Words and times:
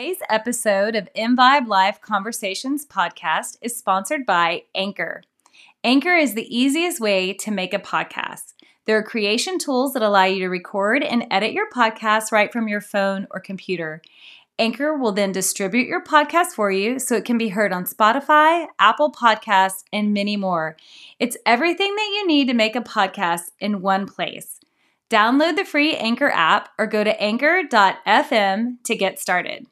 Today's 0.00 0.22
episode 0.30 0.96
of 0.96 1.10
Envibe 1.14 1.68
Life 1.68 2.00
Conversations 2.00 2.86
podcast 2.86 3.58
is 3.60 3.76
sponsored 3.76 4.24
by 4.24 4.62
Anchor. 4.74 5.20
Anchor 5.84 6.14
is 6.14 6.32
the 6.32 6.56
easiest 6.56 7.00
way 7.00 7.34
to 7.34 7.50
make 7.50 7.74
a 7.74 7.78
podcast. 7.78 8.54
There 8.86 8.96
are 8.96 9.02
creation 9.02 9.58
tools 9.58 9.92
that 9.92 10.02
allow 10.02 10.24
you 10.24 10.38
to 10.38 10.48
record 10.48 11.02
and 11.02 11.26
edit 11.30 11.52
your 11.52 11.68
podcast 11.68 12.32
right 12.32 12.50
from 12.50 12.66
your 12.66 12.80
phone 12.80 13.26
or 13.30 13.40
computer. 13.40 14.00
Anchor 14.58 14.96
will 14.96 15.12
then 15.12 15.32
distribute 15.32 15.86
your 15.86 16.02
podcast 16.02 16.52
for 16.54 16.70
you 16.72 16.98
so 16.98 17.14
it 17.14 17.26
can 17.26 17.36
be 17.36 17.50
heard 17.50 17.70
on 17.70 17.84
Spotify, 17.84 18.68
Apple 18.78 19.12
Podcasts, 19.12 19.84
and 19.92 20.14
many 20.14 20.34
more. 20.34 20.78
It's 21.18 21.36
everything 21.44 21.94
that 21.94 22.10
you 22.14 22.26
need 22.26 22.48
to 22.48 22.54
make 22.54 22.74
a 22.74 22.80
podcast 22.80 23.50
in 23.60 23.82
one 23.82 24.06
place. 24.06 24.60
Download 25.10 25.56
the 25.56 25.64
free 25.66 25.94
Anchor 25.94 26.30
app 26.30 26.70
or 26.78 26.86
go 26.86 27.04
to 27.04 27.22
anchor.fm 27.22 28.76
to 28.84 28.96
get 28.96 29.18
started. 29.18 29.66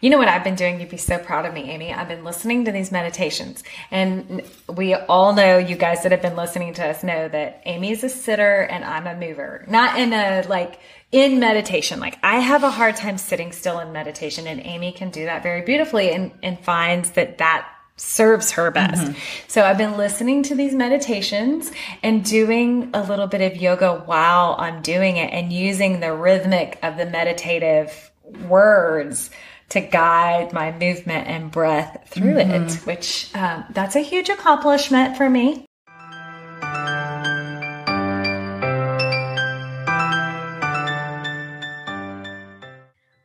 You 0.00 0.10
know 0.10 0.18
what 0.18 0.28
I've 0.28 0.44
been 0.44 0.54
doing? 0.54 0.80
You'd 0.80 0.90
be 0.90 0.96
so 0.96 1.18
proud 1.18 1.44
of 1.44 1.54
me, 1.54 1.70
Amy. 1.70 1.92
I've 1.92 2.08
been 2.08 2.24
listening 2.24 2.64
to 2.66 2.72
these 2.72 2.92
meditations. 2.92 3.64
And 3.90 4.42
we 4.68 4.94
all 4.94 5.34
know, 5.34 5.58
you 5.58 5.76
guys 5.76 6.02
that 6.02 6.12
have 6.12 6.22
been 6.22 6.36
listening 6.36 6.74
to 6.74 6.86
us 6.86 7.02
know 7.02 7.28
that 7.28 7.62
Amy 7.64 7.90
is 7.90 8.04
a 8.04 8.08
sitter 8.08 8.62
and 8.62 8.84
I'm 8.84 9.06
a 9.06 9.14
mover. 9.14 9.64
Not 9.68 9.98
in 9.98 10.12
a 10.12 10.44
like, 10.48 10.78
in 11.10 11.40
meditation. 11.40 12.00
Like, 12.00 12.18
I 12.22 12.40
have 12.40 12.62
a 12.62 12.70
hard 12.70 12.96
time 12.96 13.18
sitting 13.18 13.52
still 13.52 13.80
in 13.80 13.92
meditation, 13.92 14.46
and 14.46 14.60
Amy 14.64 14.92
can 14.92 15.10
do 15.10 15.24
that 15.24 15.42
very 15.42 15.62
beautifully 15.62 16.10
and, 16.10 16.32
and 16.42 16.58
finds 16.60 17.12
that 17.12 17.38
that 17.38 17.66
serves 17.96 18.52
her 18.52 18.70
best. 18.70 19.02
Mm-hmm. 19.02 19.18
So 19.48 19.64
I've 19.64 19.78
been 19.78 19.96
listening 19.96 20.44
to 20.44 20.54
these 20.54 20.74
meditations 20.74 21.72
and 22.02 22.24
doing 22.24 22.90
a 22.94 23.02
little 23.02 23.26
bit 23.26 23.40
of 23.40 23.60
yoga 23.60 24.02
while 24.06 24.54
I'm 24.58 24.82
doing 24.82 25.16
it 25.16 25.32
and 25.32 25.52
using 25.52 26.00
the 26.00 26.12
rhythmic 26.12 26.78
of 26.82 26.96
the 26.96 27.06
meditative 27.06 28.12
words 28.46 29.30
to 29.70 29.80
guide 29.80 30.52
my 30.52 30.72
movement 30.72 31.26
and 31.28 31.50
breath 31.50 32.04
through 32.06 32.34
mm-hmm. 32.34 32.64
it, 32.64 32.72
which 32.86 33.34
um, 33.34 33.64
that's 33.70 33.96
a 33.96 34.00
huge 34.00 34.28
accomplishment 34.28 35.16
for 35.16 35.28
me. 35.28 35.66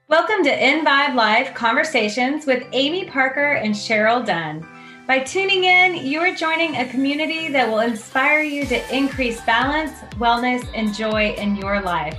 Welcome 0.09 0.44
to 0.44 0.52
Envibe 0.52 1.16
Life 1.16 1.56
Conversations 1.56 2.46
with 2.46 2.68
Amy 2.73 3.06
Parker 3.06 3.53
and 3.53 3.73
Cheryl 3.73 4.25
Dunn. 4.25 4.68
By 5.08 5.20
tuning 5.20 5.64
in, 5.64 6.06
you 6.06 6.20
are 6.20 6.36
joining 6.36 6.75
a 6.75 6.88
community 6.88 7.50
that 7.50 7.68
will 7.68 7.80
inspire 7.80 8.42
you 8.42 8.66
to 8.66 8.96
increase 8.96 9.42
balance, 9.42 9.92
wellness, 10.18 10.66
and 10.75 10.94
joy 10.94 11.34
in 11.34 11.56
your 11.56 11.81
life. 11.81 12.18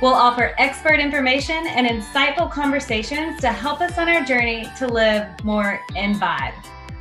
We'll 0.00 0.14
offer 0.14 0.54
expert 0.56 0.98
information 0.98 1.66
and 1.66 1.86
insightful 1.86 2.50
conversations 2.50 3.40
to 3.42 3.48
help 3.48 3.82
us 3.82 3.98
on 3.98 4.08
our 4.08 4.24
journey 4.24 4.66
to 4.78 4.86
live 4.86 5.28
more 5.44 5.80
in 5.94 6.14
vibe. 6.14 6.54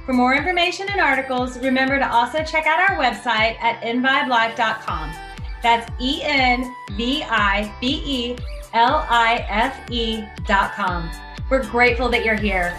For 0.06 0.11
more 0.11 0.36
information 0.36 0.88
and 0.89 1.00
articles, 1.00 1.58
remember 1.59 1.97
to 1.97 2.11
also 2.11 2.44
check 2.44 2.66
out 2.66 2.89
our 2.89 2.97
website 2.97 3.58
at 3.61 3.81
envibelife.com. 3.83 5.14
That's 5.64 5.89
E 6.02 6.22
N 6.23 6.75
V 6.97 7.23
I 7.23 7.73
B 7.80 8.02
E 8.06 8.38
L 8.73 9.06
I 9.09 9.45
F 9.50 9.89
E.com. 9.89 11.09
We're 11.50 11.66
grateful 11.69 12.09
that 12.09 12.25
you're 12.25 12.36
here. 12.36 12.75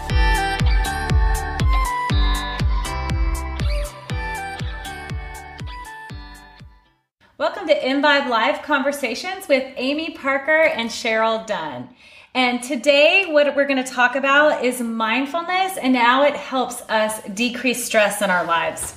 Welcome 7.41 7.67
to 7.69 7.73
Envibe 7.73 8.29
Life 8.29 8.61
Conversations 8.61 9.47
with 9.47 9.63
Amy 9.75 10.11
Parker 10.11 10.61
and 10.61 10.91
Cheryl 10.91 11.43
Dunn. 11.47 11.89
And 12.35 12.61
today, 12.61 13.25
what 13.31 13.55
we're 13.55 13.65
going 13.65 13.83
to 13.83 13.91
talk 13.91 14.15
about 14.15 14.63
is 14.63 14.79
mindfulness 14.79 15.75
and 15.79 15.97
how 15.97 16.23
it 16.23 16.35
helps 16.35 16.83
us 16.83 17.19
decrease 17.33 17.83
stress 17.83 18.21
in 18.21 18.29
our 18.29 18.45
lives. 18.45 18.93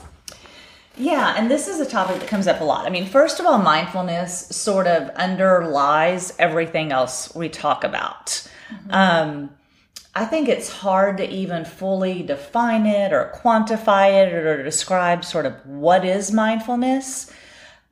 Yeah, 0.99 1.35
and 1.39 1.51
this 1.51 1.69
is 1.69 1.81
a 1.81 1.87
topic 1.89 2.21
that 2.21 2.29
comes 2.29 2.47
up 2.47 2.61
a 2.61 2.65
lot. 2.65 2.85
I 2.85 2.91
mean, 2.91 3.07
first 3.07 3.41
of 3.41 3.47
all, 3.47 3.57
mindfulness 3.57 4.49
sort 4.49 4.89
of 4.89 5.09
underlies 5.17 6.35
everything 6.39 6.93
else 6.93 7.35
we 7.35 7.49
talk 7.49 7.83
about. 7.83 8.47
Mm-hmm. 8.69 8.91
Um, 8.93 9.51
I 10.15 10.27
think 10.27 10.51
it's 10.51 10.69
hard 10.69 11.17
to 11.17 11.31
even 11.31 11.65
fully 11.65 12.23
define 12.23 12.85
it 12.85 13.11
or 13.15 13.33
quantify 13.43 14.23
it 14.23 14.35
or 14.35 14.63
describe 14.63 15.25
sort 15.25 15.47
of 15.47 15.55
what 15.65 16.05
is 16.05 16.31
mindfulness. 16.31 17.33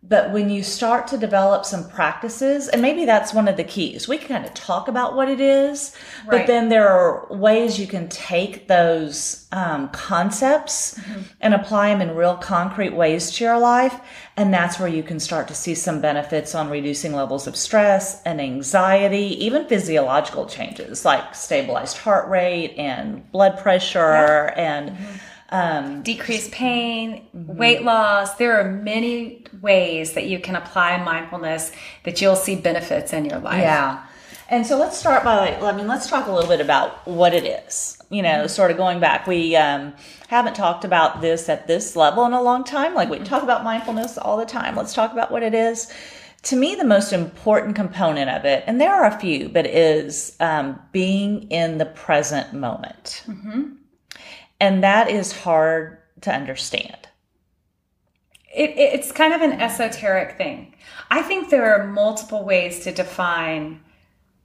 But 0.04 0.32
when 0.32 0.50
you 0.50 0.64
start 0.64 1.06
to 1.08 1.16
develop 1.16 1.64
some 1.64 1.88
practices, 1.88 2.66
and 2.66 2.82
maybe 2.82 3.04
that's 3.04 3.32
one 3.32 3.46
of 3.46 3.56
the 3.56 3.62
keys, 3.62 4.08
we 4.08 4.18
can 4.18 4.26
kind 4.26 4.44
of 4.44 4.52
talk 4.52 4.88
about 4.88 5.14
what 5.14 5.28
it 5.28 5.40
is, 5.40 5.94
right. 6.26 6.38
but 6.38 6.46
then 6.48 6.68
there 6.68 6.88
are 6.88 7.32
ways 7.32 7.78
you 7.78 7.86
can 7.86 8.08
take 8.08 8.66
those 8.66 9.46
um, 9.52 9.88
concepts 9.90 10.98
mm-hmm. 10.98 11.20
and 11.40 11.54
apply 11.54 11.90
them 11.90 12.00
in 12.00 12.16
real 12.16 12.36
concrete 12.36 12.94
ways 12.94 13.30
to 13.32 13.44
your 13.44 13.60
life. 13.60 14.00
And 14.36 14.52
that's 14.52 14.80
where 14.80 14.88
you 14.88 15.04
can 15.04 15.20
start 15.20 15.46
to 15.48 15.54
see 15.54 15.76
some 15.76 16.00
benefits 16.00 16.52
on 16.56 16.68
reducing 16.68 17.12
levels 17.12 17.46
of 17.46 17.54
stress 17.54 18.22
and 18.24 18.40
anxiety, 18.40 19.44
even 19.44 19.68
physiological 19.68 20.46
changes 20.46 21.04
like 21.04 21.32
stabilized 21.32 21.98
heart 21.98 22.28
rate 22.28 22.74
and 22.76 23.30
blood 23.30 23.56
pressure 23.56 24.52
yeah. 24.56 24.76
and. 24.76 24.90
Mm-hmm 24.90 25.16
um, 25.52 26.02
decrease 26.02 26.48
pain, 26.50 27.26
mm-hmm. 27.36 27.56
weight 27.56 27.82
loss. 27.82 28.34
There 28.36 28.58
are 28.58 28.72
many 28.72 29.44
ways 29.60 30.14
that 30.14 30.24
you 30.24 30.40
can 30.40 30.56
apply 30.56 30.96
mindfulness 31.04 31.70
that 32.04 32.20
you'll 32.20 32.36
see 32.36 32.56
benefits 32.56 33.12
in 33.12 33.26
your 33.26 33.38
life. 33.38 33.60
Yeah. 33.60 34.04
And 34.48 34.66
so 34.66 34.78
let's 34.78 34.98
start 34.98 35.24
by, 35.24 35.56
I 35.56 35.76
mean, 35.76 35.86
let's 35.86 36.08
talk 36.08 36.26
a 36.26 36.32
little 36.32 36.48
bit 36.48 36.60
about 36.60 37.06
what 37.06 37.32
it 37.32 37.44
is. 37.44 37.98
You 38.10 38.22
know, 38.22 38.28
mm-hmm. 38.28 38.48
sort 38.48 38.70
of 38.70 38.76
going 38.76 38.98
back, 38.98 39.26
we 39.26 39.54
um, 39.56 39.94
haven't 40.28 40.56
talked 40.56 40.84
about 40.84 41.20
this 41.20 41.48
at 41.48 41.66
this 41.66 41.96
level 41.96 42.24
in 42.26 42.32
a 42.32 42.42
long 42.42 42.64
time. 42.64 42.94
Like 42.94 43.08
we 43.08 43.16
mm-hmm. 43.16 43.26
talk 43.26 43.42
about 43.42 43.62
mindfulness 43.62 44.18
all 44.18 44.36
the 44.36 44.46
time. 44.46 44.74
Let's 44.74 44.94
talk 44.94 45.12
about 45.12 45.30
what 45.30 45.42
it 45.42 45.54
is. 45.54 45.92
To 46.44 46.56
me, 46.56 46.74
the 46.74 46.84
most 46.84 47.12
important 47.12 47.76
component 47.76 48.28
of 48.28 48.44
it, 48.44 48.64
and 48.66 48.80
there 48.80 48.92
are 48.92 49.06
a 49.06 49.16
few, 49.20 49.48
but 49.48 49.64
is 49.64 50.36
um, 50.40 50.80
being 50.90 51.44
in 51.50 51.78
the 51.78 51.86
present 51.86 52.52
moment. 52.52 53.22
Mm-hmm. 53.28 53.74
And 54.62 54.84
that 54.84 55.10
is 55.10 55.32
hard 55.32 55.98
to 56.20 56.32
understand. 56.32 57.08
It, 58.54 58.70
it's 58.76 59.10
kind 59.10 59.32
of 59.32 59.40
an 59.40 59.60
esoteric 59.60 60.38
thing. 60.38 60.76
I 61.10 61.22
think 61.22 61.50
there 61.50 61.74
are 61.74 61.88
multiple 61.88 62.44
ways 62.44 62.84
to 62.84 62.92
define 62.92 63.80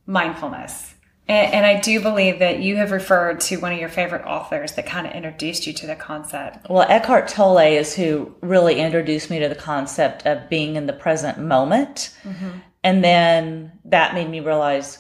mindfulness. 0.08 0.96
And, 1.28 1.54
and, 1.54 1.66
I 1.68 1.80
do 1.80 2.02
believe 2.02 2.40
that 2.40 2.62
you 2.62 2.78
have 2.78 2.92
referred 2.92 3.42
to 3.42 3.58
one 3.58 3.74
of 3.74 3.80
your 3.80 3.90
favorite 3.90 4.26
authors 4.26 4.72
that 4.72 4.88
kind 4.88 5.06
of 5.06 5.14
introduced 5.14 5.68
you 5.68 5.74
to 5.74 5.86
the 5.86 5.96
concept. 5.96 6.68
Well, 6.68 6.88
Eckhart 6.90 7.28
Tolle 7.28 7.60
is 7.60 7.94
who 7.94 8.34
really 8.42 8.80
introduced 8.80 9.30
me 9.30 9.38
to 9.38 9.50
the 9.50 9.56
concept 9.56 10.26
of 10.26 10.50
being 10.50 10.78
in 10.78 10.88
the 10.88 10.94
present 10.94 11.38
moment. 11.38 12.16
Mm-hmm. 12.24 12.50
And 12.84 13.04
then 13.04 13.74
that 13.86 14.16
made 14.16 14.30
me 14.30 14.40
realize 14.40 14.98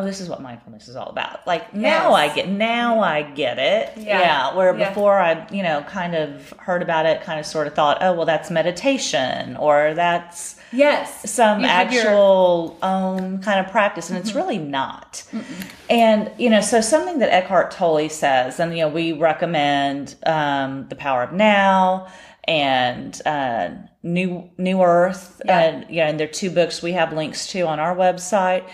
oh, 0.00 0.04
this 0.04 0.20
is 0.20 0.28
what 0.28 0.40
mindfulness 0.40 0.88
is 0.88 0.96
all 0.96 1.08
about. 1.08 1.46
Like 1.46 1.66
yes. 1.72 1.82
now 1.82 2.12
I 2.12 2.34
get, 2.34 2.48
now 2.48 3.00
I 3.00 3.22
get 3.22 3.58
it. 3.58 3.92
Yeah. 3.96 4.20
yeah 4.20 4.56
where 4.56 4.76
yeah. 4.76 4.88
before 4.88 5.18
I, 5.18 5.46
you 5.52 5.62
know, 5.62 5.82
kind 5.82 6.14
of 6.14 6.50
heard 6.58 6.82
about 6.82 7.06
it, 7.06 7.22
kind 7.22 7.38
of 7.38 7.46
sort 7.46 7.66
of 7.66 7.74
thought, 7.74 7.98
oh, 8.00 8.12
well, 8.14 8.26
that's 8.26 8.50
meditation 8.50 9.56
or 9.56 9.94
that's 9.94 10.56
yes 10.72 11.28
some 11.30 11.64
actual 11.64 12.78
your... 12.80 12.88
own 12.88 13.42
kind 13.42 13.64
of 13.64 13.70
practice. 13.70 14.08
And 14.08 14.18
mm-hmm. 14.18 14.26
it's 14.26 14.34
really 14.34 14.58
not. 14.58 15.22
Mm-mm. 15.32 15.70
And, 15.90 16.30
you 16.38 16.48
know, 16.48 16.60
so 16.60 16.80
something 16.80 17.18
that 17.18 17.32
Eckhart 17.32 17.70
Tolle 17.72 18.08
says, 18.08 18.58
and, 18.58 18.72
you 18.72 18.84
know, 18.84 18.88
we 18.88 19.12
recommend 19.12 20.14
um, 20.24 20.88
The 20.88 20.96
Power 20.96 21.22
of 21.22 21.32
Now 21.32 22.08
and 22.44 23.20
uh, 23.26 23.70
New 24.02 24.50
New 24.56 24.82
Earth, 24.82 25.42
yeah. 25.44 25.60
and 25.60 25.90
you 25.90 25.96
know, 25.96 26.04
and 26.04 26.18
there 26.18 26.26
are 26.26 26.32
two 26.32 26.50
books 26.50 26.82
we 26.82 26.92
have 26.92 27.12
links 27.12 27.48
to 27.48 27.66
on 27.66 27.78
our 27.78 27.94
website 27.94 28.66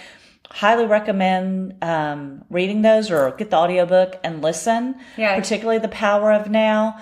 highly 0.56 0.86
recommend 0.86 1.74
um, 1.84 2.42
reading 2.48 2.80
those 2.80 3.10
or 3.10 3.30
get 3.32 3.50
the 3.50 3.56
audiobook 3.56 4.18
and 4.24 4.40
listen 4.40 4.94
yeah 5.18 5.38
particularly 5.38 5.78
the 5.78 5.88
power 5.88 6.32
of 6.32 6.48
now 6.50 6.98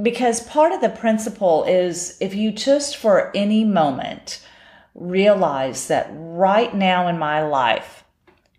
because 0.00 0.40
part 0.44 0.70
of 0.70 0.80
the 0.80 0.88
principle 0.88 1.64
is 1.64 2.16
if 2.20 2.36
you 2.36 2.52
just 2.52 2.96
for 2.96 3.36
any 3.36 3.64
moment 3.64 4.46
realize 4.94 5.88
that 5.88 6.08
right 6.12 6.72
now 6.72 7.08
in 7.08 7.18
my 7.18 7.42
life 7.42 8.04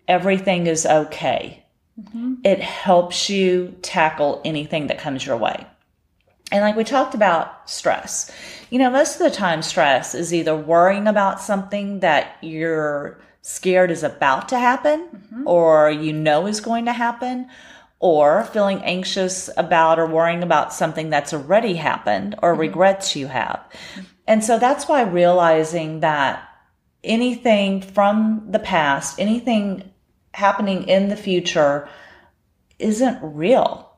everything 0.09 0.67
is 0.67 0.85
okay 0.85 1.63
mm-hmm. 1.97 2.33
it 2.43 2.59
helps 2.59 3.29
you 3.29 3.73
tackle 3.81 4.41
anything 4.43 4.87
that 4.87 4.99
comes 4.99 5.25
your 5.25 5.37
way 5.37 5.65
and 6.51 6.59
like 6.59 6.75
we 6.75 6.83
talked 6.83 7.15
about 7.15 7.69
stress 7.69 8.29
you 8.69 8.79
know 8.79 8.89
most 8.89 9.13
of 9.13 9.19
the 9.19 9.31
time 9.31 9.61
stress 9.61 10.13
is 10.13 10.33
either 10.33 10.57
worrying 10.57 11.07
about 11.07 11.39
something 11.39 12.01
that 12.01 12.35
you're 12.41 13.17
scared 13.41 13.91
is 13.91 14.03
about 14.03 14.49
to 14.49 14.59
happen 14.59 15.07
mm-hmm. 15.15 15.47
or 15.47 15.89
you 15.89 16.13
know 16.13 16.47
is 16.47 16.59
going 16.61 16.85
to 16.85 16.93
happen 16.93 17.47
or 17.99 18.45
feeling 18.45 18.81
anxious 18.83 19.49
about 19.57 19.99
or 19.99 20.05
worrying 20.05 20.43
about 20.43 20.73
something 20.73 21.09
that's 21.09 21.33
already 21.33 21.75
happened 21.75 22.35
or 22.41 22.51
mm-hmm. 22.51 22.61
regrets 22.61 23.15
you 23.15 23.27
have. 23.27 23.61
And 24.25 24.43
so 24.43 24.59
that's 24.59 24.87
why 24.87 25.01
realizing 25.01 25.99
that 26.01 26.47
anything 27.03 27.81
from 27.81 28.45
the 28.49 28.59
past, 28.59 29.19
anything 29.19 29.91
happening 30.33 30.87
in 30.87 31.09
the 31.09 31.15
future 31.15 31.89
isn't 32.77 33.19
real. 33.21 33.89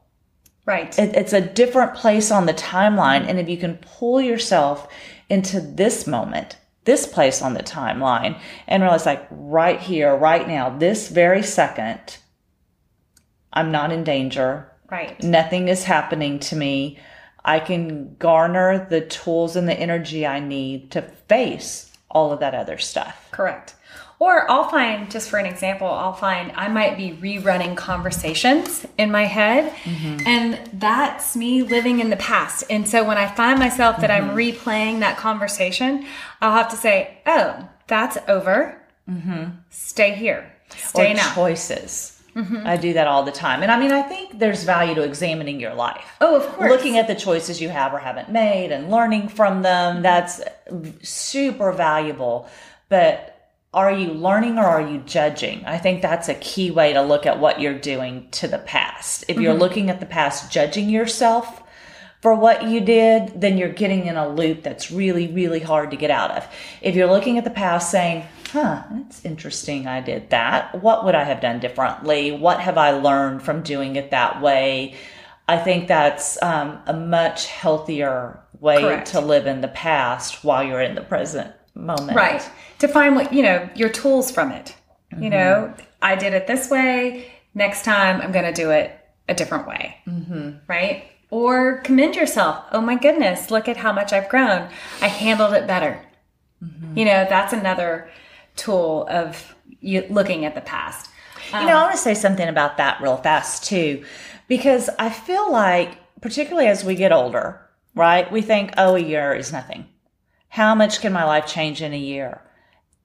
Right. 0.66 0.98
It, 0.98 1.16
it's 1.16 1.34
a 1.34 1.42
different 1.42 1.96
place 1.96 2.32
on 2.32 2.46
the 2.46 2.54
timeline. 2.54 3.28
And 3.28 3.40
if 3.40 3.50
you 3.50 3.58
can 3.58 3.78
pull 3.78 4.22
yourself 4.22 4.88
into 5.30 5.60
this 5.60 6.08
moment, 6.08 6.58
this 6.84 7.06
place 7.06 7.42
on 7.42 7.54
the 7.54 7.64
timeline, 7.64 8.40
and 8.68 8.82
realize, 8.82 9.06
like, 9.06 9.28
right 9.30 9.80
here, 9.80 10.16
right 10.16 10.48
now, 10.48 10.70
this 10.70 11.10
very 11.10 11.44
second, 11.44 12.18
I'm 13.54 13.72
not 13.72 13.92
in 13.92 14.04
danger. 14.04 14.72
right. 14.90 15.22
Nothing 15.24 15.68
is 15.68 15.84
happening 15.84 16.40
to 16.40 16.56
me. 16.56 17.00
I 17.44 17.60
can 17.60 18.16
garner 18.18 18.88
the 18.90 19.02
tools 19.02 19.56
and 19.56 19.68
the 19.68 19.80
energy 19.80 20.28
I 20.28 20.40
need 20.40 20.92
to 20.92 21.02
face 21.02 21.92
all 22.10 22.32
of 22.32 22.40
that 22.40 22.54
other 22.54 22.78
stuff. 22.78 23.28
Correct. 23.32 23.76
Or 24.22 24.50
I'll 24.52 24.70
find, 24.70 25.10
just 25.10 25.32
for 25.32 25.40
an 25.40 25.48
example, 25.48 25.88
I'll 25.88 26.14
find 26.14 26.52
I 26.52 26.68
might 26.68 26.96
be 26.96 27.14
rerunning 27.14 27.76
conversations 27.76 28.86
in 29.00 29.10
my 29.10 29.24
head, 29.24 29.74
mm-hmm. 29.74 30.28
and 30.28 30.60
that's 30.74 31.36
me 31.36 31.64
living 31.64 31.98
in 31.98 32.12
the 32.12 32.18
past. 32.18 32.64
And 32.70 32.88
so 32.88 33.04
when 33.04 33.18
I 33.18 33.26
find 33.34 33.58
myself 33.58 33.98
that 34.02 34.12
I'm 34.12 34.30
mm-hmm. 34.30 34.38
replaying 34.38 35.00
that 35.00 35.18
conversation, 35.18 36.06
I'll 36.40 36.54
have 36.54 36.70
to 36.70 36.76
say, 36.76 37.18
oh, 37.26 37.68
that's 37.88 38.20
over. 38.28 38.80
Mm-hmm. 39.10 39.56
Stay 39.72 40.14
here. 40.14 40.54
Stay 40.70 41.14
or 41.14 41.16
now. 41.16 41.34
choices. 41.34 42.22
I 42.64 42.78
do 42.78 42.94
that 42.94 43.08
all 43.08 43.24
the 43.24 43.32
time. 43.32 43.64
And 43.64 43.72
I 43.72 43.80
mean, 43.80 43.92
I 43.92 44.04
think 44.04 44.38
there's 44.38 44.64
value 44.64 44.94
to 44.94 45.02
examining 45.02 45.60
your 45.60 45.74
life. 45.74 46.06
Oh, 46.22 46.36
of 46.36 46.46
course. 46.46 46.70
Looking 46.70 47.00
at 47.00 47.08
the 47.08 47.16
choices 47.16 47.60
you 47.60 47.70
have 47.70 47.92
or 47.92 47.98
haven't 47.98 48.30
made 48.30 48.72
and 48.72 48.92
learning 48.92 49.30
from 49.30 49.64
them, 49.64 50.04
that's 50.04 50.42
super 51.02 51.72
valuable. 51.72 52.48
But 52.88 53.31
are 53.74 53.92
you 53.92 54.12
learning 54.12 54.58
or 54.58 54.66
are 54.66 54.82
you 54.82 54.98
judging? 55.00 55.64
I 55.66 55.78
think 55.78 56.02
that's 56.02 56.28
a 56.28 56.34
key 56.36 56.72
way 56.72 56.92
to 56.94 57.02
look 57.02 57.26
at 57.26 57.40
what 57.40 57.62
you're 57.62 57.80
doing 57.80 58.28
to 58.32 58.48
the 58.48 58.58
past. 58.58 59.24
If 59.30 59.40
you're 59.40 59.54
looking 59.54 59.90
at 59.90 60.02
the 60.02 60.06
past, 60.06 60.52
judging 60.52 60.90
yourself 60.90 61.64
for 62.22 62.36
what 62.36 62.64
you 62.64 62.82
did, 62.82 63.40
then 63.40 63.58
you're 63.58 63.70
getting 63.70 64.08
in 64.08 64.18
a 64.18 64.28
loop 64.28 64.62
that's 64.62 64.92
really, 64.92 65.28
really 65.28 65.62
hard 65.62 65.92
to 65.92 65.98
get 65.98 66.12
out 66.12 66.32
of. 66.32 66.48
If 66.82 66.96
you're 66.96 67.10
looking 67.10 67.38
at 67.38 67.46
the 67.46 67.50
past 67.50 67.90
saying, 67.90 68.26
huh, 68.52 68.84
that's 68.92 69.24
interesting, 69.24 69.88
I 69.88 70.02
did 70.02 70.32
that. 70.32 70.82
What 70.82 71.06
would 71.06 71.16
I 71.16 71.24
have 71.24 71.40
done 71.40 71.62
differently? 71.62 72.34
What 72.34 72.60
have 72.60 72.78
I 72.78 72.92
learned 72.92 73.42
from 73.42 73.64
doing 73.64 73.96
it 73.96 74.12
that 74.12 74.42
way? 74.42 74.96
I 75.48 75.58
think 75.58 75.88
that's 75.88 76.42
um, 76.44 76.80
a 76.88 76.94
much 76.94 77.48
healthier 77.48 78.42
way 78.60 78.82
Correct. 78.82 79.08
to 79.12 79.22
live 79.22 79.48
in 79.48 79.62
the 79.62 79.70
past 79.70 80.44
while 80.44 80.62
you're 80.62 80.82
in 80.82 80.96
the 80.96 81.02
present 81.02 81.54
moment. 81.82 82.16
Right. 82.16 82.48
To 82.80 82.88
find 82.88 83.16
what, 83.16 83.34
you 83.34 83.44
know, 83.44 83.70
your 83.76 83.90
tools 83.90 84.32
from 84.32 84.52
it. 84.52 84.76
You 85.20 85.30
know, 85.30 85.74
I 86.02 86.16
did 86.16 86.34
it 86.34 86.48
this 86.48 86.70
way. 86.70 87.32
Next 87.54 87.84
time 87.84 88.22
I'm 88.22 88.32
going 88.32 88.46
to 88.46 88.54
do 88.54 88.72
it 88.72 88.98
a 89.28 89.34
different 89.34 89.68
way. 89.68 89.98
Mm-hmm. 90.08 90.52
Right. 90.68 91.04
Or 91.30 91.80
commend 91.82 92.16
yourself. 92.16 92.64
Oh 92.72 92.80
my 92.80 92.96
goodness, 92.96 93.52
look 93.52 93.68
at 93.68 93.78
how 93.78 93.92
much 93.92 94.14
I've 94.14 94.30
grown. 94.30 94.70
I 95.02 95.08
handled 95.08 95.54
it 95.54 95.68
better. 95.68 96.02
You 96.96 97.06
know, 97.06 97.26
that's 97.28 97.54
another 97.54 98.10
tool 98.56 99.08
of 99.10 99.56
you 99.80 100.06
looking 100.10 100.46
at 100.46 100.56
the 100.56 100.62
past. 100.62 101.10
You 101.54 101.66
know, 101.66 101.78
I 101.78 101.82
want 101.82 101.94
to 101.94 101.98
say 101.98 102.14
something 102.14 102.48
about 102.48 102.78
that 102.78 103.02
real 103.02 103.18
fast 103.18 103.66
too, 103.66 104.06
because 104.48 104.90
I 105.00 105.10
feel 105.10 105.52
like, 105.52 105.98
particularly 106.22 106.68
as 106.68 106.84
we 106.84 106.96
get 106.96 107.12
older, 107.12 107.60
right, 107.96 108.32
we 108.32 108.42
think, 108.42 108.74
oh, 108.78 108.96
a 108.96 109.00
year 109.00 109.34
is 109.34 109.52
nothing. 109.52 109.88
How 110.52 110.76
much 110.76 111.00
can 111.00 111.14
my 111.14 111.24
life 111.24 111.48
change 111.48 111.82
in 111.82 111.94
a 111.94 111.98
year? 111.98 112.42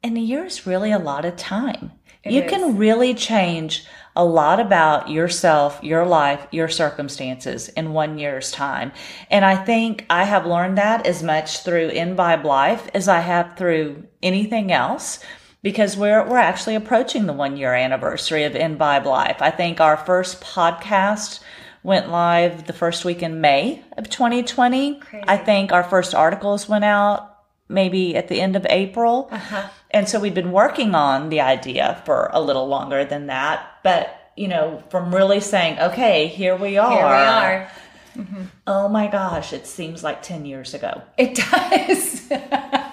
And 0.02 0.19
a 0.19 0.20
year 0.20 0.46
is 0.46 0.66
really 0.66 0.90
a 0.90 0.98
lot 0.98 1.25
of 1.25 1.37
time. 1.37 1.93
you 2.25 2.43
is. 2.43 2.50
can 2.50 2.76
really 2.76 3.14
change 3.14 3.87
a 4.16 4.25
lot 4.25 4.58
about 4.58 5.10
yourself, 5.10 5.78
your 5.81 6.04
life, 6.04 6.44
your 6.50 6.66
circumstances 6.66 7.69
in 7.69 7.93
one 7.93 8.19
year's 8.19 8.50
time. 8.50 8.90
And 9.31 9.44
I 9.44 9.54
think 9.54 10.06
I 10.10 10.25
have 10.25 10.44
learned 10.44 10.76
that 10.78 11.06
as 11.06 11.22
much 11.22 11.60
through 11.60 11.90
In 11.90 12.16
Vibe 12.16 12.43
Life 12.43 12.90
as 12.94 13.06
I 13.06 13.20
have 13.20 13.56
through 13.56 14.08
anything 14.25 14.72
else 14.72 15.20
because 15.62 15.96
we're 15.96 16.28
we're 16.28 16.38
actually 16.38 16.75
approaching 16.75 17.26
the 17.26 17.32
one 17.32 17.56
year 17.56 17.75
anniversary 17.75 18.43
of 18.43 18.56
In 18.56 18.76
Vibe 18.76 19.04
Life. 19.04 19.37
I 19.40 19.52
think 19.52 19.81
our 19.81 19.96
first 19.96 20.40
podcast 20.40 21.38
went 21.84 22.10
live 22.10 22.66
the 22.66 22.72
first 22.72 23.04
week 23.04 23.22
in 23.22 23.40
May 23.40 23.84
of 23.96 24.10
2020. 24.10 24.98
Crazy. 24.98 25.25
I 25.28 25.37
think 25.37 25.70
our 25.70 25.84
first 25.84 26.12
articles 26.12 26.69
went 26.69 26.84
out 26.84 27.35
maybe 27.68 28.16
at 28.16 28.28
the 28.28 28.40
end 28.40 28.56
of 28.56 28.66
April. 28.70 29.28
Uh-huh. 29.30 29.68
And 29.90 30.08
so 30.08 30.20
we've 30.20 30.34
been 30.34 30.52
working 30.52 30.94
on 30.94 31.28
the 31.30 31.40
idea 31.40 32.02
for 32.04 32.30
a 32.32 32.40
little 32.40 32.66
longer 32.68 33.04
than 33.04 33.26
that. 33.26 33.66
But, 33.82 34.30
you 34.36 34.48
know, 34.48 34.82
from 34.90 35.14
really 35.14 35.40
saying, 35.40 35.78
okay, 35.78 36.26
here 36.26 36.56
we 36.56 36.76
are. 36.78 36.90
Here 36.90 36.98
we 36.98 37.12
are. 37.12 37.70
Mm-hmm. 38.16 38.42
Oh 38.66 38.88
my 38.88 39.08
gosh, 39.08 39.52
it 39.52 39.66
seems 39.66 40.02
like 40.02 40.22
10 40.22 40.46
years 40.46 40.74
ago. 40.74 41.02
It 41.16 41.34
does. 41.34 42.30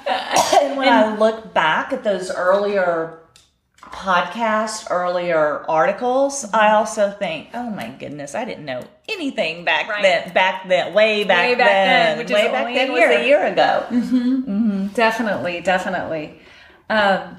And 0.64 0.78
when 0.78 0.88
I 0.88 1.16
look 1.16 1.54
back 1.54 1.92
at 1.92 2.04
those 2.04 2.32
earlier 2.32 3.20
podcasts, 3.82 4.88
earlier 4.90 5.66
articles, 5.68 6.46
mm-hmm. 6.46 6.56
I 6.56 6.72
also 6.72 7.12
think, 7.12 7.50
oh 7.54 7.70
my 7.70 7.90
goodness, 7.90 8.34
I 8.36 8.46
didn't 8.46 8.66
know 8.66 8.84
anything 9.10 9.66
back 9.66 9.88
Right. 9.90 10.02
then. 10.04 10.34
Back 10.34 10.68
then, 10.68 10.94
way 10.94 11.24
back, 11.24 11.50
Way 11.50 11.56
back 11.56 11.68
then, 11.68 11.88
then, 11.88 12.18
which 12.18 12.30
is 12.30 12.34
way 12.34 12.52
back 12.52 12.74
then 12.74 12.92
was 12.92 13.02
a 13.02 13.26
year 13.26 13.46
ago. 13.46 13.86
Mm-hmm. 13.90 14.44
Definitely, 14.94 15.62
definitely. 15.62 16.40
Um, 16.90 17.38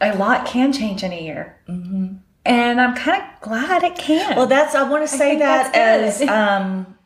a 0.00 0.16
lot 0.16 0.46
can 0.46 0.72
change 0.72 1.02
in 1.02 1.12
a 1.12 1.20
year. 1.20 1.60
Mm-hmm. 1.68 2.16
And 2.44 2.80
I'm 2.80 2.94
kind 2.94 3.22
of 3.22 3.40
glad 3.40 3.82
it 3.82 3.96
can. 3.96 4.36
Well, 4.36 4.46
that's 4.46 4.74
I 4.74 4.88
want 4.88 5.08
to 5.08 5.16
say 5.16 5.38
that 5.38 5.74
as 5.74 6.22
um, 6.22 6.98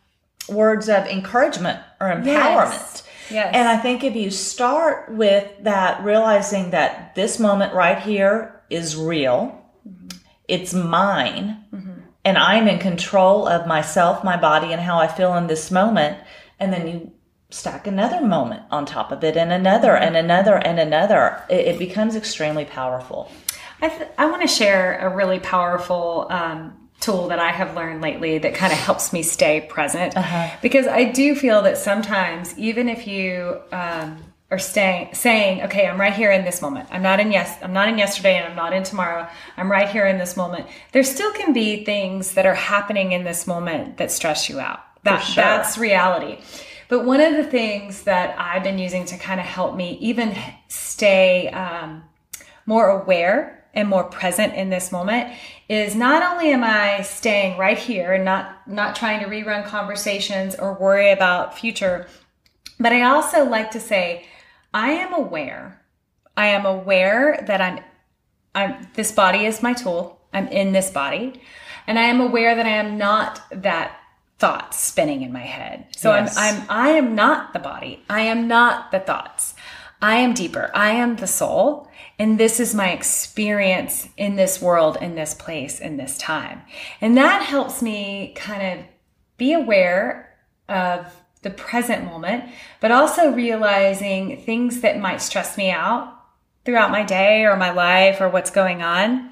words 0.49 0.89
of 0.89 1.07
encouragement 1.07 1.81
or 2.01 2.09
empowerment. 2.09 2.25
Yes. 2.25 3.03
Yes. 3.31 3.55
And 3.55 3.67
I 3.67 3.79
think 3.79 4.05
if 4.05 4.15
you 4.15 4.31
start 4.31 5.11
with 5.11 5.49
that, 5.61 6.05
realizing 6.05 6.71
that 6.71 7.15
this 7.15 7.39
moment 7.39 7.73
right 7.73 7.99
here 7.99 8.61
is 8.69 8.95
real, 8.95 9.59
it's 10.49 10.75
mine, 10.75 11.65
and 12.25 12.37
I'm 12.37 12.69
in 12.69 12.79
control 12.79 13.47
of 13.49 13.67
myself, 13.67 14.23
my 14.23 14.37
body, 14.37 14.73
and 14.73 14.81
how 14.81 14.99
I 14.99 15.07
feel 15.07 15.35
in 15.35 15.47
this 15.47 15.71
moment, 15.71 16.19
and 16.61 16.73
then 16.73 16.87
you 16.87 17.13
stack 17.53 17.87
another 17.87 18.21
moment 18.21 18.63
on 18.71 18.87
top 18.87 19.13
of 19.13 19.23
it, 19.23 19.37
and 19.37 19.53
another, 19.53 19.97
and 19.97 20.17
another, 20.17 20.57
and 20.57 20.81
another, 20.81 21.43
it, 21.49 21.67
it 21.67 21.79
becomes 21.79 22.17
extremely 22.17 22.65
powerful. 22.65 23.31
I, 23.81 23.89
th- 23.89 24.11
I 24.17 24.27
want 24.27 24.43
to 24.43 24.49
share 24.49 24.99
a 24.99 25.15
really 25.15 25.41
powerful 25.41 26.27
um, 26.31 26.73
tool 27.01 27.29
that 27.29 27.39
I 27.39 27.51
have 27.51 27.75
learned 27.75 28.01
lately 28.01 28.39
that 28.39 28.55
kind 28.55 28.73
of 28.73 28.79
helps 28.79 29.13
me 29.13 29.23
stay 29.23 29.61
present. 29.61 30.15
Because 30.63 30.87
I 30.87 31.05
do 31.05 31.35
feel 31.35 31.63
that 31.63 31.77
sometimes, 31.77 32.57
even 32.59 32.89
if 32.89 33.07
you 33.07 33.61
um, 33.73 34.23
are 34.51 34.59
staying, 34.59 35.15
saying, 35.15 35.63
"Okay, 35.65 35.87
I'm 35.87 36.01
right 36.01 36.13
here 36.13 36.31
in 36.31 36.45
this 36.45 36.63
moment. 36.63 36.89
I'm 36.91 37.03
not 37.03 37.21
in 37.21 37.33
yes, 37.33 37.59
I'm 37.63 37.73
not 37.73 37.89
in 37.89 37.99
yesterday, 37.99 38.37
and 38.37 38.47
I'm 38.47 38.57
not 38.57 38.73
in 38.73 38.85
tomorrow. 38.85 39.29
I'm 39.57 39.71
right 39.71 39.89
here 39.89 40.07
in 40.07 40.19
this 40.19 40.37
moment." 40.37 40.67
There 40.93 41.03
still 41.03 41.33
can 41.33 41.53
be 41.53 41.85
things 41.85 42.35
that 42.35 42.47
are 42.47 42.55
happening 42.55 43.13
in 43.13 43.25
this 43.25 43.47
moment 43.47 43.97
that 43.97 44.13
stress 44.13 44.49
you 44.49 44.61
out. 44.61 44.81
That 45.03 45.21
sure. 45.21 45.43
that's 45.43 45.77
reality. 45.77 46.39
But 46.93 47.07
one 47.07 47.23
of 47.23 47.39
the 47.39 47.45
things 47.45 48.03
that 48.03 48.39
I've 48.39 48.63
been 48.63 48.79
using 48.79 49.07
to 49.07 49.17
kind 49.17 49.41
of 49.41 49.47
help 49.47 49.75
me 49.75 49.97
even 50.03 50.37
stay 50.69 51.49
um, 51.49 52.05
more 52.67 52.91
aware 52.91 53.65
and 53.73 53.89
more 53.89 54.05
present 54.05 54.53
in 54.53 54.69
this 54.69 54.93
moment 54.93 55.35
is 55.71 55.97
not 55.97 56.23
only 56.23 56.53
am 56.53 56.63
I 56.63 57.01
staying 57.01 57.57
right 57.57 57.79
here 57.79 58.13
and 58.13 58.27
not 58.27 58.69
not 58.69 58.95
trying 58.95 59.21
to 59.21 59.27
rerun 59.27 59.65
conversations 59.65 60.55
or 60.55 60.75
worry 60.75 61.11
about 61.11 61.59
future, 61.59 62.09
but 62.79 62.93
I 62.93 63.05
also 63.05 63.47
like 63.47 63.71
to 63.71 63.81
say 63.81 64.27
I 64.75 64.91
am 64.91 65.15
aware. 65.15 65.83
I 66.37 66.49
am 66.49 66.67
aware 66.67 67.43
that 67.47 67.63
I'm 67.63 67.83
I'm 68.55 68.87
this 68.93 69.13
body 69.13 69.47
is 69.47 69.63
my 69.63 69.73
tool. 69.73 70.21
I'm 70.35 70.49
in 70.49 70.73
this 70.73 70.91
body. 70.91 71.41
And 71.87 71.99
I 71.99 72.03
am 72.03 72.21
aware 72.21 72.55
that 72.55 72.67
I 72.67 72.77
am 72.77 72.99
not 72.99 73.41
that 73.51 73.99
thought 74.43 74.75
spinning 74.75 75.23
in 75.23 75.33
my 75.33 75.47
head. 75.47 75.87
So 75.97 76.13
Yes. 76.13 76.37
I'm 76.37 76.63
I'm 76.63 76.67
I 76.69 76.89
am 76.99 77.15
not 77.15 77.53
the 77.53 77.61
body. 77.61 78.03
I 78.11 78.23
am 78.23 78.49
not 78.49 78.91
the 78.91 78.99
thoughts. 78.99 79.55
I 80.03 80.17
am 80.17 80.35
deeper. 80.35 80.69
I 80.75 80.91
am 80.91 81.15
the 81.15 81.29
soul. 81.29 81.89
And 82.19 82.41
this 82.41 82.59
is 82.59 82.75
my 82.75 82.91
experience 82.91 84.09
in 84.17 84.35
this 84.35 84.61
world, 84.61 84.99
in 85.01 85.15
this 85.15 85.33
place, 85.33 85.79
in 85.79 85.97
this 85.97 86.19
time. 86.19 86.63
And 87.01 87.17
that 87.17 87.45
helps 87.45 87.83
me 87.83 88.33
kind 88.35 88.81
of 88.81 88.85
be 89.37 89.53
aware 89.53 90.37
of 90.69 91.07
the 91.43 91.51
present 91.51 92.05
moment, 92.05 92.43
but 92.81 92.91
also 92.91 93.31
realizing 93.31 94.43
things 94.43 94.81
that 94.81 94.99
might 94.99 95.23
stress 95.23 95.57
me 95.57 95.71
out 95.71 96.19
throughout 96.65 96.91
my 96.91 97.05
day 97.05 97.45
or 97.45 97.57
my 97.57 97.71
life 97.71 98.21
or 98.21 98.29
what's 98.29 98.51
going 98.51 98.83
on. 98.83 99.31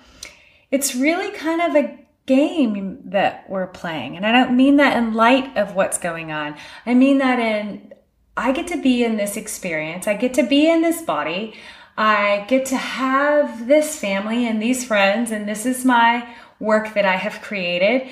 It's 0.70 0.94
really 0.94 1.32
kind 1.32 1.60
of 1.60 1.74
a 1.74 1.99
game 2.26 3.00
that 3.06 3.48
we're 3.48 3.66
playing. 3.66 4.16
And 4.16 4.26
I 4.26 4.32
don't 4.32 4.56
mean 4.56 4.76
that 4.76 4.96
in 4.96 5.14
light 5.14 5.56
of 5.56 5.74
what's 5.74 5.98
going 5.98 6.30
on. 6.30 6.56
I 6.86 6.94
mean 6.94 7.18
that 7.18 7.38
in 7.38 7.92
I 8.36 8.52
get 8.52 8.68
to 8.68 8.80
be 8.80 9.04
in 9.04 9.16
this 9.16 9.36
experience. 9.36 10.06
I 10.06 10.14
get 10.14 10.34
to 10.34 10.42
be 10.42 10.70
in 10.70 10.82
this 10.82 11.02
body. 11.02 11.54
I 11.98 12.46
get 12.48 12.64
to 12.66 12.76
have 12.76 13.66
this 13.66 13.98
family 13.98 14.46
and 14.46 14.62
these 14.62 14.84
friends, 14.84 15.30
and 15.30 15.46
this 15.46 15.66
is 15.66 15.84
my 15.84 16.26
work 16.58 16.94
that 16.94 17.04
I 17.04 17.16
have 17.16 17.42
created. 17.42 18.08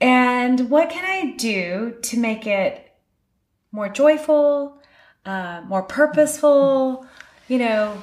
And 0.00 0.70
what 0.70 0.88
can 0.88 1.04
I 1.04 1.36
do 1.36 1.96
to 2.02 2.18
make 2.18 2.46
it 2.46 2.90
more 3.72 3.90
joyful, 3.90 4.80
uh, 5.26 5.62
more 5.66 5.82
purposeful? 5.82 7.06
You 7.48 7.58
know, 7.58 8.02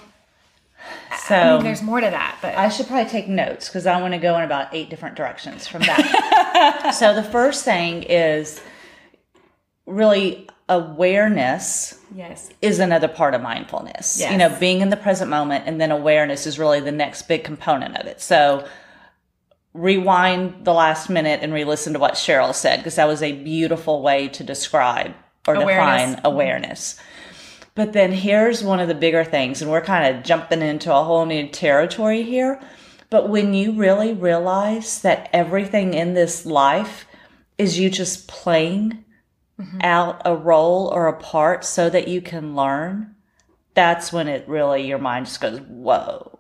So 1.27 1.35
I 1.35 1.53
mean, 1.55 1.63
there's 1.63 1.81
more 1.81 1.99
to 1.99 2.09
that, 2.09 2.37
but 2.41 2.55
I 2.55 2.69
should 2.69 2.87
probably 2.87 3.09
take 3.09 3.27
notes 3.27 3.67
because 3.67 3.85
I 3.85 3.99
want 4.01 4.13
to 4.13 4.19
go 4.19 4.37
in 4.37 4.43
about 4.43 4.73
eight 4.73 4.89
different 4.89 5.15
directions 5.15 5.67
from 5.67 5.81
that. 5.81 6.91
so 6.97 7.13
the 7.13 7.23
first 7.23 7.65
thing 7.65 8.03
is 8.03 8.61
really 9.85 10.47
awareness 10.69 11.99
yes, 12.13 12.49
is 12.61 12.79
another 12.79 13.07
part 13.07 13.33
of 13.33 13.41
mindfulness. 13.41 14.19
Yes. 14.19 14.31
You 14.31 14.37
know, 14.37 14.57
being 14.59 14.81
in 14.81 14.89
the 14.89 14.97
present 14.97 15.29
moment 15.29 15.65
and 15.67 15.79
then 15.79 15.91
awareness 15.91 16.45
is 16.45 16.59
really 16.59 16.79
the 16.79 16.91
next 16.91 17.27
big 17.27 17.43
component 17.43 17.97
of 17.97 18.07
it. 18.07 18.21
So 18.21 18.67
rewind 19.73 20.65
the 20.65 20.73
last 20.73 21.09
minute 21.09 21.41
and 21.41 21.53
re-listen 21.53 21.93
to 21.93 21.99
what 21.99 22.13
Cheryl 22.13 22.53
said 22.53 22.77
because 22.77 22.95
that 22.95 23.07
was 23.07 23.21
a 23.21 23.31
beautiful 23.31 24.01
way 24.01 24.27
to 24.29 24.43
describe 24.43 25.13
or 25.47 25.55
Awareness. 25.55 25.75
define 25.75 26.15
mm-hmm. 26.15 26.25
awareness. 26.25 26.99
But 27.77 27.93
then 27.93 28.11
here's 28.11 28.63
one 28.63 28.79
of 28.79 28.87
the 28.87 28.95
bigger 28.95 29.23
things, 29.23 29.61
and 29.61 29.69
we're 29.69 29.81
kind 29.81 30.15
of 30.15 30.23
jumping 30.23 30.63
into 30.63 30.91
a 30.91 31.03
whole 31.03 31.27
new 31.27 31.47
territory 31.47 32.23
here. 32.23 32.59
But 33.11 33.29
when 33.29 33.53
you 33.53 33.71
really 33.71 34.13
realize 34.13 35.03
that 35.03 35.29
everything 35.31 35.93
in 35.93 36.15
this 36.15 36.43
life 36.43 37.05
is 37.59 37.77
you 37.77 37.91
just 37.91 38.27
playing 38.27 39.05
out 39.81 40.23
a 40.25 40.35
role 40.35 40.87
or 40.87 41.05
a 41.05 41.19
part 41.19 41.63
so 41.63 41.87
that 41.91 42.07
you 42.07 42.19
can 42.19 42.55
learn, 42.55 43.15
that's 43.75 44.11
when 44.11 44.27
it 44.27 44.49
really, 44.49 44.87
your 44.87 44.97
mind 44.97 45.27
just 45.27 45.39
goes, 45.39 45.59
whoa. 45.59 46.39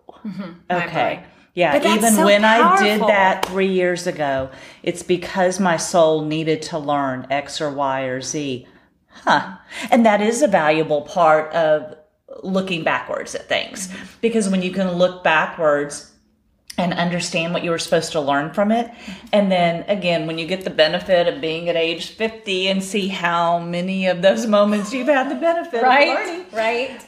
Okay. 0.71 1.15
mind. 1.17 1.25
Yeah, 1.53 1.95
even 1.95 2.13
so 2.13 2.25
when 2.25 2.45
I 2.45 2.81
did 2.81 3.01
that 3.01 3.45
three 3.45 3.71
years 3.71 4.07
ago, 4.07 4.49
it's 4.81 5.03
because 5.03 5.59
my 5.59 5.77
soul 5.77 6.25
needed 6.25 6.63
to 6.63 6.79
learn 6.79 7.27
X 7.29 7.61
or 7.61 7.71
Y 7.71 8.01
or 8.01 8.21
Z. 8.21 8.67
Huh. 9.23 9.57
And 9.91 10.05
that 10.05 10.21
is 10.21 10.41
a 10.41 10.47
valuable 10.47 11.01
part 11.01 11.53
of 11.53 11.97
looking 12.43 12.83
backwards 12.83 13.35
at 13.35 13.47
things. 13.47 13.87
Mm-hmm. 13.87 14.05
Because 14.21 14.49
when 14.49 14.61
you 14.61 14.71
can 14.71 14.91
look 14.91 15.23
backwards 15.23 16.11
and 16.77 16.93
understand 16.93 17.53
what 17.53 17.63
you 17.63 17.71
were 17.71 17.79
supposed 17.79 18.11
to 18.11 18.21
learn 18.21 18.53
from 18.53 18.71
it, 18.71 18.91
and 19.33 19.51
then 19.51 19.83
again, 19.89 20.27
when 20.27 20.37
you 20.37 20.45
get 20.45 20.63
the 20.63 20.69
benefit 20.69 21.27
of 21.27 21.41
being 21.41 21.69
at 21.69 21.75
age 21.75 22.09
50 22.09 22.67
and 22.67 22.83
see 22.83 23.07
how 23.07 23.59
many 23.59 24.07
of 24.07 24.21
those 24.21 24.45
moments 24.45 24.93
you've 24.93 25.07
had 25.07 25.29
the 25.31 25.35
benefit 25.35 25.83
of 25.83 25.89
learning, 25.89 26.45
right, 26.51 26.53
right. 26.53 27.05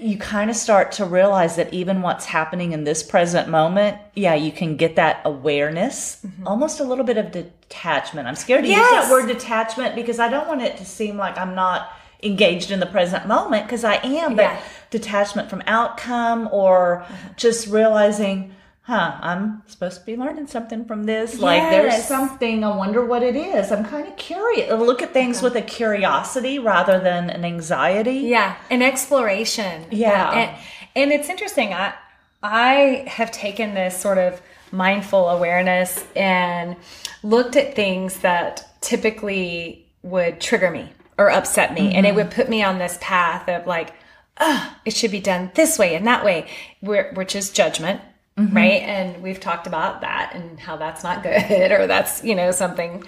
You 0.00 0.16
kind 0.16 0.50
of 0.50 0.56
start 0.56 0.92
to 0.92 1.04
realize 1.04 1.56
that 1.56 1.72
even 1.72 2.02
what's 2.02 2.24
happening 2.24 2.72
in 2.72 2.84
this 2.84 3.02
present 3.02 3.48
moment, 3.48 3.98
yeah, 4.14 4.34
you 4.34 4.50
can 4.50 4.76
get 4.76 4.96
that 4.96 5.20
awareness, 5.24 6.20
mm-hmm. 6.24 6.46
almost 6.46 6.80
a 6.80 6.84
little 6.84 7.04
bit 7.04 7.18
of 7.18 7.30
detachment. 7.30 8.26
I'm 8.26 8.34
scared 8.36 8.64
to 8.64 8.70
use 8.70 8.78
that 8.78 9.10
word 9.10 9.26
detachment 9.28 9.94
because 9.94 10.18
I 10.18 10.28
don't 10.28 10.48
want 10.48 10.62
it 10.62 10.76
to 10.78 10.84
seem 10.84 11.16
like 11.16 11.38
I'm 11.38 11.54
not 11.54 11.90
engaged 12.22 12.70
in 12.70 12.80
the 12.80 12.86
present 12.86 13.26
moment 13.26 13.66
because 13.66 13.84
I 13.84 13.94
am, 13.96 14.36
but 14.36 14.42
Yeah. 14.42 14.60
detachment 14.90 15.48
from 15.48 15.62
outcome 15.66 16.48
or 16.52 17.04
mm-hmm. 17.04 17.28
just 17.36 17.68
realizing, 17.68 18.54
huh, 18.90 19.16
I'm 19.20 19.62
supposed 19.68 20.00
to 20.00 20.04
be 20.04 20.16
learning 20.16 20.48
something 20.48 20.84
from 20.84 21.04
this. 21.04 21.38
Like 21.38 21.70
there's 21.70 22.04
something, 22.04 22.64
I 22.64 22.76
wonder 22.76 23.04
what 23.04 23.22
it 23.22 23.36
is. 23.36 23.70
I'm 23.70 23.84
kind 23.84 24.08
of 24.08 24.16
curious. 24.16 24.68
Look 24.72 25.00
at 25.00 25.12
things 25.12 25.42
with 25.42 25.54
a 25.54 25.62
curiosity 25.62 26.58
rather 26.58 26.98
than 26.98 27.30
an 27.30 27.44
anxiety. 27.44 28.18
Yeah, 28.18 28.56
an 28.68 28.82
exploration. 28.82 29.86
Yeah. 29.92 30.32
and, 30.32 30.58
and 30.96 31.12
it's 31.12 31.28
interesting. 31.28 31.72
I 31.72 31.94
I 32.42 33.04
have 33.06 33.30
taken 33.30 33.74
this 33.74 33.96
sort 33.96 34.18
of 34.18 34.42
mindful 34.72 35.28
awareness 35.28 36.04
and 36.16 36.74
looked 37.22 37.54
at 37.54 37.76
things 37.76 38.18
that 38.20 38.66
typically 38.80 39.86
would 40.02 40.40
trigger 40.40 40.70
me 40.70 40.88
or 41.16 41.30
upset 41.30 41.74
me, 41.74 41.94
and 41.94 42.06
it 42.06 42.14
would 42.14 42.30
put 42.32 42.48
me 42.48 42.62
on 42.64 42.78
this 42.78 42.98
path 43.00 43.48
of 43.48 43.66
like, 43.68 43.92
ah, 44.38 44.80
it 44.84 44.96
should 44.96 45.12
be 45.12 45.20
done 45.20 45.52
this 45.54 45.78
way 45.78 45.94
and 45.94 46.06
that 46.08 46.24
way, 46.24 46.48
which 46.80 47.36
is 47.36 47.50
judgment. 47.50 48.00
Right. 48.48 48.82
And 48.82 49.22
we've 49.22 49.40
talked 49.40 49.66
about 49.66 50.00
that 50.00 50.32
and 50.34 50.58
how 50.58 50.76
that's 50.76 51.02
not 51.02 51.22
good 51.22 51.72
or 51.72 51.86
that's, 51.86 52.24
you 52.24 52.34
know, 52.34 52.50
something 52.50 53.04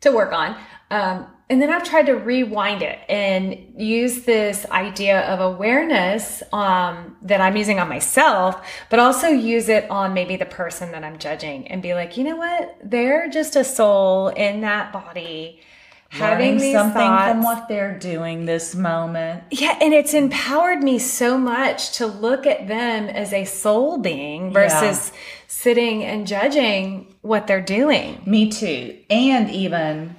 to 0.00 0.12
work 0.12 0.32
on. 0.32 0.56
Um, 0.90 1.26
and 1.50 1.62
then 1.62 1.70
I've 1.70 1.84
tried 1.84 2.06
to 2.06 2.12
rewind 2.12 2.82
it 2.82 2.98
and 3.08 3.72
use 3.76 4.24
this 4.24 4.66
idea 4.66 5.20
of 5.22 5.40
awareness 5.40 6.42
um, 6.52 7.16
that 7.22 7.40
I'm 7.40 7.56
using 7.56 7.80
on 7.80 7.88
myself, 7.88 8.66
but 8.90 8.98
also 8.98 9.28
use 9.28 9.70
it 9.70 9.90
on 9.90 10.12
maybe 10.12 10.36
the 10.36 10.46
person 10.46 10.92
that 10.92 11.04
I'm 11.04 11.18
judging 11.18 11.66
and 11.68 11.82
be 11.82 11.94
like, 11.94 12.18
you 12.18 12.24
know 12.24 12.36
what? 12.36 12.76
They're 12.84 13.28
just 13.30 13.56
a 13.56 13.64
soul 13.64 14.28
in 14.28 14.60
that 14.60 14.92
body 14.92 15.60
having 16.08 16.58
something 16.58 17.02
from 17.02 17.42
what 17.42 17.68
they're 17.68 17.98
doing 17.98 18.46
this 18.46 18.74
moment. 18.74 19.44
Yeah, 19.50 19.78
and 19.80 19.92
it's 19.92 20.14
empowered 20.14 20.82
me 20.82 20.98
so 20.98 21.36
much 21.38 21.92
to 21.98 22.06
look 22.06 22.46
at 22.46 22.66
them 22.66 23.08
as 23.08 23.32
a 23.32 23.44
soul 23.44 23.98
being 23.98 24.52
versus 24.52 25.12
sitting 25.46 26.04
and 26.04 26.26
judging 26.26 27.14
what 27.22 27.46
they're 27.46 27.60
doing. 27.60 28.22
Me 28.26 28.50
too. 28.50 28.98
And 29.10 29.50
even 29.50 30.16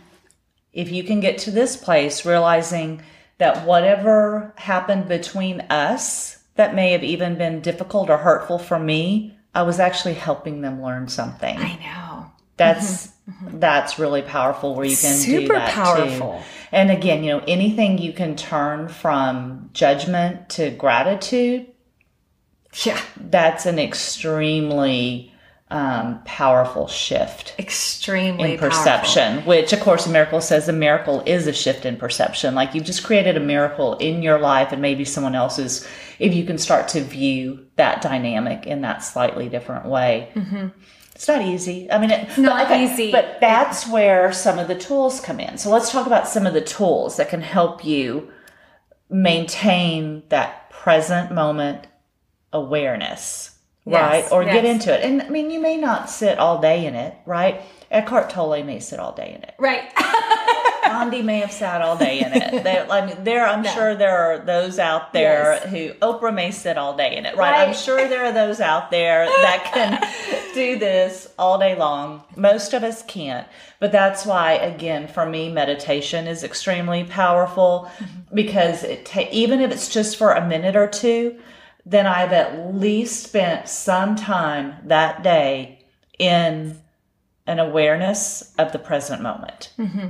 if 0.74 0.92
you 0.92 1.04
can 1.04 1.20
get 1.20 1.40
to 1.40 1.52
this 1.52 1.76
place, 1.76 2.26
realizing 2.26 3.02
that 3.40 3.66
whatever 3.66 4.54
happened 4.58 5.08
between 5.08 5.62
us 5.62 6.38
that 6.56 6.76
may 6.76 6.92
have 6.92 7.04
even 7.04 7.38
been 7.38 7.62
difficult 7.62 8.10
or 8.10 8.18
hurtful 8.18 8.60
for 8.60 8.78
me, 8.78 9.38
I 9.56 9.64
was 9.64 9.80
actually 9.80 10.14
helping 10.14 10.62
them 10.62 10.84
learn 10.84 11.08
something. 11.08 11.58
I 11.58 11.76
know. 11.78 12.09
That's 12.60 13.08
mm-hmm. 13.08 13.48
Mm-hmm. 13.48 13.60
that's 13.60 13.98
really 13.98 14.22
powerful 14.22 14.76
where 14.76 14.86
you 14.86 14.98
can 14.98 15.16
do 15.16 15.22
Super 15.22 15.54
that 15.54 15.72
powerful. 15.72 16.40
too. 16.40 16.46
And 16.72 16.92
again, 16.92 17.24
you 17.24 17.32
know, 17.32 17.44
anything 17.48 17.98
you 17.98 18.14
can 18.14 18.36
turn 18.36 18.90
from 18.90 19.70
judgment 19.74 20.50
to 20.50 20.70
gratitude, 20.70 21.68
Yeah. 22.86 23.00
that's 23.18 23.66
an 23.66 23.80
extremely 23.80 25.34
um, 25.72 26.22
powerful 26.26 26.88
shift 26.88 27.54
Extremely 27.60 28.54
in 28.54 28.60
perception, 28.60 29.46
which 29.46 29.72
of 29.72 29.80
course 29.82 30.08
a 30.08 30.10
miracle 30.10 30.42
says 30.42 30.68
a 30.68 30.74
miracle 30.74 31.22
is 31.28 31.46
a 31.46 31.54
shift 31.54 31.86
in 31.86 31.96
perception. 31.98 32.56
Like 32.56 32.74
you've 32.74 32.86
just 32.86 33.04
created 33.04 33.38
a 33.38 33.40
miracle 33.40 33.96
in 33.98 34.24
your 34.24 34.40
life 34.40 34.72
and 34.72 34.82
maybe 34.82 35.06
someone 35.06 35.36
else's, 35.36 35.88
if 36.18 36.34
you 36.34 36.44
can 36.44 36.58
start 36.58 36.88
to 36.90 37.02
view 37.02 37.68
that 37.76 38.02
dynamic 38.02 38.66
in 38.66 38.82
that 38.82 39.04
slightly 39.04 39.48
different 39.48 39.86
way. 39.86 40.32
Mm-hmm. 40.34 40.68
It's 41.20 41.28
not 41.28 41.42
easy. 41.42 41.92
I 41.92 42.00
mean, 42.00 42.12
it's 42.12 42.38
not 42.38 42.72
easy. 42.72 43.12
But 43.12 43.40
that's 43.42 43.86
where 43.86 44.32
some 44.32 44.58
of 44.58 44.70
the 44.70 44.76
tools 44.76 45.20
come 45.20 45.42
in. 45.42 45.58
So 45.58 45.70
let's 45.70 45.92
talk 45.92 46.08
about 46.08 46.30
some 46.30 46.48
of 46.48 46.54
the 46.54 46.62
tools 46.62 47.18
that 47.18 47.28
can 47.28 47.42
help 47.42 47.84
you 47.84 48.32
maintain 49.10 50.24
that 50.30 50.70
present 50.70 51.34
moment 51.34 51.88
awareness, 52.54 53.54
right? 53.86 54.20
Yes, 54.20 54.32
Or 54.32 54.46
get 54.46 54.64
into 54.64 54.98
it. 54.98 55.04
And 55.04 55.22
I 55.22 55.28
mean, 55.28 55.52
you 55.52 55.60
may 55.60 55.76
not 55.76 56.10
sit 56.10 56.40
all 56.40 56.62
day 56.62 56.86
in 56.86 56.96
it, 56.96 57.18
right? 57.26 57.64
Eckhart 57.92 58.30
Tolle 58.30 58.64
may 58.64 58.80
sit 58.80 59.00
all 59.00 59.14
day 59.14 59.34
in 59.36 59.44
it. 59.44 59.56
Right. 59.58 59.92
Gandhi 60.84 61.22
may 61.22 61.40
have 61.40 61.52
sat 61.52 61.82
all 61.82 61.98
day 61.98 62.20
in 62.20 62.34
it. 62.34 62.64
There, 62.64 62.90
I 62.90 63.06
mean, 63.06 63.24
there. 63.24 63.46
I'm 63.48 63.64
sure 63.64 63.96
there 63.96 64.18
are 64.18 64.40
those 64.40 64.80
out 64.80 65.14
there 65.14 65.60
Yes. 65.64 65.70
who 65.70 65.94
Oprah 66.06 66.34
may 66.34 66.52
sit 66.52 66.78
all 66.78 66.96
day 66.96 67.16
in 67.16 67.26
it, 67.26 67.36
right? 67.36 67.68
I'm 67.68 67.76
sure 67.76 68.08
there 68.08 68.26
are 68.26 68.32
those 68.32 68.60
out 68.60 68.90
there 68.90 69.26
that 69.26 69.72
can 69.72 70.52
do 70.54 70.80
this 70.80 71.32
all 71.38 71.60
day 71.60 71.76
long. 71.76 72.24
Most 72.36 72.74
of 72.74 72.84
us 72.84 73.04
can't, 73.04 73.48
but 73.80 73.92
that's 73.92 74.26
why, 74.26 74.54
again, 74.54 75.08
for 75.08 75.26
me, 75.26 75.52
meditation 75.52 76.28
is 76.28 76.44
extremely 76.44 77.04
powerful 77.04 77.90
mm-hmm. 77.98 78.36
because 78.36 78.84
it 78.84 79.06
ta- 79.06 79.30
even 79.32 79.62
if 79.62 79.72
it's 79.72 79.90
just 79.90 80.18
for 80.18 80.34
a 80.34 80.48
minute 80.48 80.76
or 80.76 80.88
two, 80.88 81.40
then 81.86 82.08
I've 82.08 82.34
at 82.34 82.76
least 82.76 83.24
spent 83.24 83.68
some 83.68 84.16
time 84.16 84.76
that 84.86 85.24
day 85.24 85.86
in 86.18 86.80
an 87.50 87.60
awareness 87.60 88.54
of 88.58 88.72
the 88.72 88.80
present 88.80 89.22
moment. 89.22 89.74
Mm-hmm. 89.78 90.10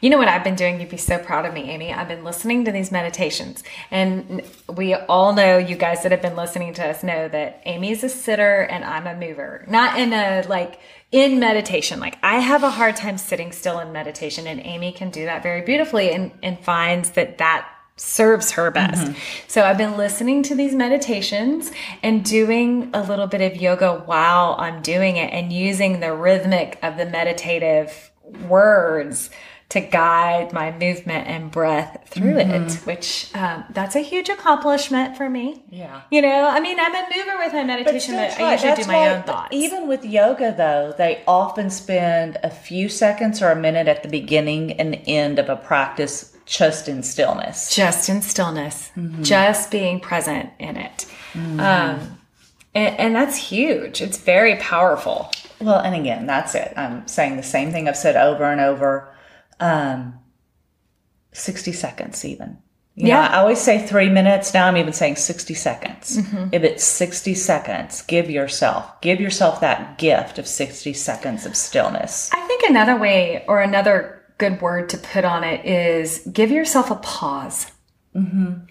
You 0.00 0.10
know 0.10 0.18
what 0.18 0.28
I've 0.28 0.44
been 0.44 0.54
doing? 0.54 0.80
You'd 0.80 0.90
be 0.90 0.96
so 0.96 1.18
proud 1.18 1.44
of 1.44 1.52
me, 1.52 1.70
Amy. 1.70 1.92
I've 1.92 2.08
been 2.08 2.22
listening 2.22 2.64
to 2.64 2.72
these 2.72 2.92
meditations. 2.92 3.64
And 3.90 4.42
we 4.68 4.94
all 4.94 5.34
know, 5.34 5.58
you 5.58 5.76
guys 5.76 6.02
that 6.02 6.12
have 6.12 6.22
been 6.22 6.36
listening 6.36 6.72
to 6.74 6.86
us 6.86 7.02
know 7.02 7.28
that 7.28 7.62
Amy 7.64 7.90
is 7.90 8.04
a 8.04 8.08
sitter 8.08 8.62
and 8.62 8.84
I'm 8.84 9.06
a 9.08 9.14
mover. 9.14 9.64
Not 9.68 9.98
in 9.98 10.12
a 10.12 10.44
like, 10.48 10.78
in 11.10 11.40
meditation. 11.40 11.98
Like, 12.00 12.16
I 12.22 12.38
have 12.38 12.62
a 12.62 12.70
hard 12.70 12.96
time 12.96 13.18
sitting 13.18 13.50
still 13.50 13.80
in 13.80 13.92
meditation, 13.92 14.46
and 14.46 14.60
Amy 14.60 14.92
can 14.92 15.10
do 15.10 15.24
that 15.24 15.42
very 15.42 15.62
beautifully 15.62 16.12
and, 16.12 16.32
and 16.42 16.58
finds 16.60 17.10
that 17.10 17.38
that 17.38 17.68
serves 18.00 18.52
her 18.52 18.70
best. 18.70 19.12
So 19.46 19.62
I've 19.62 19.78
been 19.78 19.96
listening 19.96 20.42
to 20.44 20.54
these 20.54 20.74
meditations 20.74 21.70
and 22.02 22.24
doing 22.24 22.90
a 22.94 23.02
little 23.02 23.26
bit 23.26 23.40
of 23.40 23.60
yoga 23.60 24.02
while 24.06 24.56
I'm 24.58 24.82
doing 24.82 25.16
it 25.16 25.32
and 25.32 25.52
using 25.52 26.00
the 26.00 26.12
rhythmic 26.14 26.78
of 26.82 26.96
the 26.96 27.06
meditative 27.06 28.10
words 28.48 29.30
to 29.70 29.80
guide 29.80 30.50
my 30.50 30.72
movement 30.72 31.26
and 31.28 31.50
breath 31.50 32.02
through 32.06 32.32
Mm-hmm. 32.36 32.68
it, 32.68 32.72
which 32.86 33.30
um, 33.34 33.64
that's 33.70 33.96
a 33.96 34.00
huge 34.00 34.30
accomplishment 34.30 35.14
for 35.18 35.28
me. 35.28 35.62
Yeah. 35.68 36.00
You 36.10 36.22
know, 36.22 36.48
I 36.48 36.58
mean, 36.60 36.80
I'm 36.80 36.94
a 36.94 37.06
mover 37.14 37.36
with 37.36 37.52
my 37.52 37.64
meditation, 37.64 38.14
but, 38.14 38.32
still 38.32 38.46
I 38.46 38.52
usually 38.52 38.70
That's 38.70 38.86
do 38.86 38.92
my 38.92 38.98
why 38.98 39.08
own 39.14 39.22
thoughts. 39.24 39.48
Even 39.54 39.86
with 39.86 40.06
yoga, 40.06 40.54
though, 40.56 40.94
they 40.96 41.22
often 41.26 41.68
spend 41.68 42.38
a 42.42 42.48
few 42.48 42.88
seconds 42.88 43.42
or 43.42 43.50
a 43.50 43.56
minute 43.56 43.88
at 43.88 44.02
the 44.02 44.08
beginning 44.08 44.72
and 44.80 45.02
end 45.06 45.38
of 45.38 45.50
a 45.50 45.56
practice 45.56 46.34
just 46.48 46.88
in 46.88 47.02
stillness. 47.02 47.74
just 47.74 48.08
in 48.08 48.22
stillness, 48.22 48.90
Mm-hmm. 48.96 49.22
just 49.22 49.70
being 49.70 50.00
present 50.00 50.50
in 50.58 50.76
it. 50.76 51.06
Um, 51.34 52.18
and, 52.74 52.96
and 52.98 53.14
that's 53.14 53.36
huge. 53.36 54.00
It's 54.00 54.16
very 54.18 54.56
powerful. 54.56 55.30
Well, 55.60 55.78
and 55.80 55.94
again, 55.94 56.26
that's 56.26 56.54
it. 56.54 56.72
I'm 56.76 57.06
saying 57.06 57.36
the 57.36 57.42
same 57.42 57.70
thing 57.70 57.86
I've 57.88 57.96
said 57.96 58.16
over 58.16 58.44
and 58.44 58.60
over. 58.60 59.14
Um, 59.60 60.14
60 61.32 61.72
seconds, 61.72 62.24
even. 62.24 62.58
You 62.94 63.08
Yeah. 63.08 63.14
know, 63.14 63.20
I 63.28 63.36
always 63.38 63.60
say 63.60 63.86
three 63.86 64.08
minutes. 64.08 64.52
Now 64.54 64.66
I'm 64.66 64.76
even 64.76 64.92
saying 64.92 65.16
60 65.16 65.54
seconds. 65.54 66.16
Mm-hmm. 66.18 66.48
If 66.52 66.64
it's 66.64 66.82
60 66.84 67.34
seconds, 67.34 68.02
give 68.02 68.28
yourself, 68.30 69.00
give 69.02 69.20
yourself 69.20 69.60
that 69.60 69.98
gift 69.98 70.38
of 70.38 70.48
60 70.48 70.92
seconds 70.94 71.46
of 71.46 71.54
stillness. 71.54 72.30
I 72.32 72.40
think 72.48 72.64
another 72.64 72.96
way 72.96 73.44
or 73.46 73.60
another 73.60 74.17
good 74.38 74.60
word 74.60 74.88
to 74.90 74.98
put 74.98 75.24
on 75.24 75.44
it 75.44 75.64
is 75.66 76.26
give 76.32 76.50
yourself 76.50 76.90
a 76.90 76.96
pause. 76.96 77.70
Mm-hmm. 78.14 78.64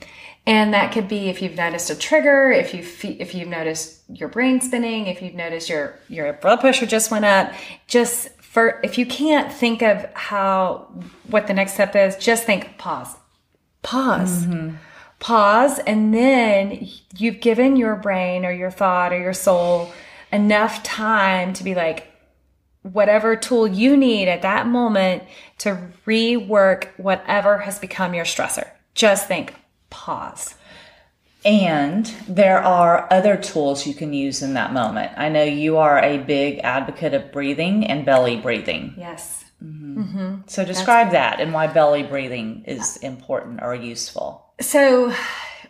And 0.45 0.73
that 0.73 0.93
could 0.93 1.09
be 1.09 1.27
if 1.27 1.41
you've 1.41 1.55
noticed 1.55 1.89
a 1.89 1.95
trigger, 1.95 2.49
if 2.51 2.73
you 2.73 2.81
fe- 2.81 3.17
if 3.19 3.35
you've 3.35 3.49
noticed 3.49 4.01
your 4.09 4.29
brain 4.29 4.61
spinning, 4.61 5.07
if 5.07 5.21
you've 5.21 5.35
noticed 5.35 5.67
your 5.67 5.99
your 6.07 6.31
blood 6.33 6.61
pressure 6.61 6.85
just 6.85 7.11
went 7.11 7.25
up. 7.25 7.51
Just 7.85 8.29
for 8.41 8.79
if 8.81 8.97
you 8.97 9.05
can't 9.05 9.51
think 9.51 9.81
of 9.81 10.05
how 10.13 10.87
what 11.27 11.47
the 11.47 11.53
next 11.53 11.73
step 11.73 11.97
is, 11.97 12.15
just 12.15 12.45
think 12.45 12.77
pause, 12.77 13.13
pause, 13.81 14.45
mm-hmm. 14.45 14.75
pause, 15.19 15.79
and 15.79 16.13
then 16.13 16.87
you've 17.17 17.41
given 17.41 17.75
your 17.75 17.97
brain 17.97 18.45
or 18.45 18.51
your 18.51 18.71
thought 18.71 19.11
or 19.11 19.19
your 19.19 19.33
soul 19.33 19.91
enough 20.31 20.81
time 20.83 21.51
to 21.53 21.63
be 21.63 21.75
like, 21.75 22.11
whatever 22.93 23.35
tool 23.35 23.67
you 23.67 23.97
need 23.97 24.27
at 24.27 24.41
that 24.41 24.67
moment 24.67 25.23
to 25.59 25.89
rework 26.05 26.87
whatever 26.97 27.59
has 27.59 27.79
become 27.79 28.13
your 28.13 28.25
stressor. 28.25 28.69
Just 28.93 29.27
think, 29.27 29.53
pause. 29.89 30.55
And 31.45 32.05
there 32.27 32.59
are 32.59 33.07
other 33.11 33.37
tools 33.37 33.87
you 33.87 33.93
can 33.93 34.11
use 34.11 34.41
in 34.41 34.55
that 34.55 34.73
moment. 34.73 35.11
I 35.17 35.29
know 35.29 35.43
you 35.43 35.77
are 35.77 35.99
a 35.99 36.17
big 36.17 36.59
advocate 36.59 37.13
of 37.13 37.31
breathing 37.31 37.85
and 37.85 38.05
belly 38.05 38.37
breathing. 38.37 38.95
Yes. 38.97 39.45
Mm-hmm. 39.63 40.01
Mm-hmm. 40.01 40.35
So 40.47 40.65
describe 40.65 41.11
that 41.11 41.39
and 41.39 41.53
why 41.53 41.67
belly 41.67 42.03
breathing 42.03 42.63
is 42.67 42.97
important 42.97 43.61
or 43.61 43.73
useful. 43.73 44.45
So 44.59 45.13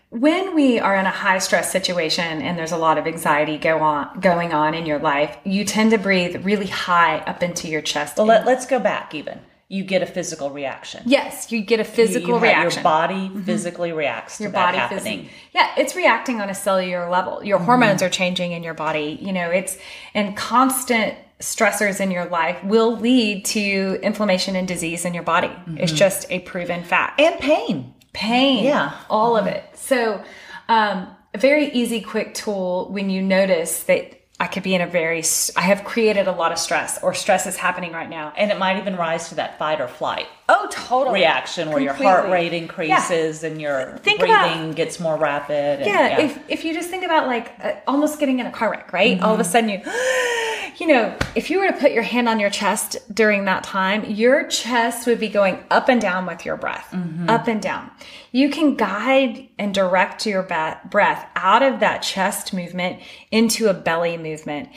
when 0.10 0.56
we 0.56 0.80
are 0.80 0.96
in 0.96 1.06
a 1.06 1.10
high 1.12 1.38
stress 1.40 1.72
situation 1.72 2.42
and 2.42 2.58
there's 2.58 2.72
a 2.72 2.78
lot 2.78 2.98
of 2.98 3.06
anxiety 3.08 3.58
go 3.58 3.80
on 3.80 4.20
going 4.22 4.54
on 4.54 4.74
in 4.74 4.86
your 4.86 5.00
life, 5.00 5.36
you 5.44 5.66
tend 5.66 5.92
to 5.92 5.98
breathe 5.98 6.46
really 6.46 6.68
high 6.68 7.18
up 7.20 7.44
into 7.44 7.68
your 7.68 7.82
chest. 7.82 8.18
Well, 8.18 8.26
let, 8.28 8.46
let's 8.46 8.66
go 8.66 8.80
back 8.80 9.14
even. 9.14 9.40
You 9.70 9.84
get 9.84 10.02
a 10.02 10.06
physical 10.06 10.50
reaction. 10.50 11.04
yes, 11.06 11.52
you 11.52 11.60
get 11.62 11.82
a 11.82 11.84
physical 11.84 12.30
You 12.30 12.34
have- 12.36 12.42
reaction. 12.44 12.84
Mm-hmm. 12.84 13.22
Your 13.24 13.30
body 13.34 13.42
physically 13.44 13.92
reacts 13.92 14.38
to 14.38 14.44
your 14.44 14.52
that 14.54 14.66
body 14.68 14.78
happening. 14.78 15.30
yeah 15.54 15.72
it's 15.78 15.94
reacting 15.94 16.40
on 16.40 16.50
a 16.50 16.56
cellular 16.56 17.10
level 17.10 17.44
your 17.44 17.60
hormones 17.60 18.02
are 18.02 18.10
changing 18.10 18.54
in 18.54 18.64
your 18.64 18.74
body 18.74 19.18
you 19.22 19.34
know 19.34 19.50
it's 19.52 19.78
and 20.14 20.38
constant 20.38 21.16
stressors 21.42 22.00
in 22.00 22.12
your 22.12 22.26
life 22.26 22.64
will 22.64 22.96
lead 22.98 23.44
to 23.44 24.00
inflammation 24.02 24.56
and 24.56 24.70
disease 24.70 25.04
in 25.04 25.14
your 25.14 25.24
body 25.24 25.52
it's 25.76 25.92
just 25.92 26.26
a 26.32 26.40
proven 26.40 26.82
fact 26.84 27.20
and 27.20 27.38
pain. 27.40 27.94
Pain 28.18 28.64
Yeah. 28.66 28.92
all 29.10 29.38
of 29.38 29.46
it 29.48 29.64
so 29.76 30.24
um, 30.70 31.08
a 31.34 31.38
very 31.38 31.68
easy 31.72 32.02
quick 32.02 32.34
tool 32.34 32.90
when 32.92 33.10
you 33.10 33.22
notice 33.22 33.84
that 33.84 34.17
i 34.40 34.48
could 34.48 34.64
be 34.64 34.76
in 34.76 34.82
a 34.82 34.88
very 34.88 35.24
I 35.56 35.62
have 35.62 35.84
created 35.84 36.28
a 36.28 36.32
lot 36.32 36.52
of 36.52 36.60
stress 36.60 37.02
or 37.02 37.14
stress 37.14 37.48
is 37.48 37.56
happening 37.58 37.92
right 37.92 38.10
now 38.10 38.34
And 38.38 38.52
it 38.52 38.58
might 38.60 38.78
even 38.78 38.96
rise 38.96 39.30
to 39.30 39.36
that 39.36 39.58
fight 39.58 39.82
or 39.82 39.88
flight 39.88 40.28
oh 40.50 40.68
totally 40.72 41.20
reaction 41.22 41.70
where 41.72 41.80
your 41.82 41.94
heart 41.94 42.30
rate 42.30 42.54
increases 42.54 43.44
and 43.44 43.60
your 43.62 43.98
Think 44.04 44.20
breathing 44.20 44.64
about- 44.66 44.76
gets 44.76 45.00
more 45.00 45.18
rapid. 45.18 45.80
and- 45.82 45.88
yeah, 45.88 46.20
if 46.22 46.40
if 46.50 46.64
you 46.66 46.74
just 46.74 46.90
think 46.90 47.04
about 47.04 47.28
like 47.28 47.52
uh, 47.64 47.74
almost 47.88 48.20
getting 48.20 48.40
in 48.40 48.46
a 48.46 48.52
car 48.52 48.70
wreck, 48.72 48.94
right? 48.94 49.20
All 49.22 49.34
of 49.34 49.40
a 49.40 49.44
sudden 49.44 49.70
you 49.70 49.80
you 50.80 50.86
know, 50.88 51.16
if 51.36 51.50
you 51.50 51.60
were 51.60 51.68
to 51.68 51.74
put 51.74 51.92
your 51.92 52.04
hand 52.04 52.30
on 52.30 52.40
your 52.40 52.52
chest 52.52 52.98
during 53.14 53.46
that 53.46 53.64
time, 53.64 54.06
your 54.06 54.48
chest 54.48 55.08
would 55.08 55.20
be 55.20 55.28
going 55.28 55.58
up 55.72 55.90
and 55.90 56.00
down 56.00 56.26
with 56.28 56.46
your 56.46 56.56
breath, 56.56 56.88
up 57.28 57.48
and 57.48 57.60
down. 57.62 57.90
You 58.32 58.50
can 58.50 58.76
guide 58.76 59.50
and 59.58 59.74
direct 59.74 60.26
your 60.26 60.44
breath 60.44 61.28
out 61.36 61.64
of 61.64 61.80
that 61.80 62.00
chest 62.00 62.54
movement 62.54 63.02
into 63.32 63.68
a 63.68 63.74
belly 63.74 64.18
movement. 64.18 64.70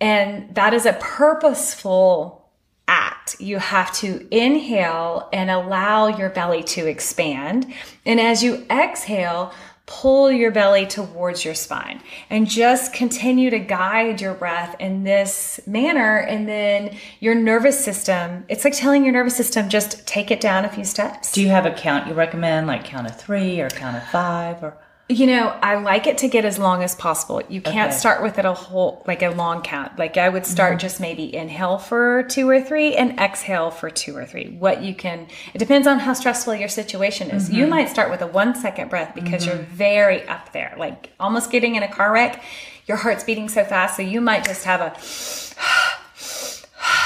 And 0.00 0.54
that 0.54 0.74
is 0.74 0.86
a 0.86 0.94
purposeful 0.94 2.50
act. 2.88 3.40
You 3.40 3.58
have 3.58 3.92
to 3.94 4.26
inhale 4.30 5.28
and 5.32 5.50
allow 5.50 6.08
your 6.08 6.30
belly 6.30 6.62
to 6.64 6.86
expand. 6.86 7.72
And 8.04 8.20
as 8.20 8.42
you 8.42 8.66
exhale, 8.70 9.52
pull 9.86 10.30
your 10.30 10.50
belly 10.50 10.86
towards 10.86 11.44
your 11.44 11.54
spine 11.54 12.00
and 12.30 12.48
just 12.48 12.92
continue 12.92 13.50
to 13.50 13.58
guide 13.58 14.20
your 14.20 14.34
breath 14.34 14.76
in 14.78 15.04
this 15.04 15.60
manner. 15.66 16.18
And 16.18 16.48
then 16.48 16.96
your 17.20 17.34
nervous 17.34 17.84
system, 17.84 18.44
it's 18.48 18.64
like 18.64 18.76
telling 18.76 19.04
your 19.04 19.12
nervous 19.12 19.36
system, 19.36 19.68
just 19.68 20.06
take 20.06 20.30
it 20.30 20.40
down 20.40 20.64
a 20.64 20.68
few 20.68 20.84
steps. 20.84 21.32
Do 21.32 21.42
you 21.42 21.48
have 21.48 21.66
a 21.66 21.72
count 21.72 22.06
you 22.06 22.14
recommend, 22.14 22.66
like 22.66 22.84
count 22.84 23.06
of 23.06 23.20
three 23.20 23.60
or 23.60 23.68
count 23.70 23.96
of 23.96 24.06
five 24.08 24.62
or? 24.62 24.76
You 25.08 25.26
know, 25.26 25.48
I 25.62 25.74
like 25.74 26.06
it 26.06 26.18
to 26.18 26.28
get 26.28 26.44
as 26.44 26.58
long 26.58 26.82
as 26.82 26.94
possible. 26.94 27.42
You 27.48 27.60
can't 27.60 27.90
Okay. 27.90 27.98
start 27.98 28.22
with 28.22 28.38
it 28.38 28.44
a 28.44 28.52
whole, 28.54 29.02
like 29.06 29.22
a 29.22 29.28
long 29.28 29.60
count. 29.60 29.98
Like 29.98 30.16
I 30.16 30.28
would 30.28 30.46
start 30.46 30.72
mm-hmm. 30.72 30.78
just 30.78 31.00
maybe 31.00 31.34
inhale 31.34 31.76
for 31.76 32.22
two 32.22 32.48
or 32.48 32.62
three 32.62 32.94
and 32.94 33.18
exhale 33.18 33.70
for 33.70 33.90
two 33.90 34.16
or 34.16 34.24
three. 34.24 34.56
What 34.58 34.82
you 34.82 34.94
can, 34.94 35.26
it 35.52 35.58
depends 35.58 35.86
on 35.86 35.98
how 35.98 36.14
stressful 36.14 36.54
your 36.54 36.68
situation 36.68 37.30
is. 37.30 37.50
You 37.50 37.62
mm-hmm. 37.64 37.70
might 37.70 37.88
start 37.90 38.10
with 38.10 38.22
a 38.22 38.26
one 38.26 38.54
second 38.54 38.88
breath 38.90 39.14
because 39.14 39.44
you're 39.44 39.56
mm-hmm. 39.56 39.74
very 39.74 40.26
up 40.28 40.52
there, 40.52 40.74
like 40.78 41.10
almost 41.20 41.50
getting 41.50 41.74
in 41.74 41.82
a 41.82 41.92
car 41.92 42.12
wreck. 42.12 42.42
Your 42.86 42.96
heart's 42.96 43.24
beating 43.24 43.48
so 43.48 43.64
fast. 43.64 43.96
So 43.96 44.02
you 44.02 44.20
might 44.20 44.44
just 44.44 44.64
have 44.64 44.80
a, 44.80 44.84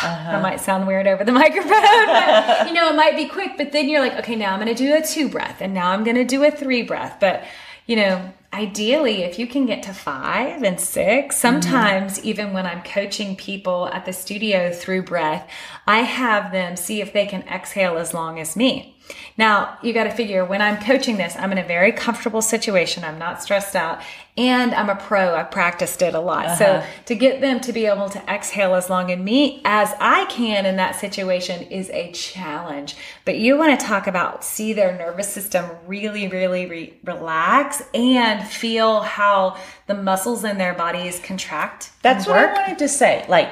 uh-huh. 0.06 0.32
that 0.32 0.42
might 0.42 0.60
sound 0.60 0.86
weird 0.86 1.08
over 1.08 1.24
the 1.24 1.32
microphone, 1.42 1.70
but 1.70 2.68
you 2.68 2.74
know, 2.74 2.90
it 2.90 2.94
might 2.94 3.16
be 3.16 3.26
quick, 3.26 3.52
but 3.56 3.72
then 3.72 3.88
you're 3.88 4.00
like, 4.00 4.14
okay, 4.14 4.36
now 4.36 4.52
I'm 4.52 4.60
going 4.60 4.72
to 4.74 4.80
do 4.80 4.94
a 4.94 5.02
two 5.02 5.28
breath 5.28 5.56
and 5.60 5.74
now 5.74 5.90
I'm 5.90 6.04
going 6.04 6.16
to 6.16 6.24
do 6.24 6.44
a 6.44 6.50
three 6.52 6.82
breath. 6.82 7.16
But, 7.20 7.42
you 7.86 7.96
know, 7.96 8.32
ideally, 8.52 9.22
if 9.22 9.38
you 9.38 9.46
can 9.46 9.66
get 9.66 9.82
to 9.84 9.92
five 9.92 10.62
and 10.62 10.80
six, 10.80 11.36
mm-hmm. 11.36 11.40
sometimes 11.40 12.24
even 12.24 12.52
when 12.52 12.66
I'm 12.66 12.82
coaching 12.82 13.36
people 13.36 13.88
at 13.92 14.04
the 14.04 14.12
studio 14.12 14.72
through 14.72 15.02
breath, 15.02 15.48
I 15.86 16.00
have 16.00 16.52
them 16.52 16.76
see 16.76 17.00
if 17.00 17.12
they 17.12 17.26
can 17.26 17.42
exhale 17.42 17.96
as 17.96 18.12
long 18.12 18.40
as 18.40 18.56
me. 18.56 18.95
Now, 19.38 19.78
you 19.82 19.92
got 19.92 20.04
to 20.04 20.10
figure 20.10 20.44
when 20.44 20.62
I'm 20.62 20.80
coaching 20.82 21.16
this, 21.16 21.36
I'm 21.36 21.52
in 21.52 21.58
a 21.58 21.64
very 21.64 21.92
comfortable 21.92 22.42
situation. 22.42 23.04
I'm 23.04 23.18
not 23.18 23.42
stressed 23.42 23.76
out 23.76 24.00
and 24.38 24.74
I'm 24.74 24.90
a 24.90 24.96
pro. 24.96 25.34
I've 25.34 25.50
practiced 25.50 26.02
it 26.02 26.14
a 26.14 26.20
lot. 26.20 26.58
So 26.58 26.64
uh-huh. 26.64 26.86
to 27.06 27.14
get 27.14 27.40
them 27.40 27.60
to 27.60 27.72
be 27.72 27.86
able 27.86 28.08
to 28.10 28.18
exhale 28.30 28.74
as 28.74 28.90
long 28.90 29.10
as 29.10 29.18
me 29.18 29.62
as 29.64 29.94
I 29.98 30.26
can 30.26 30.66
in 30.66 30.76
that 30.76 30.96
situation 30.96 31.62
is 31.68 31.90
a 31.90 32.12
challenge. 32.12 32.96
But 33.24 33.38
you 33.38 33.56
want 33.56 33.78
to 33.78 33.86
talk 33.86 34.06
about 34.06 34.44
see 34.44 34.72
their 34.72 34.96
nervous 34.96 35.32
system 35.32 35.64
really, 35.86 36.28
really 36.28 36.66
re- 36.66 36.94
relax 37.04 37.82
and 37.94 38.46
feel 38.46 39.00
how 39.00 39.56
the 39.86 39.94
muscles 39.94 40.44
in 40.44 40.58
their 40.58 40.74
bodies 40.74 41.18
contract. 41.20 41.92
That's 42.02 42.26
what 42.26 42.38
I 42.38 42.52
wanted 42.52 42.78
to 42.78 42.88
say. 42.88 43.24
Like, 43.28 43.48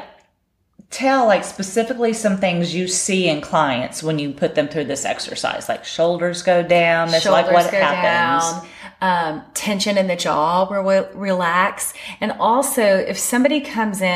tell 0.91 1.27
like 1.27 1.43
specifically 1.45 2.13
some 2.13 2.37
things 2.37 2.75
you 2.75 2.87
see 2.87 3.29
in 3.29 3.41
clients 3.41 4.03
when 4.03 4.19
you 4.19 4.33
put 4.33 4.55
them 4.55 4.69
through 4.69 4.85
this 4.85 5.05
exercise. 5.05 5.69
Like 5.69 5.85
shoulders 5.85 6.43
go 6.43 6.63
down. 6.63 7.11
This 7.11 7.27
like 7.27 7.51
what 7.51 7.73
happens. 7.73 8.61
down, 8.61 8.69
um, 9.01 9.43
tension 9.55 9.99
in 9.99 10.07
the 10.07 10.15
jaw 10.17 10.69
will 10.71 11.09
relax. 11.15 11.93
And 12.21 12.33
also, 12.33 12.83
if 12.83 13.19
somebody 13.19 13.61
comes 13.61 14.01
in 14.01 14.07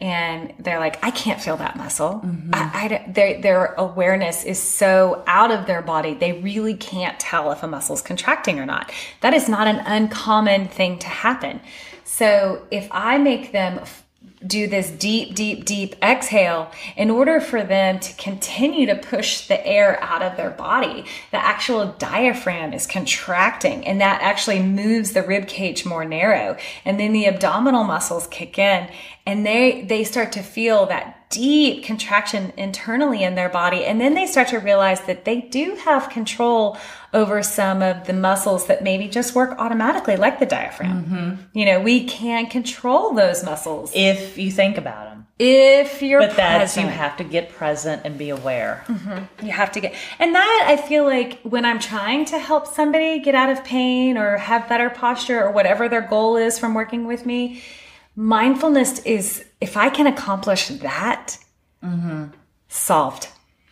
and 0.00 0.54
they're 0.58 0.78
like, 0.78 1.02
I 1.04 1.10
can't 1.10 1.40
feel 1.42 1.56
that 1.58 1.76
muscle, 1.76 2.20
Mm-hmm. 2.24 2.54
I, 2.54 2.70
I 2.84 2.88
don't- 2.88 3.14
their, 3.14 3.40
their 3.40 3.64
awareness 3.74 4.44
is 4.44 4.58
so 4.62 5.24
out 5.26 5.50
of 5.50 5.66
their 5.66 5.82
body, 5.82 6.14
they 6.14 6.32
really 6.40 6.74
can't 6.74 7.18
tell 7.18 7.50
if 7.52 7.62
a 7.62 7.66
muscle's 7.66 8.02
contracting 8.02 8.58
or 8.60 8.66
not. 8.66 8.90
That 9.20 9.34
is 9.34 9.48
not 9.48 9.66
an 9.66 9.80
uncommon 9.80 10.68
thing 10.68 10.98
to 11.00 11.06
happen. 11.08 11.60
So 12.04 12.66
if 12.70 12.88
I 12.92 13.18
make 13.18 13.52
them 13.52 13.80
do 14.46 14.66
this 14.66 14.90
deep, 14.90 15.34
deep, 15.34 15.64
deep 15.66 15.94
exhale 16.02 16.70
in 16.96 17.10
order 17.10 17.40
for 17.40 17.62
them 17.62 18.00
to 18.00 18.14
continue 18.14 18.86
to 18.86 18.96
push 18.96 19.46
the 19.46 19.66
air 19.66 20.02
out 20.02 20.22
of 20.22 20.36
their 20.36 20.50
body. 20.50 21.04
The 21.30 21.36
actual 21.36 21.94
diaphragm 21.98 22.72
is 22.72 22.86
contracting 22.86 23.86
and 23.86 24.00
that 24.00 24.22
actually 24.22 24.62
moves 24.62 25.12
the 25.12 25.22
rib 25.22 25.46
cage 25.46 25.84
more 25.84 26.06
narrow. 26.06 26.56
And 26.86 26.98
then 26.98 27.12
the 27.12 27.26
abdominal 27.26 27.84
muscles 27.84 28.26
kick 28.28 28.58
in 28.58 28.88
and 29.26 29.44
they, 29.44 29.82
they 29.82 30.04
start 30.04 30.32
to 30.32 30.42
feel 30.42 30.86
that 30.86 31.19
deep 31.30 31.84
contraction 31.84 32.52
internally 32.56 33.22
in 33.22 33.36
their 33.36 33.48
body. 33.48 33.84
And 33.84 34.00
then 34.00 34.14
they 34.14 34.26
start 34.26 34.48
to 34.48 34.58
realize 34.58 35.00
that 35.02 35.24
they 35.24 35.40
do 35.40 35.76
have 35.76 36.10
control 36.10 36.76
over 37.14 37.42
some 37.42 37.82
of 37.82 38.06
the 38.06 38.12
muscles 38.12 38.66
that 38.66 38.82
maybe 38.82 39.08
just 39.08 39.34
work 39.34 39.56
automatically, 39.58 40.16
like 40.16 40.40
the 40.40 40.46
diaphragm. 40.46 41.04
Mm-hmm. 41.04 41.58
You 41.58 41.66
know, 41.66 41.80
we 41.80 42.04
can't 42.04 42.50
control 42.50 43.14
those 43.14 43.44
muscles 43.44 43.92
If 43.94 44.38
you 44.38 44.50
think 44.50 44.76
about 44.76 45.04
them. 45.08 45.26
if 45.38 46.02
you're 46.02 46.20
But 46.20 46.36
that's, 46.36 46.76
you 46.76 46.86
have 46.86 47.16
to 47.18 47.24
get 47.24 47.50
present 47.50 48.02
and 48.04 48.18
be 48.18 48.30
aware. 48.30 48.84
You 49.42 49.52
have 49.52 49.72
to 49.72 49.80
get, 49.80 49.94
and 50.18 50.34
that 50.34 50.64
I 50.66 50.76
feel 50.76 51.04
like 51.04 51.40
when 51.42 51.64
I'm 51.64 51.78
trying 51.78 52.24
to 52.26 52.38
help 52.38 52.66
somebody 52.66 53.20
get 53.20 53.34
out 53.34 53.50
of 53.50 53.64
pain 53.64 54.18
or 54.18 54.36
have 54.36 54.68
better 54.68 54.90
posture 54.90 55.42
or 55.42 55.50
whatever 55.52 55.88
their 55.88 56.02
goal 56.02 56.36
is 56.36 56.58
from 56.58 56.74
working 56.74 57.06
with 57.06 57.24
me, 57.24 57.62
mindfulness 58.16 59.00
is, 59.00 59.44
if 59.60 59.76
I 59.76 59.88
can 59.90 60.06
accomplish 60.06 60.68
that, 60.68 61.38
solved. 62.68 63.28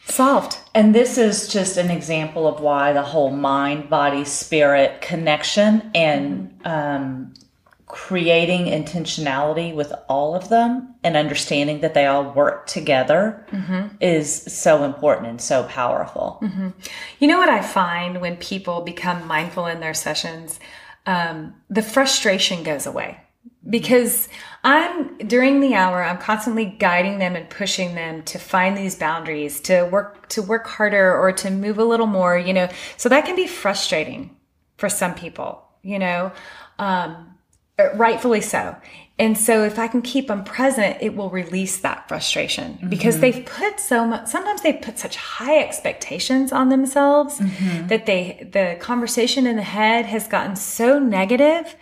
Solved. 0.07 0.57
And 0.75 0.95
this 0.95 1.19
is 1.19 1.49
just 1.49 1.77
an 1.77 1.91
example 1.91 2.47
of 2.47 2.61
why 2.61 2.93
the 2.93 3.03
whole 3.03 3.31
mind, 3.31 3.91
body, 3.91 4.25
spirit 4.25 5.03
connection 5.03 5.91
and 5.95 6.59
um, 6.65 7.35
creating 7.87 8.67
intentionality 8.67 9.75
with 9.75 9.93
all 10.09 10.35
of 10.35 10.49
them 10.49 10.95
and 11.05 11.17
understanding 11.17 11.81
that 11.81 11.93
they 11.93 12.07
all 12.07 12.33
work 12.33 12.67
together 12.67 13.47
is 14.01 14.35
so 14.35 14.85
important 14.85 15.29
and 15.29 15.41
so 15.41 15.65
powerful. 15.65 16.43
You 17.19 17.29
know 17.29 17.39
what 17.39 17.51
I 17.51 17.61
find 17.61 18.21
when 18.21 18.37
people 18.37 18.81
become 18.81 19.27
mindful 19.27 19.67
in 19.67 19.81
their 19.81 19.95
sessions? 19.95 20.59
Um, 21.05 21.55
the 21.69 21.83
frustration 21.83 22.63
goes 22.63 22.87
away 22.87 23.21
because 23.69 24.29
I'm 24.65 25.19
during 25.19 25.61
the 25.61 25.75
hour, 25.75 26.03
I'm 26.03 26.19
constantly 26.19 26.65
guiding 26.65 27.19
them 27.19 27.37
and 27.37 27.49
pushing 27.49 27.95
them 27.95 28.23
to 28.25 28.39
find 28.39 28.77
these 28.77 28.95
boundaries, 28.95 29.61
to 29.63 29.85
work, 29.85 30.29
to 30.31 30.43
work 30.43 30.67
harder 30.67 31.17
or 31.17 31.33
to 31.33 31.51
move 31.51 31.79
a 31.79 31.85
little 31.85 32.07
more, 32.07 32.39
you 32.39 32.53
know, 32.53 32.69
so 32.97 33.09
that 33.09 33.27
can 33.27 33.37
be 33.37 33.47
frustrating 33.47 34.37
for 34.77 34.89
some 34.89 35.15
people, 35.15 35.63
you 35.83 35.99
know, 35.99 36.33
um, 36.79 37.35
rightfully 37.95 38.41
so. 38.41 38.77
And 39.21 39.37
so 39.37 39.65
if 39.65 39.81
I 39.81 39.89
can 39.89 40.01
keep 40.01 40.29
them 40.29 40.45
present, 40.45 40.99
it 41.01 41.17
will 41.17 41.29
release 41.29 41.79
that 41.79 42.07
frustration 42.07 42.79
because 42.89 43.19
they've 43.19 43.45
put 43.45 43.81
so 43.81 44.07
much, 44.07 44.29
sometimes 44.29 44.63
they 44.63 44.73
put 44.73 44.97
such 44.97 45.17
high 45.17 45.59
expectations 45.59 46.53
on 46.53 46.69
themselves 46.69 47.41
that 47.89 48.07
they, 48.07 48.49
the 48.53 48.77
conversation 48.79 49.45
in 49.45 49.57
the 49.57 49.63
head 49.63 50.07
has 50.07 50.29
gotten 50.29 50.55
so 50.55 51.01
negative, 51.01 51.75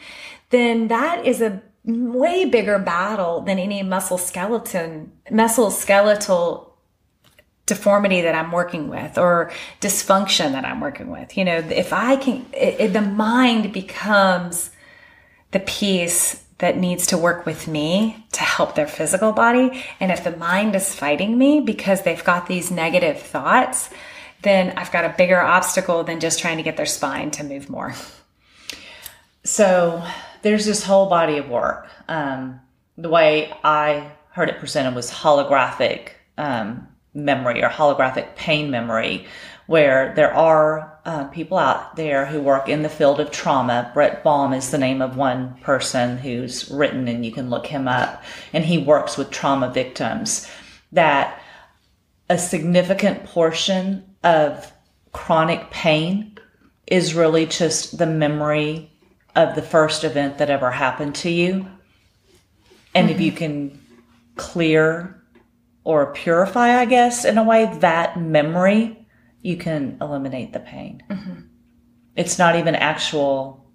then 0.49 0.88
that 0.88 1.27
is 1.27 1.42
a 1.42 1.62
way 1.87 2.44
bigger 2.44 2.79
battle 2.79 3.40
than 3.40 3.59
any 3.59 3.83
muscle 3.83 4.18
skeleton, 4.18 5.12
muscle 5.31 5.70
skeletal 5.70 6.75
deformity 7.64 8.20
that 8.22 8.35
I'm 8.35 8.53
working 8.53 8.88
with 8.88 9.18
or 9.18 9.51
dysfunction 9.81 10.53
that 10.53 10.64
I'm 10.64 10.81
working 10.81 11.11
with. 11.11 11.37
You 11.37 11.44
know, 11.44 11.57
if 11.57 11.92
I 11.92 12.16
can, 12.16 12.46
it, 12.53 12.81
it- 12.81 12.92
the 12.92 13.01
mind 13.01 13.72
becomes 13.72 14.70
the 15.53 15.61
piece 15.61 16.44
that 16.59 16.77
needs 16.77 17.07
to 17.09 17.18
work 17.18 17.44
with 17.44 17.68
me 17.68 18.25
to 18.33 18.40
help 18.40 18.75
their 18.75 18.87
physical 18.87 19.33
body. 19.33 19.85
And 20.01 20.11
if 20.11 20.25
the 20.25 20.37
mind 20.37 20.75
is 20.75 20.94
fighting 20.94 21.37
me 21.37 21.61
because 21.61 22.03
they've 22.03 22.25
got 22.25 22.46
these 22.46 22.70
negative 22.70 23.20
thoughts, 23.20 23.90
then 24.42 24.72
I've 24.77 24.90
got 24.92 25.05
a 25.05 25.14
bigger 25.16 25.40
obstacle 25.40 26.03
than 26.03 26.18
just 26.18 26.38
trying 26.38 26.57
to 26.57 26.62
get 26.62 26.77
their 26.77 26.87
spine 26.87 27.31
to 27.33 27.44
move 27.44 27.68
more. 27.68 27.94
So 29.44 30.03
there's 30.46 30.64
this 30.64 30.85
whole 30.85 31.09
body 31.09 31.38
of 31.38 31.48
work. 31.48 31.88
Um, 32.06 32.61
the 32.96 33.09
way 33.09 33.52
I 33.64 34.12
heard 34.30 34.48
it 34.48 34.61
presented 34.61 34.94
was 34.94 35.11
holographic 35.11 36.11
um, 36.38 36.87
memory 37.14 37.64
or 37.64 37.68
holographic 37.68 38.37
pain 38.37 38.70
memory, 38.70 39.26
where 39.66 40.14
there 40.14 40.32
are 40.32 41.00
uh, 41.04 41.24
people 41.24 41.59
out 41.59 41.96
there 41.96 42.26
who 42.26 42.40
work 42.40 42.68
in 42.68 42.82
the 42.82 42.88
field 42.88 43.18
of 43.18 43.32
trauma. 43.32 43.90
Brent 43.92 44.22
Baum 44.22 44.52
is 44.52 44.70
the 44.70 44.78
name 44.78 45.02
of 45.02 45.16
one 45.16 45.56
person 45.62 46.16
who's 46.16 46.70
written, 46.70 47.09
and 47.09 47.26
you 47.26 47.32
can 47.32 47.50
look 47.50 47.66
him 47.66 47.88
up. 47.88 48.22
And 48.52 48.64
he 48.64 48.78
works 48.78 49.18
with 49.18 49.32
trauma 49.32 49.72
victims. 49.72 50.48
That 50.92 51.42
a 52.30 52.38
significant 52.38 53.24
portion 53.24 54.14
of 54.22 54.72
chronic 55.11 55.72
pain 55.72 56.38
is 56.87 57.14
really 57.14 57.46
just 57.46 57.98
the 57.98 58.06
memory 58.06 58.92
of 59.37 59.55
the 59.55 59.62
first 59.62 60.03
event 60.03 60.38
that 60.38 60.51
ever 60.51 60.70
happened 60.70 61.14
to 61.16 61.31
you. 61.31 61.66
And 62.94 63.11
if 63.11 63.20
you 63.20 63.31
mm-hmm. 63.31 63.38
can 63.38 63.87
clear 64.37 65.22
or 65.85 66.12
purify, 66.12 66.81
I 66.81 66.87
guess, 66.87 67.25
in 67.25 67.38
a 67.38 67.44
way, 67.44 67.70
that 67.81 68.18
memory, 68.18 69.07
you 69.42 69.57
can 69.57 69.99
eliminate 70.01 70.53
the 70.53 70.61
pain. 70.61 71.03
Mm-hmm. 71.09 71.40
It's 72.16 72.38
not 72.38 72.57
even 72.57 72.75
actual 72.75 73.70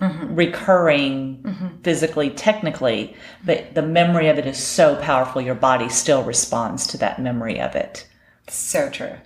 mm-hmm. 0.00 0.34
recurring 0.34 1.80
physically, 1.82 2.30
technically, 2.30 3.16
but 3.44 3.74
the 3.74 3.82
memory 3.82 4.28
of 4.28 4.38
it 4.38 4.46
is 4.46 4.58
so 4.58 4.94
powerful, 4.96 5.42
your 5.42 5.56
body 5.56 5.88
still 5.88 6.22
responds 6.22 6.86
to 6.86 6.98
that 6.98 7.20
memory 7.20 7.60
of 7.60 7.74
it. 7.74 8.06
So 8.48 8.88
true. 8.88 9.16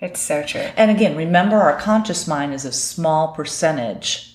It's 0.00 0.20
so 0.20 0.42
true. 0.42 0.68
And 0.76 0.90
again, 0.90 1.16
remember 1.16 1.56
our 1.56 1.78
conscious 1.78 2.28
mind 2.28 2.54
is 2.54 2.64
a 2.64 2.72
small 2.72 3.32
percentage 3.32 4.29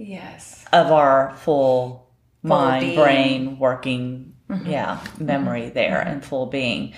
Yes. 0.00 0.64
of 0.72 0.90
our 0.90 1.36
full 1.36 2.10
mind, 2.42 2.80
being. 2.80 2.96
brain 2.96 3.58
working, 3.58 4.34
mm-hmm. 4.48 4.70
yeah, 4.70 4.96
mm-hmm. 4.96 5.26
memory 5.26 5.68
there 5.68 5.98
mm-hmm. 5.98 6.08
and 6.08 6.24
full 6.24 6.46
being. 6.46 6.94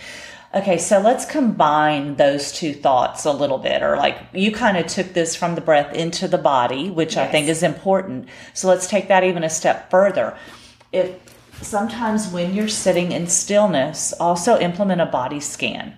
Okay, 0.55 0.79
so 0.79 1.01
let's 1.01 1.25
combine 1.25 2.17
those 2.17 2.53
two 2.53 2.75
thoughts 2.75 3.25
a 3.25 3.33
little 3.33 3.59
bit, 3.59 3.83
or 3.83 3.97
like 3.97 4.19
you 4.33 4.53
kind 4.53 4.77
of 4.77 4.87
took 4.87 5.15
this 5.15 5.35
from 5.35 5.55
the 5.55 5.61
breath 5.63 5.95
into 5.95 6.29
the 6.29 6.39
body, 6.39 6.91
which 6.91 7.17
I 7.17 7.27
think 7.27 7.49
is 7.49 7.63
important. 7.63 8.29
So 8.53 8.69
let's 8.69 8.87
take 8.87 9.09
that 9.09 9.25
even 9.25 9.45
a 9.45 9.51
step 9.51 9.91
further. 9.91 10.37
If 10.93 11.17
sometimes 11.63 12.29
when 12.29 12.55
you're 12.55 12.69
sitting 12.69 13.13
in 13.13 13.27
stillness, 13.29 14.13
also 14.13 14.59
implement 14.59 15.01
a 15.01 15.07
body 15.07 15.41
scan. 15.41 15.97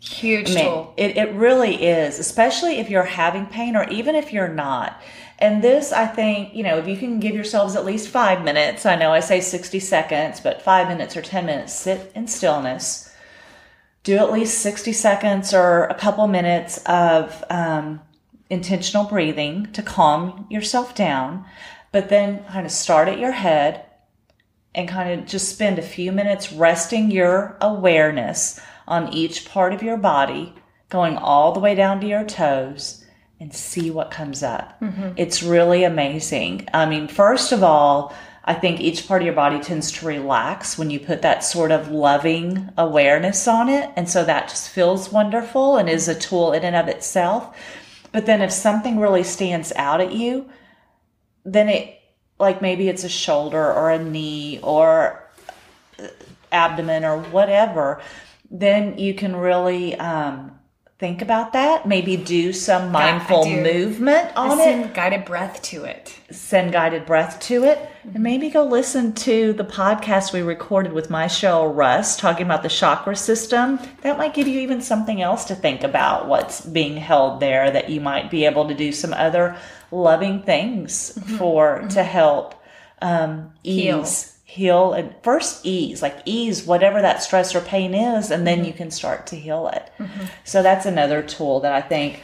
Huge 0.00 0.50
I 0.50 0.54
mean, 0.54 0.64
tool. 0.64 0.94
it, 0.96 1.16
it 1.16 1.32
really 1.34 1.82
is, 1.84 2.18
especially 2.18 2.78
if 2.78 2.90
you're 2.90 3.04
having 3.04 3.46
pain 3.46 3.76
or 3.76 3.88
even 3.88 4.14
if 4.14 4.32
you're 4.32 4.48
not. 4.48 5.00
And 5.38 5.62
this, 5.62 5.92
I 5.92 6.06
think, 6.06 6.54
you 6.54 6.62
know, 6.62 6.78
if 6.78 6.88
you 6.88 6.96
can 6.96 7.20
give 7.20 7.34
yourselves 7.34 7.76
at 7.76 7.84
least 7.84 8.08
five 8.08 8.42
minutes, 8.42 8.86
I 8.86 8.96
know 8.96 9.12
I 9.12 9.20
say 9.20 9.40
60 9.40 9.80
seconds, 9.80 10.40
but 10.40 10.62
five 10.62 10.88
minutes 10.88 11.16
or 11.16 11.22
10 11.22 11.44
minutes, 11.44 11.74
sit 11.74 12.10
in 12.14 12.26
stillness. 12.26 13.14
Do 14.02 14.16
at 14.16 14.32
least 14.32 14.60
60 14.60 14.92
seconds 14.92 15.52
or 15.52 15.84
a 15.84 15.94
couple 15.94 16.26
minutes 16.26 16.78
of 16.86 17.44
um, 17.50 18.00
intentional 18.48 19.04
breathing 19.04 19.70
to 19.72 19.82
calm 19.82 20.46
yourself 20.48 20.94
down. 20.94 21.44
But 21.92 22.08
then 22.08 22.44
kind 22.44 22.64
of 22.64 22.72
start 22.72 23.08
at 23.08 23.18
your 23.18 23.32
head 23.32 23.84
and 24.74 24.88
kind 24.88 25.18
of 25.18 25.26
just 25.26 25.48
spend 25.48 25.78
a 25.78 25.82
few 25.82 26.12
minutes 26.12 26.52
resting 26.52 27.10
your 27.10 27.56
awareness 27.60 28.60
on 28.86 29.12
each 29.12 29.46
part 29.46 29.72
of 29.72 29.82
your 29.82 29.96
body, 29.96 30.54
going 30.88 31.16
all 31.16 31.52
the 31.52 31.60
way 31.60 31.74
down 31.74 32.00
to 32.00 32.06
your 32.06 32.24
toes, 32.24 33.04
and 33.40 33.54
see 33.54 33.90
what 33.90 34.10
comes 34.10 34.42
up. 34.42 34.76
It's 35.16 35.42
really 35.42 35.84
amazing. 35.84 36.68
I 36.72 36.86
mean, 36.86 37.08
first 37.08 37.52
of 37.52 37.62
all, 37.62 38.14
I 38.44 38.54
think 38.54 38.80
each 38.80 39.06
part 39.08 39.22
of 39.22 39.26
your 39.26 39.34
body 39.34 39.60
tends 39.60 39.90
to 39.92 40.06
relax 40.06 40.78
when 40.78 40.88
you 40.88 41.00
put 41.00 41.22
that 41.22 41.42
sort 41.42 41.72
of 41.72 41.90
loving 41.90 42.70
awareness 42.78 43.48
on 43.48 43.68
it. 43.68 43.90
And 43.96 44.08
so 44.08 44.24
that 44.24 44.48
just 44.48 44.70
feels 44.70 45.10
wonderful 45.10 45.76
and 45.76 45.88
is 45.88 46.08
a 46.08 46.14
tool 46.14 46.52
in 46.52 46.62
and 46.62 46.76
of 46.76 46.88
itself. 46.88 47.56
But 48.12 48.24
then 48.26 48.40
if 48.40 48.52
something 48.52 48.98
really 48.98 49.24
stands 49.24 49.72
out 49.74 50.00
at 50.00 50.12
you, 50.12 50.48
then 51.44 51.68
it 51.68 52.00
like 52.38 52.62
maybe 52.62 52.88
it's 52.88 53.04
a 53.04 53.08
shoulder 53.08 53.72
or 53.72 53.90
a 53.90 54.02
knee 54.02 54.60
or 54.62 55.22
abdomen 56.52 57.04
or 57.04 57.18
whatever 57.18 58.00
then 58.50 58.98
you 58.98 59.14
can 59.14 59.34
really 59.34 59.94
um, 59.96 60.58
think 60.98 61.20
about 61.20 61.52
that 61.52 61.86
maybe 61.86 62.16
do 62.16 62.52
some 62.54 62.90
mindful 62.90 63.44
do. 63.44 63.62
movement 63.62 64.34
on 64.34 64.58
it 64.58 64.64
Send 64.64 64.94
guided 64.94 65.24
breath 65.26 65.60
to 65.62 65.84
it. 65.84 66.18
send 66.30 66.72
guided 66.72 67.04
breath 67.04 67.38
to 67.40 67.64
it 67.64 67.78
mm-hmm. 67.78 68.14
and 68.14 68.24
maybe 68.24 68.48
go 68.48 68.64
listen 68.64 69.12
to 69.12 69.52
the 69.52 69.64
podcast 69.64 70.32
we 70.32 70.40
recorded 70.40 70.92
with 70.92 71.10
Michelle 71.10 71.68
Russ 71.68 72.16
talking 72.16 72.46
about 72.46 72.62
the 72.62 72.70
chakra 72.70 73.14
system. 73.14 73.78
That 74.00 74.16
might 74.16 74.32
give 74.32 74.48
you 74.48 74.60
even 74.60 74.80
something 74.80 75.20
else 75.20 75.44
to 75.46 75.54
think 75.54 75.82
about 75.82 76.28
what's 76.28 76.62
being 76.62 76.96
held 76.96 77.40
there 77.40 77.70
that 77.70 77.90
you 77.90 78.00
might 78.00 78.30
be 78.30 78.46
able 78.46 78.66
to 78.68 78.74
do 78.74 78.90
some 78.90 79.12
other 79.12 79.56
loving 79.90 80.42
things 80.42 81.12
mm-hmm. 81.12 81.36
for 81.36 81.80
to 81.80 81.86
mm-hmm. 81.86 82.00
help 82.00 82.54
um, 83.02 83.52
Heal. 83.62 84.00
ease, 84.00 84.35
heal, 84.56 84.92
and 84.98 85.14
first 85.22 85.64
ease, 85.64 86.02
like 86.02 86.16
ease 86.24 86.64
whatever 86.66 87.00
that 87.02 87.22
stress 87.22 87.54
or 87.54 87.60
pain 87.60 87.94
is, 87.94 88.30
and 88.30 88.46
then 88.46 88.64
you 88.64 88.72
can 88.72 88.90
start 88.90 89.26
to 89.28 89.36
heal 89.36 89.68
it. 89.76 89.84
So 90.44 90.62
that's 90.62 90.86
another 90.86 91.22
tool 91.22 91.60
that 91.60 91.72
I 91.72 91.82
think 91.92 92.20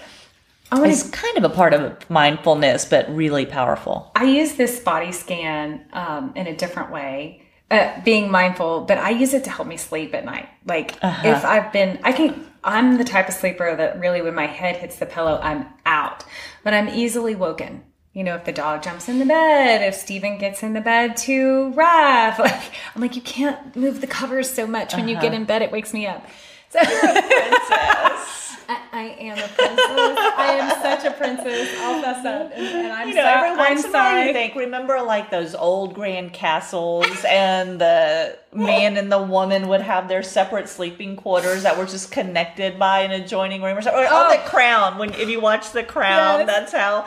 I 0.70 0.86
is 0.88 1.02
kind 1.24 1.36
of 1.36 1.44
a 1.44 1.54
part 1.60 1.74
of 1.74 1.82
mindfulness, 2.10 2.84
but 2.86 3.04
really 3.14 3.46
powerful. 3.46 3.96
I 4.16 4.24
use 4.24 4.54
this 4.54 4.80
body 4.80 5.12
scan 5.12 5.84
um, 5.92 6.32
in 6.34 6.46
a 6.46 6.56
different 6.56 6.90
way. 6.90 7.38
uh, 7.70 8.00
being 8.04 8.30
mindful, 8.30 8.72
but 8.90 8.98
I 8.98 9.10
use 9.22 9.32
it 9.34 9.44
to 9.44 9.50
help 9.50 9.66
me 9.68 9.76
sleep 9.78 10.14
at 10.14 10.24
night. 10.24 10.48
Like 10.66 10.88
Uh-huh. 11.02 11.28
if 11.28 11.44
I've 11.44 11.72
been, 11.72 11.98
I 12.02 12.12
can, 12.12 12.30
I'm 12.64 12.98
the 12.98 13.04
type 13.14 13.28
of 13.28 13.34
sleeper 13.34 13.74
that 13.76 13.98
really, 14.04 14.20
when 14.22 14.34
my 14.34 14.46
head 14.46 14.76
hits 14.76 14.96
the 14.98 15.06
pillow, 15.06 15.40
I'm 15.42 15.66
out, 15.86 16.24
but 16.64 16.72
I'm 16.74 16.88
easily 17.02 17.34
woken. 17.34 17.82
You 18.14 18.24
know, 18.24 18.34
if 18.36 18.44
the 18.44 18.52
dog 18.52 18.82
jumps 18.82 19.08
in 19.08 19.18
the 19.18 19.24
bed, 19.24 19.80
if 19.88 19.94
Steven 19.94 20.36
gets 20.36 20.62
in 20.62 20.74
the 20.74 20.82
bed 20.82 21.16
too 21.16 21.70
rough, 21.70 22.38
like, 22.38 22.72
I'm 22.94 23.00
like, 23.00 23.16
you 23.16 23.22
can't 23.22 23.74
move 23.74 24.00
the 24.02 24.06
covers 24.06 24.50
so 24.50 24.66
much. 24.66 24.94
When 24.94 25.08
you 25.08 25.14
Uh-huh. 25.16 25.22
get 25.22 25.34
in 25.34 25.44
bed, 25.44 25.62
it 25.62 25.72
wakes 25.72 25.94
me 25.94 26.06
up. 26.06 26.26
So 26.68 26.78
I, 26.82 28.78
I 28.92 29.02
am 29.18 29.38
a 29.38 29.48
princess. 29.48 30.18
I 30.36 30.56
am 30.60 30.82
such 30.82 31.04
a 31.04 31.14
princess. 31.16 31.68
I'll 31.80 32.00
mess 32.00 32.24
up, 32.24 32.52
and, 32.54 32.66
and 32.66 32.92
I'm 32.92 33.08
You 33.08 33.14
know, 33.14 33.22
so, 33.22 33.28
every 33.28 33.48
I'm 33.50 33.58
once 33.58 33.80
in 33.84 33.88
a 33.90 33.92
sorry. 33.92 34.26
you 34.28 34.32
think, 34.32 34.54
remember 34.54 35.00
like 35.02 35.30
those 35.30 35.54
old 35.54 35.92
grand 35.94 36.32
castles 36.32 37.06
and 37.28 37.78
the 37.80 38.38
man 38.54 38.96
and 38.96 39.10
the 39.12 39.20
woman 39.22 39.68
would 39.68 39.80
have 39.82 40.08
their 40.08 40.22
separate 40.22 40.68
sleeping 40.68 41.16
quarters 41.16 41.64
that 41.64 41.76
were 41.76 41.86
just 41.86 42.10
connected 42.12 42.78
by 42.78 43.00
an 43.00 43.10
adjoining 43.10 43.62
room 43.62 43.76
or 43.76 43.82
something. 43.82 44.02
Or 44.04 44.06
on 44.08 44.30
the 44.30 44.42
crown, 44.48 44.96
when 44.98 45.12
if 45.14 45.28
you 45.28 45.40
watch 45.40 45.72
the 45.72 45.82
crown, 45.82 46.40
Yes. 46.40 46.46
that's 46.46 46.72
how 46.72 47.06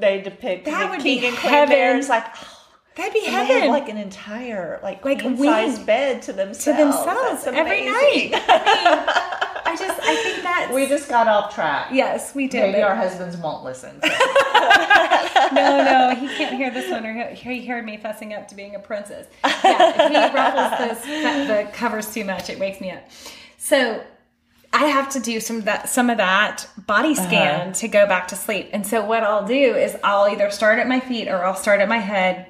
they 0.00 0.20
depict 0.20 0.64
That 0.66 0.90
would 0.90 1.00
king 1.00 1.20
be 1.20 1.26
and 1.28 1.36
queen 1.36 1.52
heaven. 1.52 1.68
there. 1.74 2.02
Like, 2.02 2.24
oh, 2.36 2.54
That'd 2.96 3.12
be 3.12 3.20
they 3.20 3.26
heaven. 3.30 3.56
have 3.62 3.70
like 3.70 3.88
an 3.88 3.96
entire 3.96 4.80
like 4.82 5.04
Like 5.04 5.22
like 5.22 5.38
wing 5.38 5.50
sized 5.52 5.86
bed 5.86 6.22
to 6.22 6.32
themselves. 6.32 6.64
to 6.64 6.72
themselves 6.72 7.44
That's 7.44 7.56
every 7.56 7.84
night. 7.86 8.30
I 8.48 9.70
mean, 9.70 9.74
I 9.74 9.76
just, 9.76 10.00
I 10.00 10.16
think 10.22 10.42
that's 10.42 10.72
we 10.72 10.86
just 10.86 11.08
got 11.10 11.28
off 11.28 11.54
track. 11.54 11.90
yes, 11.92 12.34
we 12.34 12.46
did. 12.48 12.60
Maybe 12.62 12.72
but- 12.80 12.82
our 12.88 12.96
husbands 12.96 13.36
won't 13.36 13.64
listen. 13.64 14.00
so. 14.02 14.08
no, 15.52 15.84
no, 15.84 16.14
he 16.18 16.26
can't 16.36 16.56
hear 16.56 16.70
this 16.70 16.90
one, 16.90 17.04
or 17.06 17.34
he 17.34 17.60
he 17.60 17.66
heard 17.66 17.84
me 17.84 17.96
fussing 17.98 18.32
up 18.34 18.48
to 18.48 18.54
being 18.54 18.74
a 18.74 18.78
princess. 18.78 19.26
Yeah, 19.64 19.92
if 20.06 20.10
he 20.32 20.36
ruffles 20.36 21.02
this, 21.04 21.46
the 21.48 21.68
covers 21.72 22.12
too 22.12 22.24
much, 22.24 22.48
it 22.48 22.58
wakes 22.58 22.80
me 22.80 22.90
up. 22.90 23.02
So 23.58 24.02
I 24.72 24.84
have 24.86 25.08
to 25.10 25.20
do 25.20 25.40
some 25.40 25.56
of 25.56 25.64
that, 25.64 25.88
some 25.88 26.10
of 26.10 26.18
that 26.18 26.68
body 26.86 27.12
uh-huh. 27.12 27.26
scan 27.26 27.72
to 27.74 27.88
go 27.88 28.06
back 28.06 28.28
to 28.28 28.36
sleep. 28.36 28.68
And 28.72 28.86
so 28.86 29.04
what 29.04 29.22
I'll 29.22 29.46
do 29.46 29.54
is 29.54 29.96
I'll 30.04 30.28
either 30.28 30.50
start 30.50 30.78
at 30.78 30.86
my 30.86 31.00
feet 31.00 31.28
or 31.28 31.44
I'll 31.44 31.56
start 31.56 31.80
at 31.80 31.88
my 31.88 31.98
head, 31.98 32.46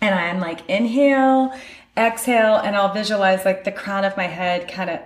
and 0.00 0.14
I'm 0.14 0.40
like 0.40 0.68
inhale, 0.68 1.52
exhale, 1.96 2.56
and 2.56 2.76
I'll 2.76 2.92
visualize 2.94 3.44
like 3.44 3.64
the 3.64 3.72
crown 3.72 4.04
of 4.04 4.16
my 4.16 4.26
head, 4.26 4.70
kind 4.70 4.90
of. 4.90 5.00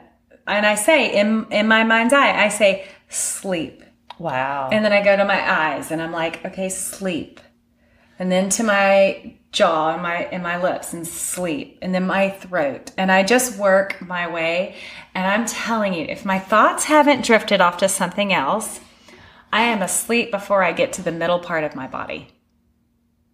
And 0.47 0.67
I 0.67 0.75
say 0.75 1.19
in 1.19 1.47
in 1.51 1.67
my 1.67 1.85
mind's 1.85 2.13
eye, 2.13 2.45
I 2.45 2.49
say 2.51 2.87
sleep. 3.09 3.83
wow. 4.19 4.69
And 4.71 4.85
then 4.85 4.93
I 4.93 5.03
go 5.03 5.17
to 5.17 5.25
my 5.25 5.51
eyes 5.51 5.91
and 5.91 6.03
I'm 6.03 6.13
like, 6.13 6.45
okay, 6.45 6.69
sleep. 6.69 7.41
And 8.19 8.31
then 8.31 8.49
to 8.51 8.63
my 8.63 9.35
jaw 9.53 9.93
and 9.95 10.03
my 10.03 10.17
and 10.25 10.43
my 10.43 10.61
lips 10.61 10.93
and 10.93 11.07
sleep. 11.07 11.79
And 11.83 11.95
then 11.95 12.07
my 12.07 12.31
throat. 12.31 12.93
And 12.97 13.11
I 13.11 13.23
just 13.23 13.59
work 13.59 14.01
my 14.01 14.31
way. 14.31 14.77
And 15.15 15.27
I'm 15.27 15.47
telling 15.47 15.95
you, 15.95 16.05
if 16.09 16.25
my 16.25 16.39
thoughts 16.39 16.85
haven't 16.85 17.25
drifted 17.25 17.61
off 17.61 17.77
to 17.79 17.89
something 17.89 18.33
else, 18.33 18.81
I 19.53 19.63
am 19.63 19.83
asleep 19.83 20.31
before 20.31 20.63
I 20.65 20.73
get 20.73 20.93
to 20.95 21.03
the 21.03 21.13
middle 21.13 21.39
part 21.39 21.65
of 21.65 21.75
my 21.77 21.87
body. 21.87 22.29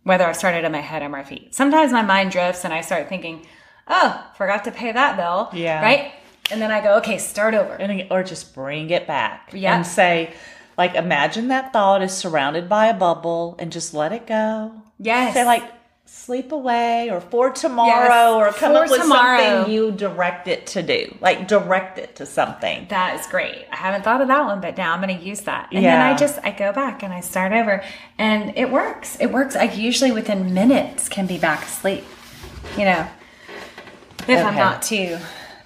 Whether 0.02 0.24
I 0.24 0.32
started 0.32 0.64
at 0.64 0.72
my 0.72 0.80
head 0.80 1.02
or 1.02 1.08
my 1.08 1.22
feet. 1.24 1.54
Sometimes 1.54 1.92
my 1.92 2.02
mind 2.02 2.30
drifts 2.32 2.64
and 2.64 2.72
I 2.72 2.80
start 2.80 3.08
thinking, 3.08 3.46
oh, 3.86 4.26
forgot 4.36 4.64
to 4.64 4.70
pay 4.72 4.92
that 4.92 5.16
bill. 5.16 5.50
Yeah. 5.52 5.82
Right? 5.82 6.12
And 6.50 6.60
then 6.60 6.70
I 6.70 6.80
go, 6.82 6.96
okay, 6.98 7.18
start 7.18 7.54
over. 7.54 7.74
and 7.74 8.06
or 8.10 8.22
just 8.22 8.54
bring 8.54 8.90
it 8.90 9.06
back 9.06 9.50
Yeah. 9.52 9.76
and 9.76 9.86
say 9.86 10.32
like 10.80 10.94
imagine 10.94 11.48
that 11.48 11.72
thought 11.74 12.00
is 12.02 12.12
surrounded 12.12 12.66
by 12.68 12.86
a 12.86 12.94
bubble 12.94 13.54
and 13.58 13.70
just 13.70 13.92
let 13.92 14.12
it 14.12 14.26
go 14.26 14.72
Yes. 14.98 15.34
say 15.34 15.44
like 15.44 15.62
sleep 16.06 16.50
away 16.52 17.08
or 17.10 17.20
for 17.20 17.50
tomorrow 17.50 18.34
or 18.38 18.50
come 18.52 18.72
for 18.72 18.84
up 18.84 18.90
with 18.90 19.02
tomorrow. 19.02 19.38
something 19.42 19.72
you 19.74 19.92
direct 19.92 20.48
it 20.48 20.66
to 20.68 20.82
do 20.82 21.14
like 21.20 21.46
direct 21.46 21.98
it 21.98 22.16
to 22.16 22.24
something 22.26 22.86
That 22.88 23.20
is 23.20 23.26
great. 23.26 23.66
I 23.70 23.76
haven't 23.76 24.02
thought 24.04 24.20
of 24.22 24.28
that 24.28 24.44
one, 24.46 24.60
but 24.60 24.76
now 24.76 24.92
I'm 24.94 25.02
going 25.02 25.16
to 25.16 25.24
use 25.24 25.42
that. 25.42 25.68
And 25.72 25.84
then 25.84 26.00
I 26.00 26.16
just 26.16 26.38
I 26.42 26.50
go 26.50 26.72
back 26.72 27.02
and 27.04 27.12
I 27.12 27.20
start 27.20 27.52
over, 27.52 27.84
and 28.18 28.56
it 28.56 28.70
works. 28.70 29.16
It 29.20 29.30
works. 29.30 29.54
I 29.54 29.64
usually 29.64 30.10
within 30.12 30.52
minutes 30.54 31.08
can 31.08 31.26
be 31.26 31.38
back 31.38 31.62
asleep. 31.64 32.04
You 32.78 32.86
know, 32.86 33.06
if 34.26 34.44
I'm 34.44 34.54
not 34.56 34.82
too 34.82 35.18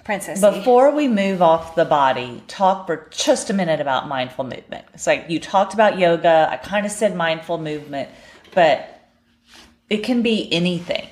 princess. 0.05 0.39
before 0.39 0.91
we 0.91 1.09
move 1.09 1.41
off 1.41 1.75
the 1.75 1.83
body 1.85 2.41
talk 2.47 2.87
for 2.87 3.09
just 3.11 3.49
a 3.49 3.53
minute 3.53 3.81
about 3.81 4.07
mindful 4.07 4.45
movement. 4.45 4.85
It's 4.93 5.05
like 5.05 5.25
you 5.29 5.39
talked 5.39 5.73
about 5.73 5.99
yoga. 5.99 6.47
I 6.49 6.57
kind 6.57 6.85
of 6.85 6.91
said 6.91 7.15
mindful 7.15 7.57
movement 7.57 8.09
but 8.55 9.09
it 9.89 9.97
can 9.97 10.23
be 10.23 10.51
anything 10.51 11.07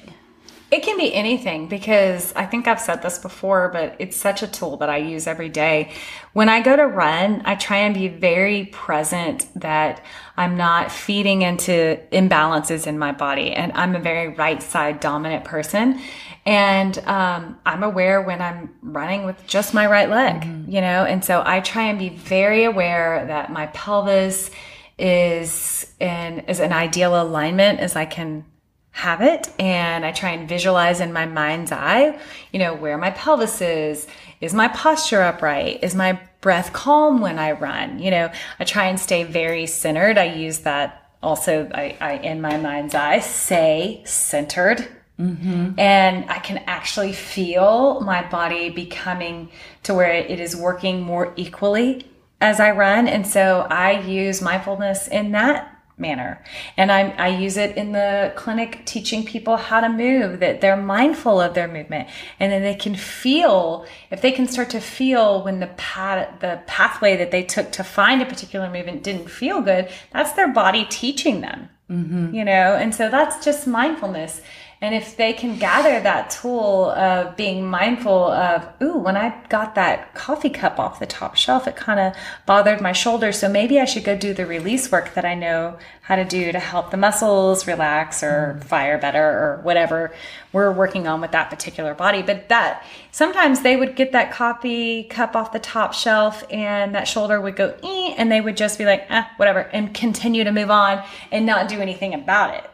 It 0.73 0.81
can 0.81 0.97
be 0.97 1.13
anything 1.13 1.67
because 1.67 2.33
I 2.33 2.47
think 2.47 2.67
I've 2.67 2.81
said 2.81 3.03
this 3.03 3.19
before, 3.19 3.69
but 3.69 3.95
it's 3.99 4.17
such 4.17 4.41
a 4.41 4.47
tool 4.47 4.77
that 4.77 4.89
I 4.89 4.97
use 4.97 5.27
every 5.27 5.49
day. 5.49 5.91
When 6.33 6.49
I 6.49 6.63
go 6.63 6.75
to 6.75 6.87
run, 6.87 7.43
I 7.45 7.53
try 7.53 7.77
and 7.77 7.93
be 7.93 8.07
very 8.07 8.65
present 8.65 9.47
that 9.61 10.03
I'm 10.35 10.57
not 10.57 10.91
feeding 10.91 11.43
into 11.43 12.01
imbalances 12.11 12.87
in 12.87 12.97
my 12.97 13.11
body. 13.11 13.51
And 13.51 13.71
I'm 13.73 13.95
a 13.95 13.99
very 13.99 14.29
right 14.29 14.63
side 14.63 14.99
dominant 14.99 15.45
person. 15.45 16.01
And 16.43 16.97
um, 17.05 17.59
I'm 17.67 17.83
aware 17.83 18.23
when 18.23 18.41
I'm 18.41 18.73
running 18.81 19.27
with 19.27 19.45
just 19.45 19.75
my 19.75 19.85
right 19.85 20.09
leg, 20.09 20.43
you 20.67 20.81
know? 20.81 21.05
And 21.05 21.23
so 21.23 21.43
I 21.45 21.59
try 21.59 21.83
and 21.83 21.99
be 21.99 22.09
very 22.09 22.63
aware 22.63 23.27
that 23.27 23.51
my 23.51 23.67
pelvis 23.67 24.49
is 24.97 25.93
in 25.99 26.39
is 26.47 26.59
an 26.59 26.73
ideal 26.73 27.21
alignment 27.21 27.79
as 27.79 27.95
I 27.95 28.05
can 28.05 28.45
have 28.93 29.21
it 29.21 29.49
and 29.59 30.05
I 30.05 30.11
try 30.11 30.29
and 30.31 30.47
visualize 30.47 30.99
in 30.99 31.11
my 31.11 31.25
mind's 31.25 31.71
eye, 31.71 32.17
you 32.51 32.59
know, 32.59 32.75
where 32.75 32.97
my 32.97 33.09
pelvis 33.09 33.59
is, 33.59 34.07
is 34.39 34.53
my 34.53 34.67
posture 34.67 35.21
upright, 35.21 35.83
is 35.83 35.95
my 35.95 36.19
breath 36.41 36.73
calm 36.73 37.19
when 37.19 37.39
I 37.39 37.53
run, 37.53 37.99
you 37.99 38.11
know, 38.11 38.31
I 38.59 38.63
try 38.63 38.85
and 38.85 38.99
stay 38.99 39.23
very 39.23 39.65
centered. 39.65 40.17
I 40.17 40.25
use 40.25 40.59
that 40.59 41.09
also, 41.23 41.69
I, 41.73 41.97
I 41.99 42.13
in 42.17 42.39
my 42.39 42.57
mind's 42.57 42.93
eye 42.93 43.19
say 43.19 44.03
centered. 44.05 44.87
Mm-hmm. 45.19 45.79
And 45.79 46.29
I 46.29 46.39
can 46.39 46.57
actually 46.67 47.13
feel 47.13 48.01
my 48.01 48.27
body 48.27 48.69
becoming 48.69 49.49
to 49.83 49.93
where 49.93 50.11
it 50.11 50.39
is 50.39 50.55
working 50.55 51.01
more 51.01 51.33
equally 51.35 52.07
as 52.41 52.59
I 52.59 52.71
run. 52.71 53.07
And 53.07 53.25
so 53.25 53.67
I 53.69 54.01
use 54.01 54.41
mindfulness 54.41 55.07
in 55.07 55.31
that 55.31 55.72
manner. 55.97 56.43
And 56.75 56.91
I, 56.91 57.09
I 57.11 57.27
use 57.27 57.57
it 57.57 57.77
in 57.77 57.91
the 57.91 58.33
clinic 58.35 58.85
teaching 58.85 59.23
people 59.23 59.57
how 59.57 59.79
to 59.79 59.89
move, 59.89 60.39
that 60.39 60.61
they're 60.61 60.77
mindful 60.77 61.39
of 61.39 61.53
their 61.53 61.67
movement. 61.67 62.09
And 62.39 62.51
then 62.51 62.63
they 62.63 62.75
can 62.75 62.95
feel, 62.95 63.85
if 64.09 64.21
they 64.21 64.31
can 64.31 64.47
start 64.47 64.69
to 64.71 64.79
feel 64.79 65.43
when 65.43 65.59
the 65.59 65.67
path, 65.67 66.39
the 66.39 66.61
pathway 66.67 67.15
that 67.17 67.31
they 67.31 67.43
took 67.43 67.71
to 67.73 67.83
find 67.83 68.21
a 68.21 68.25
particular 68.25 68.69
movement 68.69 69.03
didn't 69.03 69.29
feel 69.29 69.61
good, 69.61 69.89
that's 70.11 70.33
their 70.33 70.51
body 70.51 70.85
teaching 70.89 71.41
them, 71.41 71.69
mm-hmm. 71.89 72.33
you 72.33 72.43
know? 72.43 72.75
And 72.75 72.93
so 72.93 73.09
that's 73.09 73.43
just 73.45 73.67
mindfulness. 73.67 74.41
And 74.83 74.93
if 74.93 75.15
they 75.15 75.31
can 75.31 75.59
gather 75.59 76.01
that 76.01 76.29
tool 76.29 76.89
of 76.89 77.37
being 77.37 77.65
mindful 77.65 78.27
of, 78.27 78.67
ooh, 78.81 78.97
when 78.97 79.15
I 79.15 79.33
got 79.47 79.75
that 79.75 80.13
coffee 80.13 80.49
cup 80.49 80.77
off 80.77 80.99
the 80.99 81.05
top 81.05 81.37
shelf, 81.37 81.69
it 81.69 81.77
kind 81.77 82.01
of 82.01 82.13
bothered 82.45 82.81
my 82.81 82.91
shoulder. 82.91 83.31
So 83.31 83.47
maybe 83.47 83.79
I 83.79 83.85
should 83.85 84.03
go 84.03 84.17
do 84.17 84.33
the 84.33 84.45
release 84.45 84.91
work 84.91 85.13
that 85.13 85.23
I 85.23 85.35
know 85.35 85.77
how 86.01 86.17
to 86.17 86.25
do 86.25 86.51
to 86.51 86.59
help 86.59 86.91
the 86.91 86.97
muscles 86.97 87.65
relax 87.65 88.23
or 88.23 88.59
fire 88.65 88.97
better 88.97 89.23
or 89.23 89.61
whatever 89.63 90.13
we're 90.51 90.73
working 90.73 91.07
on 91.07 91.21
with 91.21 91.31
that 91.31 91.49
particular 91.49 91.93
body. 91.93 92.21
But 92.21 92.49
that 92.49 92.85
sometimes 93.13 93.61
they 93.61 93.77
would 93.77 93.95
get 93.95 94.11
that 94.11 94.33
coffee 94.33 95.05
cup 95.05 95.33
off 95.33 95.53
the 95.53 95.59
top 95.59 95.93
shelf 95.93 96.43
and 96.51 96.93
that 96.93 97.07
shoulder 97.07 97.39
would 97.39 97.55
go, 97.55 97.73
eh, 97.83 98.15
and 98.17 98.29
they 98.29 98.41
would 98.41 98.57
just 98.57 98.77
be 98.77 98.83
like, 98.83 99.07
ah, 99.09 99.31
whatever, 99.37 99.59
and 99.59 99.93
continue 99.93 100.43
to 100.43 100.51
move 100.51 100.69
on 100.69 101.01
and 101.31 101.45
not 101.45 101.69
do 101.69 101.79
anything 101.79 102.13
about 102.13 102.53
it 102.53 102.69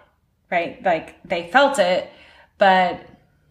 right? 0.52 0.84
Like 0.84 1.22
they 1.24 1.50
felt 1.52 1.80
it, 1.80 2.10
but 2.58 3.02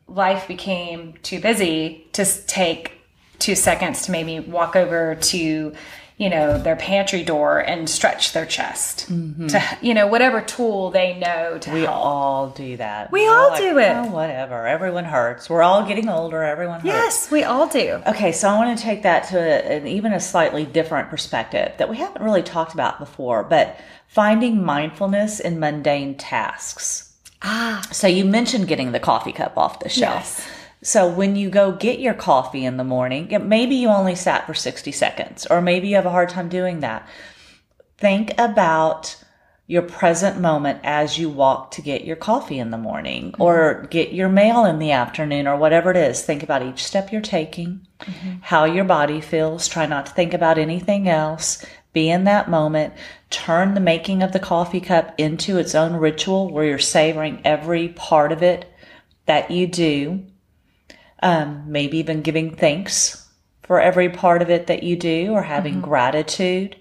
life 0.07 0.49
became 0.49 1.15
too 1.23 1.41
busy 1.41 2.09
to 2.13 2.25
take 2.47 2.93
two 3.39 3.55
seconds 3.55 4.03
to 4.07 4.11
maybe 4.11 4.41
walk 4.41 4.75
over 4.75 5.15
to, 5.15 5.75
you 6.19 6.29
know, 6.29 6.59
their 6.61 6.75
pantry 6.77 7.23
door 7.23 7.61
and 7.61 7.89
stretch 7.89 8.33
their 8.33 8.45
chest 8.45 9.07
to, 9.07 9.63
you 9.81 9.95
know, 9.95 10.07
whatever 10.09 10.41
tool 10.41 10.91
they 10.91 11.15
know 11.17 11.57
to 11.59 11.71
We 11.73 11.83
help. 11.83 11.95
all 11.97 12.49
do 12.51 12.77
that. 12.77 13.13
We 13.13 13.23
We're 13.23 13.31
all 13.39 13.51
like, 13.51 13.59
do 13.61 13.79
it. 13.79 13.93
"Oh, 13.97 14.07
whatever. 14.11 14.67
Everyone 14.67 15.05
hurts. 15.05 15.49
We're 15.49 15.63
all 15.63 15.85
getting 15.87 16.09
older. 16.09 16.43
Everyone 16.43 16.81
hurts. 16.81 16.87
yes, 16.87 17.31
we 17.31 17.45
all 17.45 17.69
do. 17.69 18.03
Okay, 18.07 18.33
so 18.33 18.49
I 18.49 18.57
want 18.59 18.77
to 18.77 18.83
take 18.85 19.05
that 19.05 19.29
to 19.29 19.39
an 19.41 19.87
even 19.87 20.13
a 20.13 20.19
slightly 20.21 20.65
different 20.67 21.09
perspective 21.09 21.73
that 21.79 21.89
we 21.89 21.97
haven't 21.99 22.21
really 22.23 22.43
talked 22.43 22.75
about 22.75 22.99
before, 22.99 23.45
but 23.45 23.79
finding 24.09 24.63
mindfulness 24.65 25.39
in 25.39 25.61
mundane 25.61 26.17
tasks. 26.17 27.13
Ah, 27.43 27.81
So 27.93 28.09
you 28.09 28.25
mentioned 28.25 28.67
getting 28.67 28.91
the 28.91 28.99
coffee 28.99 29.31
cup 29.33 29.57
off 29.57 29.79
the 29.79 29.89
shelf. 29.89 30.15
Yes. 30.39 30.49
So 30.83 31.09
when 31.09 31.37
you 31.37 31.51
go 31.51 31.73
get 31.73 31.99
your 31.99 32.15
coffee 32.15 32.65
in 32.65 32.77
the 32.77 32.85
morning, 32.85 33.29
maybe 33.49 33.75
you 33.75 33.89
only 33.89 34.15
sat 34.15 34.47
for 34.47 34.55
60 34.55 34.93
seconds, 34.93 35.47
or 35.47 35.61
maybe 35.61 35.89
you 35.89 35.97
have 35.97 36.07
a 36.07 36.11
hard 36.11 36.29
time 36.29 36.49
doing 36.49 36.81
that. 36.81 37.07
Think 37.97 38.33
about 38.39 39.17
your 39.69 39.83
present 39.83 40.41
moment 40.41 40.81
as 40.83 41.19
you 41.19 41.29
walk 41.29 41.73
to 41.73 41.83
get 41.83 42.03
your 42.03 42.17
coffee 42.17 42.59
in 42.59 42.71
the 42.71 42.79
morning 42.79 43.33
mm-hmm. 43.33 43.43
or 43.43 43.87
get 43.91 44.13
your 44.15 44.29
mail 44.29 44.65
in 44.65 44.79
the 44.79 44.93
afternoon 44.93 45.47
or 45.47 45.57
whatever 45.57 45.91
it 45.91 45.97
is. 45.97 46.23
Think 46.23 46.43
about 46.43 46.63
each 46.63 46.83
step 46.83 47.13
you're 47.13 47.21
taking, 47.21 47.87
mm-hmm. 48.01 48.39
how 48.41 48.65
your 48.65 48.85
body 48.85 49.21
feels. 49.21 49.69
Try 49.69 49.85
not 49.85 50.07
to 50.07 50.13
think 50.13 50.33
about 50.33 50.59
anything 50.59 51.07
else. 51.07 51.65
Be 51.93 52.09
in 52.09 52.25
that 52.25 52.49
moment. 52.49 52.95
Turn 53.29 53.75
the 53.75 53.81
making 53.81 54.23
of 54.23 54.33
the 54.33 54.39
coffee 54.39 54.81
cup 54.81 55.15
into 55.19 55.59
its 55.59 55.75
own 55.75 55.97
ritual 55.97 56.51
where 56.51 56.65
you're 56.65 56.79
savoring 56.79 57.43
every 57.45 57.89
part 57.89 58.33
of 58.33 58.43
it 58.43 58.73
that 59.27 59.51
you 59.51 59.67
do. 59.67 60.25
Um, 61.21 61.65
maybe 61.67 61.99
even 61.99 62.23
giving 62.23 62.55
thanks 62.55 63.29
for 63.63 63.81
every 63.81 64.09
part 64.09 64.41
of 64.41 64.51
it 64.51 64.67
that 64.69 64.83
you 64.83 64.97
do 64.97 65.33
or 65.33 65.43
having 65.43 65.81
gratitude. 65.81 66.77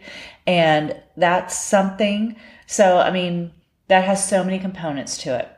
And 0.45 0.95
that's 1.17 1.58
something. 1.58 2.36
So, 2.65 2.97
I 2.97 3.12
mean, 3.12 3.52
that 3.88 4.06
has 4.06 4.28
so 4.28 4.43
many 4.43 4.60
components 4.60 5.17
to 5.19 5.38
it. 5.38 5.50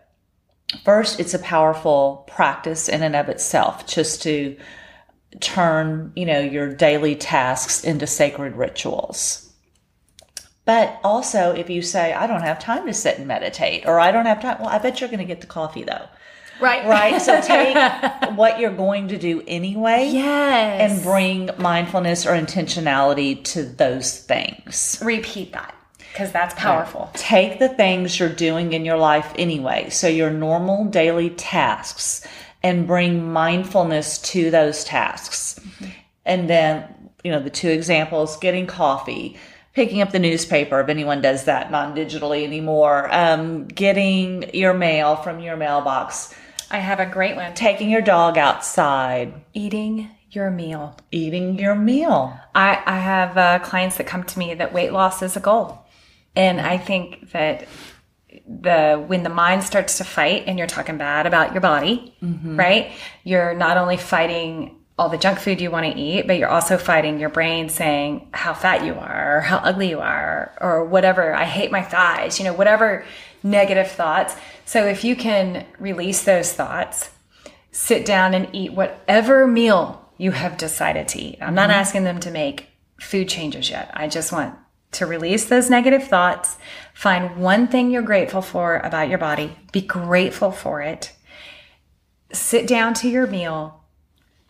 First, 0.83 1.19
it's 1.19 1.33
a 1.33 1.39
powerful 1.39 2.25
practice 2.27 2.87
in 2.89 3.03
and 3.03 3.15
of 3.15 3.29
itself 3.29 3.85
just 3.85 4.21
to 4.23 4.57
turn, 5.39 6.11
you 6.15 6.25
know, 6.25 6.39
your 6.39 6.73
daily 6.73 7.15
tasks 7.15 7.83
into 7.83 8.07
sacred 8.07 8.55
rituals. 8.55 9.51
But 10.65 10.99
also, 11.03 11.51
if 11.51 11.69
you 11.69 11.81
say, 11.81 12.13
I 12.13 12.27
don't 12.27 12.43
have 12.43 12.59
time 12.59 12.85
to 12.85 12.93
sit 12.93 13.17
and 13.17 13.27
meditate, 13.27 13.85
or 13.87 13.99
I 13.99 14.11
don't 14.11 14.27
have 14.27 14.41
time, 14.41 14.57
well, 14.59 14.69
I 14.69 14.77
bet 14.77 14.99
you're 14.99 15.09
going 15.09 15.19
to 15.19 15.25
get 15.25 15.41
the 15.41 15.47
coffee 15.47 15.83
though. 15.83 16.05
Right. 16.59 16.85
Right. 16.85 17.21
So 17.21 17.39
take 17.55 17.75
what 18.35 18.59
you're 18.59 18.71
going 18.75 19.07
to 19.09 19.17
do 19.17 19.41
anyway 19.47 20.09
Yes. 20.11 20.91
and 20.91 21.03
bring 21.03 21.49
mindfulness 21.57 22.25
or 22.25 22.31
intentionality 22.31 23.43
to 23.45 23.63
those 23.63 24.17
things. 24.19 24.99
repeat 25.03 25.53
that 25.53 25.75
because 26.11 26.31
that's 26.31 26.53
powerful. 26.55 27.09
Take 27.13 27.59
the 27.59 27.69
things 27.69 28.19
you're 28.19 28.29
doing 28.29 28.73
in 28.73 28.83
your 28.83 28.97
life 28.97 29.31
anyway, 29.37 29.89
so 29.89 30.07
your 30.07 30.31
normal 30.31 30.85
daily 30.85 31.29
tasks, 31.29 32.25
and 32.63 32.85
bring 32.87 33.31
mindfulness 33.31 34.17
to 34.17 34.51
those 34.51 34.83
tasks. 34.83 35.59
And 36.25 36.49
then, 36.49 36.83
you 37.23 37.31
know, 37.31 37.39
the 37.39 37.49
two 37.49 37.69
examples 37.69 38.35
getting 38.37 38.67
coffee, 38.67 39.37
picking 39.73 40.01
up 40.01 40.11
the 40.11 40.19
newspaper, 40.19 40.79
if 40.81 40.89
anyone 40.89 41.21
does 41.21 41.45
that 41.45 41.71
non 41.71 41.95
digitally 41.95 42.43
anymore, 42.43 43.07
um, 43.13 43.67
getting 43.67 44.53
your 44.53 44.73
mail 44.73 45.15
from 45.15 45.39
your 45.39 45.55
mailbox, 45.55 46.33
I 46.71 46.77
have 46.79 46.99
a 46.99 47.05
great 47.05 47.35
one. 47.35 47.53
taking 47.55 47.89
your 47.89 48.01
dog 48.01 48.37
outside, 48.37 49.33
Eating 49.53 50.09
your 50.31 50.51
meal. 50.51 50.95
eating 51.11 51.57
your 51.57 51.73
meal. 51.75 52.37
I, 52.53 52.81
I 52.85 52.99
have 52.99 53.37
uh, 53.37 53.59
clients 53.59 53.97
that 53.97 54.05
come 54.07 54.23
to 54.23 54.39
me 54.39 54.53
that 54.53 54.73
weight 54.73 54.93
loss 54.93 55.21
is 55.23 55.35
a 55.35 55.39
goal. 55.39 55.79
And 56.35 56.61
I 56.61 56.77
think 56.77 57.31
that 57.31 57.67
the 58.47 59.03
when 59.07 59.23
the 59.23 59.29
mind 59.29 59.63
starts 59.63 59.97
to 59.97 60.03
fight 60.03 60.43
and 60.45 60.57
you're 60.59 60.67
talking 60.67 60.97
bad 60.99 61.25
about 61.25 61.51
your 61.53 61.61
body, 61.61 62.15
right? 62.21 62.91
You're 63.23 63.55
not 63.55 63.77
only 63.77 63.97
fighting 63.97 64.75
all 64.99 65.07
the 65.07 65.17
junk 65.17 65.39
food 65.39 65.61
you 65.61 65.71
want 65.71 65.85
to 65.85 65.97
eat, 65.97 66.27
but 66.27 66.37
you're 66.37 66.49
also 66.49 66.77
fighting 66.77 67.19
your 67.19 67.29
brain 67.29 67.69
saying 67.69 68.27
how 68.33 68.53
fat 68.53 68.83
you 68.83 68.93
are, 68.95 69.37
or 69.37 69.41
how 69.41 69.57
ugly 69.59 69.89
you 69.89 69.99
are, 70.01 70.53
or 70.59 70.83
whatever. 70.83 71.33
I 71.33 71.45
hate 71.45 71.71
my 71.71 71.81
thighs, 71.81 72.37
you 72.37 72.43
know, 72.43 72.53
whatever 72.53 73.05
negative 73.41 73.89
thoughts. 73.89 74.35
So 74.65 74.85
if 74.85 75.05
you 75.05 75.15
can 75.15 75.65
release 75.79 76.23
those 76.23 76.51
thoughts, 76.51 77.11
sit 77.71 78.05
down 78.05 78.33
and 78.33 78.49
eat 78.51 78.73
whatever 78.73 79.47
meal 79.47 80.11
you 80.17 80.31
have 80.31 80.57
decided 80.57 81.07
to 81.07 81.21
eat. 81.21 81.37
I'm 81.41 81.55
not 81.55 81.69
mm-hmm. 81.69 81.79
asking 81.79 82.03
them 82.03 82.19
to 82.19 82.31
make 82.31 82.67
food 82.99 83.29
changes 83.29 83.69
yet. 83.69 83.89
I 83.93 84.09
just 84.09 84.33
want 84.33 84.53
to 84.91 85.05
release 85.05 85.45
those 85.45 85.69
negative 85.69 86.09
thoughts, 86.09 86.57
find 86.93 87.37
one 87.37 87.67
thing 87.67 87.89
you're 87.89 88.01
grateful 88.01 88.41
for 88.41 88.79
about 88.79 89.07
your 89.07 89.17
body, 89.17 89.55
be 89.71 89.81
grateful 89.81 90.51
for 90.51 90.81
it, 90.81 91.13
sit 92.33 92.67
down 92.67 92.93
to 92.95 93.07
your 93.07 93.27
meal. 93.27 93.78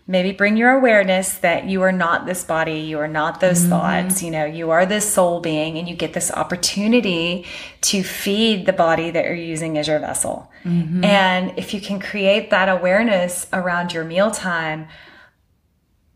Maybe 0.09 0.31
bring 0.31 0.57
your 0.57 0.71
awareness 0.71 1.37
that 1.37 1.65
you 1.65 1.83
are 1.83 1.91
not 1.91 2.25
this 2.25 2.43
body, 2.43 2.79
you 2.79 2.97
are 2.97 3.07
not 3.07 3.41
those 3.41 3.59
mm-hmm. 3.59 3.69
thoughts, 3.69 4.23
you 4.23 4.31
know, 4.31 4.43
you 4.43 4.71
are 4.71 4.83
this 4.83 5.13
soul 5.13 5.39
being, 5.39 5.77
and 5.77 5.87
you 5.87 5.95
get 5.95 6.13
this 6.13 6.31
opportunity 6.31 7.45
to 7.81 8.01
feed 8.01 8.65
the 8.65 8.73
body 8.73 9.11
that 9.11 9.23
you're 9.23 9.35
using 9.35 9.77
as 9.77 9.87
your 9.87 9.99
vessel. 9.99 10.51
Mm-hmm. 10.63 11.03
And 11.03 11.53
if 11.59 11.75
you 11.75 11.79
can 11.79 11.99
create 11.99 12.49
that 12.49 12.69
awareness 12.69 13.45
around 13.53 13.93
your 13.93 14.03
mealtime, 14.03 14.87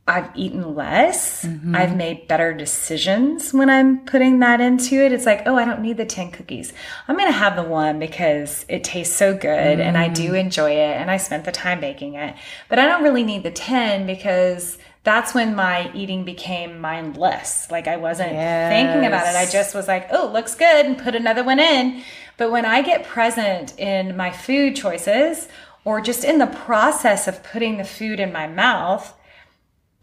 I've 0.06 0.36
eaten 0.36 0.76
less. 0.76 1.46
Mm-hmm. 1.46 1.76
I've 1.76 1.96
made 1.96 2.28
better 2.28 2.54
decisions 2.54 3.54
when 3.54 3.70
I'm 3.70 4.04
putting 4.06 4.40
that 4.40 4.60
into 4.60 4.96
it. 4.96 5.14
It's 5.14 5.26
like, 5.26 5.44
oh, 5.46 5.56
I 5.56 5.64
don't 5.64 5.82
need 5.82 5.96
the 5.96 6.06
10 6.06 6.32
cookies. 6.32 6.74
I'm 7.08 7.16
going 7.16 7.32
to 7.32 7.38
have 7.38 7.56
the 7.56 7.64
one 7.64 8.00
because 8.00 8.66
it 8.68 8.84
tastes 8.84 9.16
so 9.16 9.34
good 9.34 9.80
and 9.80 9.98
I 9.98 10.10
do 10.10 10.34
mm. 10.34 10.40
enjoy 10.40 10.72
it 10.72 10.98
and 10.98 11.10
I 11.10 11.16
spent 11.16 11.46
the 11.46 11.54
time 11.54 11.80
making 11.80 12.16
it. 12.16 12.36
But 12.68 12.80
I 12.80 12.86
don't 12.86 13.02
really 13.02 13.24
need 13.24 13.44
the 13.44 13.52
10 13.52 14.06
because 14.06 14.78
that's 15.04 15.34
when 15.34 15.56
my 15.56 15.90
eating 15.94 16.26
became 16.26 16.82
mindless. 16.82 17.72
Like 17.72 17.88
I 17.88 17.96
wasn't 17.96 18.32
thinking 18.32 19.06
about 19.06 19.28
it. 19.28 19.38
I 19.38 19.50
just 19.50 19.74
was 19.74 19.88
like, 19.88 20.10
oh, 20.12 20.30
looks 20.34 20.54
good 20.54 20.86
and 20.86 20.98
put 20.98 21.16
another 21.16 21.46
one 21.46 21.62
in. 21.62 22.04
But 22.36 22.52
when 22.52 22.66
I 22.66 22.82
get 22.82 23.06
present 23.06 23.80
in 23.80 24.18
my 24.18 24.32
food 24.32 24.76
choices 24.76 25.48
or 25.86 26.02
just 26.02 26.26
in 26.26 26.40
the 26.40 26.48
process 26.48 27.26
of 27.26 27.42
putting 27.42 27.78
the 27.78 27.86
food 27.86 28.20
in 28.20 28.34
my 28.34 28.48
mouth, 28.48 29.14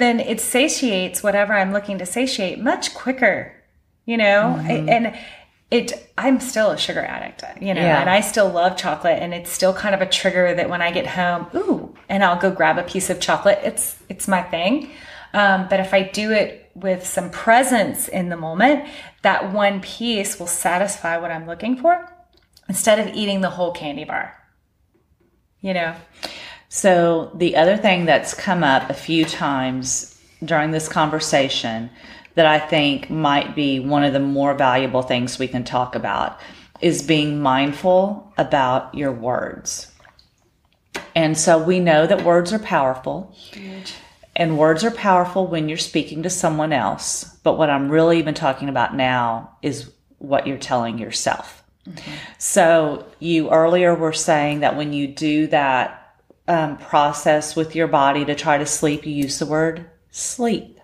then 0.00 0.18
it 0.20 0.40
satiates 0.40 1.22
whatever 1.22 1.52
I'm 1.52 1.72
looking 1.72 1.98
to 1.98 2.06
satiate 2.06 2.58
much 2.58 2.94
quicker, 2.94 3.52
you 4.04 4.16
know? 4.16 4.56
I- 4.60 4.72
and 4.88 5.16
it, 5.70 6.10
I'm 6.18 6.40
still 6.40 6.72
a 6.72 6.78
sugar 6.78 7.00
addict, 7.04 7.44
you 7.62 7.72
know, 7.74 7.80
Yeah. 7.80 8.00
and 8.00 8.10
I 8.10 8.20
still 8.22 8.48
love 8.48 8.76
chocolate 8.76 9.18
and 9.22 9.32
it's 9.32 9.50
still 9.52 9.72
kind 9.72 9.94
of 9.94 10.00
a 10.00 10.06
trigger 10.06 10.52
that 10.54 10.68
when 10.68 10.82
I 10.82 10.90
get 10.90 11.06
home, 11.06 11.46
ooh, 11.54 11.94
and 12.08 12.24
I'll 12.24 12.40
go 12.40 12.50
grab 12.50 12.76
a 12.78 12.82
piece 12.82 13.08
of 13.08 13.20
chocolate. 13.20 13.60
It's, 13.62 13.96
it's 14.08 14.26
my 14.26 14.42
thing. 14.42 14.90
Um, 15.32 15.68
but 15.70 15.78
if 15.78 15.94
I 15.94 16.02
do 16.02 16.32
it 16.32 16.72
with 16.74 17.06
some 17.06 17.30
presence 17.30 18.08
in 18.08 18.30
the 18.30 18.36
moment, 18.36 18.88
that 19.22 19.52
one 19.52 19.80
piece 19.80 20.40
will 20.40 20.48
satisfy 20.48 21.18
what 21.18 21.30
I'm 21.30 21.46
looking 21.46 21.76
for 21.76 22.12
instead 22.68 22.98
of 22.98 23.14
eating 23.14 23.40
the 23.40 23.50
whole 23.50 23.70
candy 23.72 24.04
bar, 24.04 24.34
you 25.60 25.72
know? 25.74 25.94
So, 26.72 27.32
the 27.34 27.56
other 27.56 27.76
thing 27.76 28.04
that's 28.04 28.32
come 28.32 28.62
up 28.62 28.88
a 28.90 28.94
few 28.94 29.24
times 29.24 30.16
during 30.44 30.70
this 30.70 30.88
conversation 30.88 31.90
that 32.36 32.46
I 32.46 32.60
think 32.60 33.10
might 33.10 33.56
be 33.56 33.80
one 33.80 34.04
of 34.04 34.12
the 34.12 34.20
more 34.20 34.54
valuable 34.54 35.02
things 35.02 35.36
we 35.36 35.48
can 35.48 35.64
talk 35.64 35.96
about 35.96 36.40
is 36.80 37.02
being 37.02 37.40
mindful 37.40 38.32
about 38.38 38.94
your 38.94 39.10
words. 39.10 39.90
And 41.16 41.36
so, 41.36 41.60
we 41.60 41.80
know 41.80 42.06
that 42.06 42.24
words 42.24 42.52
are 42.52 42.60
powerful. 42.60 43.34
And 44.36 44.56
words 44.56 44.84
are 44.84 44.92
powerful 44.92 45.48
when 45.48 45.68
you're 45.68 45.76
speaking 45.76 46.22
to 46.22 46.30
someone 46.30 46.72
else. 46.72 47.24
But 47.42 47.58
what 47.58 47.68
I'm 47.68 47.90
really 47.90 48.20
even 48.20 48.34
talking 48.34 48.68
about 48.68 48.94
now 48.94 49.56
is 49.60 49.90
what 50.18 50.46
you're 50.46 50.56
telling 50.56 50.98
yourself. 50.98 51.64
Mm-hmm. 51.88 52.12
So, 52.38 53.06
you 53.18 53.50
earlier 53.50 53.92
were 53.92 54.12
saying 54.12 54.60
that 54.60 54.76
when 54.76 54.92
you 54.92 55.08
do 55.08 55.48
that 55.48 55.99
um, 56.48 56.76
process 56.78 57.54
with 57.56 57.74
your 57.76 57.86
body 57.86 58.24
to 58.24 58.34
try 58.34 58.58
to 58.58 58.66
sleep, 58.66 59.06
you 59.06 59.12
use 59.12 59.38
the 59.38 59.46
word 59.46 59.86
sleep. 60.10 60.78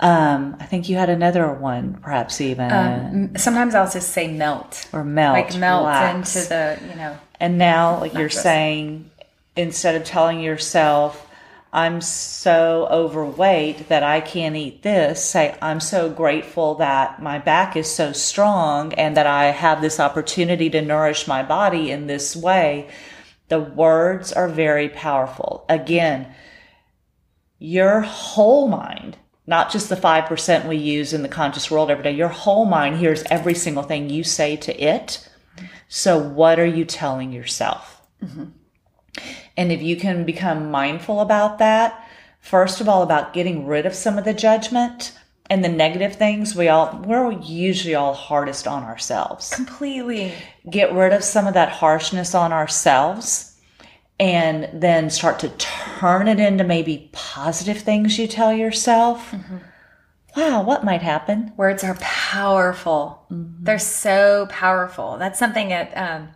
Um, 0.00 0.56
I 0.58 0.64
think 0.66 0.88
you 0.88 0.96
had 0.96 1.08
another 1.08 1.52
one, 1.52 1.94
perhaps 2.02 2.40
even, 2.40 2.72
Um, 2.72 3.36
Sometimes 3.36 3.74
I'll 3.74 3.90
just 3.90 4.10
say 4.10 4.30
melt. 4.30 4.88
or 4.92 5.04
melt, 5.04 5.34
like 5.34 5.56
melt 5.56 5.82
relax. 5.86 6.34
into 6.36 6.48
the 6.48 6.78
you 6.90 6.96
know 6.96 7.16
And 7.40 7.56
now, 7.58 8.00
like 8.00 8.14
you're 8.14 8.28
saying, 8.28 9.10
instead 9.56 9.94
of 9.94 10.04
telling 10.04 10.40
yourself, 10.40 11.26
I'm 11.72 12.00
so 12.00 12.86
overweight 12.90 13.88
that 13.88 14.02
I 14.02 14.20
can't 14.20 14.56
eat 14.56 14.82
this, 14.82 15.24
say, 15.24 15.56
I'm 15.60 15.80
so 15.80 16.08
grateful 16.10 16.74
that 16.76 17.20
my 17.22 17.38
back 17.38 17.76
is 17.76 17.90
so 17.90 18.12
strong 18.12 18.92
and 18.94 19.16
that 19.16 19.26
I 19.26 19.46
have 19.46 19.80
this 19.80 19.98
opportunity 20.00 20.70
to 20.70 20.80
nourish 20.82 21.26
my 21.26 21.42
body 21.42 21.90
in 21.90 22.06
this 22.06 22.36
way. 22.36 22.88
The 23.48 23.60
words 23.60 24.32
are 24.32 24.48
very 24.48 24.88
powerful. 24.88 25.64
Again, 25.68 26.34
your 27.58 28.00
whole 28.00 28.68
mind, 28.68 29.16
not 29.46 29.70
just 29.70 29.88
the 29.88 29.96
5% 29.96 30.66
we 30.66 30.76
use 30.76 31.12
in 31.12 31.22
the 31.22 31.28
conscious 31.28 31.70
world 31.70 31.90
every 31.90 32.04
day, 32.04 32.12
your 32.12 32.28
whole 32.28 32.64
mind 32.64 32.96
hears 32.96 33.22
every 33.30 33.54
single 33.54 33.82
thing 33.82 34.08
you 34.08 34.24
say 34.24 34.56
to 34.56 34.82
it. 34.82 35.28
So, 35.88 36.18
what 36.18 36.58
are 36.58 36.66
you 36.66 36.84
telling 36.84 37.32
yourself? 37.32 38.02
Mm-hmm. 38.22 38.44
And 39.56 39.72
if 39.72 39.82
you 39.82 39.96
can 39.96 40.24
become 40.24 40.70
mindful 40.70 41.20
about 41.20 41.58
that, 41.58 42.06
first 42.40 42.80
of 42.80 42.88
all, 42.88 43.02
about 43.02 43.32
getting 43.32 43.66
rid 43.66 43.86
of 43.86 43.94
some 43.94 44.18
of 44.18 44.24
the 44.24 44.34
judgment 44.34 45.12
and 45.50 45.62
the 45.64 45.68
negative 45.68 46.16
things, 46.16 46.54
we 46.54 46.68
all, 46.68 47.02
we're 47.04 47.30
usually 47.32 47.94
all 47.94 48.14
hardest 48.14 48.66
on 48.66 48.82
ourselves 48.82 49.50
completely 49.50 50.32
get 50.70 50.92
rid 50.92 51.12
of 51.12 51.22
some 51.22 51.46
of 51.46 51.54
that 51.54 51.68
harshness 51.68 52.34
on 52.34 52.52
ourselves 52.52 53.54
and 54.18 54.68
then 54.72 55.10
start 55.10 55.38
to 55.40 55.48
turn 55.50 56.28
it 56.28 56.38
into 56.38 56.64
maybe 56.64 57.10
positive 57.12 57.78
things 57.78 58.18
you 58.18 58.26
tell 58.26 58.52
yourself. 58.52 59.34
wow, 60.36 60.62
what 60.62 60.84
might 60.84 61.02
happen? 61.02 61.52
Words 61.56 61.84
are 61.84 61.96
powerful. 62.00 63.26
Mm-hmm. 63.30 63.64
They're 63.64 63.78
so 63.78 64.46
powerful. 64.50 65.18
That's 65.18 65.38
something 65.38 65.68
that 65.68 65.92
um, 65.96 66.28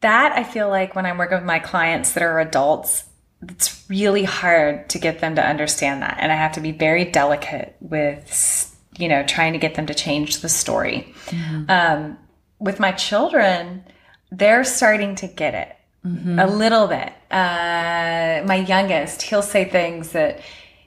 that 0.00 0.32
I 0.32 0.44
feel 0.44 0.68
like 0.68 0.94
when 0.94 1.06
I'm 1.06 1.18
working 1.18 1.38
with 1.38 1.44
my 1.44 1.58
clients 1.58 2.12
that 2.12 2.22
are 2.22 2.40
adults, 2.40 3.04
it's 3.48 3.84
really 3.88 4.24
hard 4.24 4.88
to 4.90 4.98
get 4.98 5.20
them 5.20 5.34
to 5.36 5.46
understand 5.46 6.02
that, 6.02 6.18
and 6.20 6.30
I 6.30 6.36
have 6.36 6.52
to 6.52 6.60
be 6.60 6.72
very 6.72 7.04
delicate 7.04 7.76
with 7.80 8.68
you 8.98 9.08
know 9.08 9.24
trying 9.24 9.52
to 9.52 9.58
get 9.58 9.74
them 9.74 9.86
to 9.86 9.94
change 9.94 10.40
the 10.40 10.48
story. 10.48 11.12
Mm-hmm. 11.26 11.64
Um, 11.68 12.18
with 12.58 12.78
my 12.78 12.92
children, 12.92 13.84
they're 14.30 14.64
starting 14.64 15.14
to 15.16 15.26
get 15.26 15.54
it 15.54 15.76
mm-hmm. 16.06 16.38
a 16.38 16.46
little 16.46 16.86
bit. 16.86 17.12
Uh, 17.30 18.42
my 18.46 18.64
youngest, 18.66 19.22
he'll 19.22 19.42
say 19.42 19.64
things 19.64 20.12
that 20.12 20.40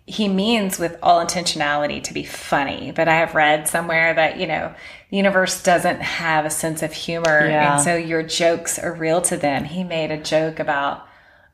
he 0.07 0.27
means 0.27 0.77
with 0.77 0.97
all 1.01 1.25
intentionality 1.25 2.01
to 2.03 2.13
be 2.13 2.23
funny. 2.23 2.91
But 2.91 3.07
I 3.07 3.15
have 3.15 3.33
read 3.33 3.67
somewhere 3.67 4.13
that, 4.13 4.39
you 4.39 4.45
know, 4.45 4.73
the 5.09 5.17
universe 5.17 5.63
doesn't 5.63 6.01
have 6.01 6.45
a 6.45 6.49
sense 6.49 6.83
of 6.83 6.93
humor. 6.93 7.47
Yeah. 7.47 7.73
And 7.73 7.83
so 7.83 7.95
your 7.95 8.21
jokes 8.21 8.77
are 8.77 8.93
real 8.93 9.21
to 9.23 9.37
them. 9.37 9.63
He 9.63 9.83
made 9.83 10.11
a 10.11 10.21
joke 10.21 10.59
about, 10.59 11.07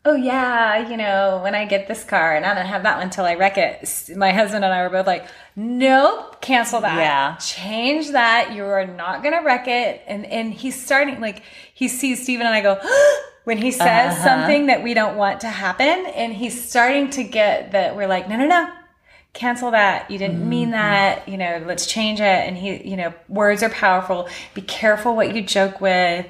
oh, 0.03 0.15
yeah, 0.15 0.89
you 0.89 0.97
know, 0.97 1.39
when 1.43 1.53
I 1.53 1.65
get 1.65 1.87
this 1.87 2.03
car 2.03 2.35
and 2.35 2.45
I 2.45 2.55
don't 2.55 2.65
have 2.65 2.83
that 2.83 2.97
one 2.97 3.05
until 3.05 3.25
I 3.25 3.35
wreck 3.35 3.57
it. 3.57 4.09
My 4.15 4.31
husband 4.31 4.65
and 4.65 4.73
I 4.73 4.81
were 4.83 4.89
both 4.89 5.05
like, 5.05 5.27
nope, 5.55 6.41
cancel 6.41 6.81
that. 6.81 6.97
Yeah. 6.97 7.35
Change 7.37 8.11
that. 8.11 8.53
You 8.53 8.65
are 8.65 8.87
not 8.87 9.21
going 9.21 9.33
to 9.37 9.45
wreck 9.45 9.67
it. 9.67 10.01
And, 10.07 10.25
and 10.25 10.53
he's 10.53 10.81
starting, 10.81 11.21
like, 11.21 11.43
he 11.73 11.87
sees 11.87 12.23
Steven 12.23 12.47
and 12.47 12.55
I 12.55 12.61
go, 12.61 12.79
when 13.43 13.57
he 13.57 13.71
says 13.71 14.13
uh-huh. 14.13 14.23
something 14.23 14.67
that 14.67 14.83
we 14.83 14.93
don't 14.93 15.17
want 15.17 15.41
to 15.41 15.47
happen 15.47 15.87
and 15.87 16.33
he's 16.33 16.69
starting 16.69 17.09
to 17.09 17.23
get 17.23 17.71
that 17.71 17.95
we're 17.95 18.07
like 18.07 18.29
no 18.29 18.37
no 18.37 18.45
no 18.45 18.71
cancel 19.33 19.71
that 19.71 20.11
you 20.11 20.17
didn't 20.17 20.37
mm-hmm. 20.37 20.49
mean 20.49 20.71
that 20.71 21.27
you 21.27 21.37
know 21.37 21.63
let's 21.65 21.85
change 21.85 22.19
it 22.19 22.23
and 22.23 22.57
he 22.57 22.87
you 22.87 22.97
know 22.97 23.13
words 23.29 23.63
are 23.63 23.69
powerful 23.69 24.27
be 24.53 24.61
careful 24.61 25.15
what 25.15 25.33
you 25.33 25.41
joke 25.41 25.81
with 25.81 26.25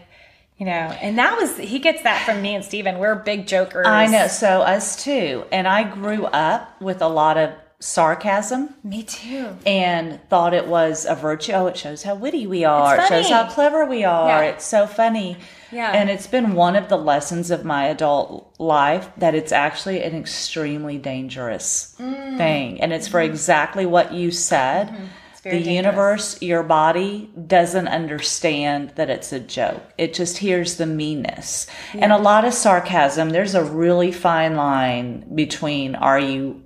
you 0.61 0.65
know 0.67 0.71
and 0.71 1.17
that 1.17 1.35
was 1.39 1.57
he 1.57 1.79
gets 1.79 2.03
that 2.03 2.23
from 2.23 2.39
me 2.41 2.53
and 2.53 2.63
Steven 2.63 2.99
we're 2.99 3.15
big 3.15 3.47
jokers 3.47 3.87
I 3.87 4.05
know 4.05 4.27
so 4.27 4.61
us 4.61 5.03
too 5.03 5.43
and 5.51 5.67
I 5.67 5.83
grew 5.83 6.25
up 6.25 6.79
with 6.79 7.01
a 7.01 7.07
lot 7.07 7.37
of 7.37 7.51
sarcasm. 7.81 8.75
Me 8.83 9.03
too. 9.03 9.57
And 9.65 10.21
thought 10.29 10.53
it 10.53 10.67
was 10.67 11.05
a 11.05 11.15
virtue. 11.15 11.51
Oh, 11.53 11.67
it 11.67 11.75
shows 11.75 12.03
how 12.03 12.15
witty 12.15 12.45
we 12.47 12.63
are. 12.63 12.97
It 12.97 13.07
shows 13.07 13.29
how 13.29 13.49
clever 13.49 13.85
we 13.85 14.03
are. 14.03 14.43
Yeah. 14.43 14.51
It's 14.51 14.65
so 14.65 14.85
funny. 14.85 15.37
Yeah. 15.71 15.91
And 15.91 16.09
it's 16.09 16.27
been 16.27 16.53
one 16.53 16.75
of 16.75 16.89
the 16.89 16.97
lessons 16.97 17.49
of 17.49 17.65
my 17.65 17.87
adult 17.87 18.55
life 18.59 19.09
that 19.17 19.33
it's 19.33 19.51
actually 19.51 20.03
an 20.03 20.15
extremely 20.15 20.99
dangerous 20.99 21.95
mm. 21.99 22.37
thing. 22.37 22.79
And 22.81 22.93
it's 22.93 23.07
for 23.07 23.19
mm-hmm. 23.19 23.31
exactly 23.31 23.85
what 23.85 24.13
you 24.13 24.31
said. 24.31 24.89
Mm-hmm. 24.89 25.05
The 25.43 25.49
dangerous. 25.49 25.75
universe, 25.75 26.41
your 26.41 26.61
body 26.61 27.31
doesn't 27.47 27.87
understand 27.87 28.93
that 28.95 29.09
it's 29.09 29.33
a 29.33 29.39
joke. 29.39 29.81
It 29.97 30.13
just 30.13 30.37
hears 30.37 30.77
the 30.77 30.85
meanness. 30.85 31.65
Yeah. 31.93 32.01
And 32.03 32.11
a 32.11 32.17
lot 32.19 32.45
of 32.45 32.53
sarcasm, 32.53 33.31
there's 33.31 33.55
a 33.55 33.63
really 33.63 34.11
fine 34.11 34.55
line 34.55 35.33
between 35.33 35.95
are 35.95 36.19
you 36.19 36.63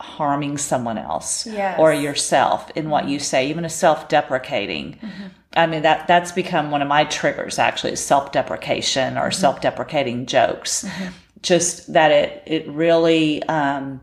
harming 0.00 0.58
someone 0.58 0.96
else 0.96 1.46
yes. 1.46 1.78
or 1.78 1.92
yourself 1.92 2.70
in 2.76 2.88
what 2.88 3.08
you 3.08 3.18
say, 3.18 3.48
even 3.48 3.64
a 3.64 3.68
self-deprecating. 3.68 4.92
Mm-hmm. 4.92 5.26
I 5.54 5.66
mean 5.66 5.82
that 5.82 6.06
that's 6.06 6.30
become 6.30 6.70
one 6.70 6.82
of 6.82 6.88
my 6.88 7.04
triggers 7.04 7.58
actually 7.58 7.92
is 7.92 8.04
self-deprecation 8.04 9.16
or 9.16 9.22
mm-hmm. 9.22 9.40
self-deprecating 9.40 10.26
jokes. 10.26 10.84
Mm-hmm. 10.84 11.08
Just 11.42 11.92
that 11.92 12.12
it 12.12 12.42
it 12.46 12.68
really 12.68 13.42
um, 13.44 14.00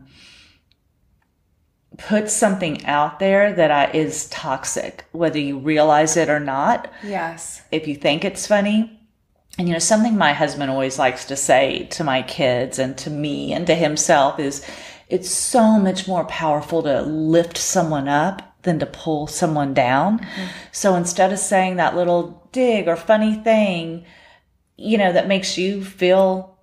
puts 1.98 2.32
something 2.32 2.84
out 2.86 3.18
there 3.18 3.52
that 3.52 3.70
I, 3.70 3.90
is 3.92 4.28
toxic, 4.28 5.04
whether 5.12 5.38
you 5.38 5.58
realize 5.58 6.16
it 6.16 6.28
or 6.28 6.40
not. 6.40 6.90
Yes. 7.02 7.62
If 7.70 7.88
you 7.88 7.94
think 7.94 8.24
it's 8.24 8.46
funny. 8.46 8.92
And 9.58 9.66
you 9.66 9.72
know, 9.72 9.78
something 9.78 10.18
my 10.18 10.32
husband 10.32 10.70
always 10.70 10.98
likes 10.98 11.24
to 11.26 11.36
say 11.36 11.84
to 11.92 12.04
my 12.04 12.22
kids 12.22 12.78
and 12.78 12.96
to 12.98 13.10
me 13.10 13.52
and 13.52 13.66
to 13.66 13.74
himself 13.74 14.38
is 14.38 14.64
it's 15.08 15.30
so 15.30 15.78
much 15.78 16.06
more 16.06 16.24
powerful 16.24 16.82
to 16.82 17.02
lift 17.02 17.56
someone 17.56 18.08
up 18.08 18.42
than 18.62 18.78
to 18.80 18.86
pull 18.86 19.26
someone 19.26 19.72
down. 19.72 20.18
Mm-hmm. 20.18 20.46
So 20.72 20.94
instead 20.94 21.32
of 21.32 21.38
saying 21.38 21.76
that 21.76 21.96
little 21.96 22.48
dig 22.52 22.88
or 22.88 22.96
funny 22.96 23.36
thing, 23.36 24.04
you 24.76 24.98
know, 24.98 25.12
that 25.12 25.28
makes 25.28 25.56
you 25.56 25.82
feel 25.82 26.58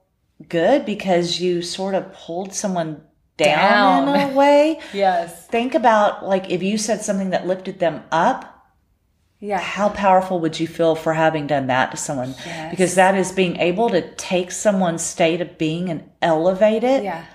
good 0.49 0.85
because 0.85 1.39
you 1.39 1.61
sort 1.61 1.95
of 1.95 2.13
pulled 2.13 2.53
someone 2.53 3.01
down, 3.37 4.05
down. 4.05 4.15
in 4.15 4.31
a 4.31 4.33
way. 4.35 4.79
yes. 4.93 5.47
Think 5.47 5.75
about 5.75 6.25
like 6.25 6.49
if 6.49 6.63
you 6.63 6.77
said 6.77 7.01
something 7.01 7.31
that 7.31 7.47
lifted 7.47 7.79
them 7.79 8.03
up. 8.11 8.49
Yeah. 9.39 9.59
How 9.59 9.89
powerful 9.89 10.39
would 10.39 10.57
you 10.57 10.67
feel 10.67 10.95
for 10.95 11.13
having 11.13 11.47
done 11.47 11.67
that 11.67 11.91
to 11.91 11.97
someone? 11.97 12.33
Yes. 12.45 12.71
Because 12.71 12.95
that 12.95 13.15
is 13.15 13.33
being 13.33 13.57
able 13.57 13.89
to 13.89 14.09
take 14.15 14.51
someone's 14.51 15.03
state 15.03 15.41
of 15.41 15.57
being 15.57 15.89
and 15.89 16.09
elevate 16.21 16.85
it. 16.85 17.03
Yeah 17.03 17.25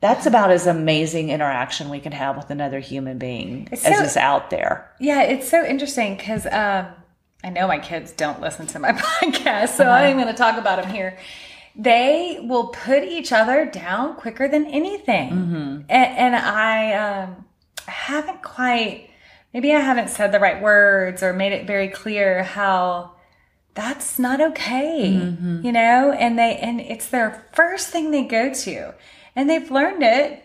that's 0.00 0.26
about 0.26 0.50
as 0.50 0.66
amazing 0.66 1.30
interaction 1.30 1.88
we 1.88 2.00
can 2.00 2.12
have 2.12 2.36
with 2.36 2.50
another 2.50 2.78
human 2.78 3.18
being 3.18 3.68
it's 3.72 3.84
as 3.84 3.98
so, 3.98 4.04
is 4.04 4.16
out 4.16 4.50
there. 4.50 4.90
Yeah, 5.00 5.22
it's 5.22 5.48
so 5.48 5.64
interesting 5.64 6.16
because 6.16 6.46
um, 6.46 6.86
I 7.42 7.50
know 7.50 7.66
my 7.66 7.78
kids 7.78 8.12
don't 8.12 8.40
listen 8.40 8.66
to 8.68 8.78
my 8.78 8.92
podcast, 8.92 9.70
so 9.70 9.84
uh-huh. 9.84 9.92
I'm 9.92 10.16
going 10.16 10.28
to 10.28 10.34
talk 10.34 10.56
about 10.56 10.82
them 10.82 10.92
here. 10.92 11.18
They 11.78 12.40
will 12.42 12.68
put 12.68 13.04
each 13.04 13.32
other 13.32 13.64
down 13.64 14.16
quicker 14.16 14.48
than 14.48 14.66
anything, 14.66 15.30
mm-hmm. 15.30 15.80
and, 15.88 16.18
and, 16.18 16.36
I 16.36 16.92
um, 16.94 17.44
haven't 17.86 18.42
quite. 18.42 19.10
Maybe 19.54 19.72
I 19.72 19.78
haven't 19.78 20.10
said 20.10 20.32
the 20.32 20.40
right 20.40 20.60
words 20.60 21.22
or 21.22 21.32
made 21.32 21.52
it 21.52 21.68
very 21.68 21.88
clear 21.88 22.42
how 22.42 23.12
that's 23.74 24.18
not 24.18 24.40
okay, 24.40 25.12
mm-hmm. 25.14 25.64
you 25.64 25.70
know. 25.70 26.10
And 26.10 26.36
they 26.36 26.56
and 26.56 26.80
it's 26.80 27.08
their 27.08 27.48
first 27.54 27.88
thing 27.88 28.10
they 28.10 28.24
go 28.24 28.52
to 28.52 28.94
and 29.36 29.48
they've 29.48 29.70
learned 29.70 30.02
it 30.02 30.44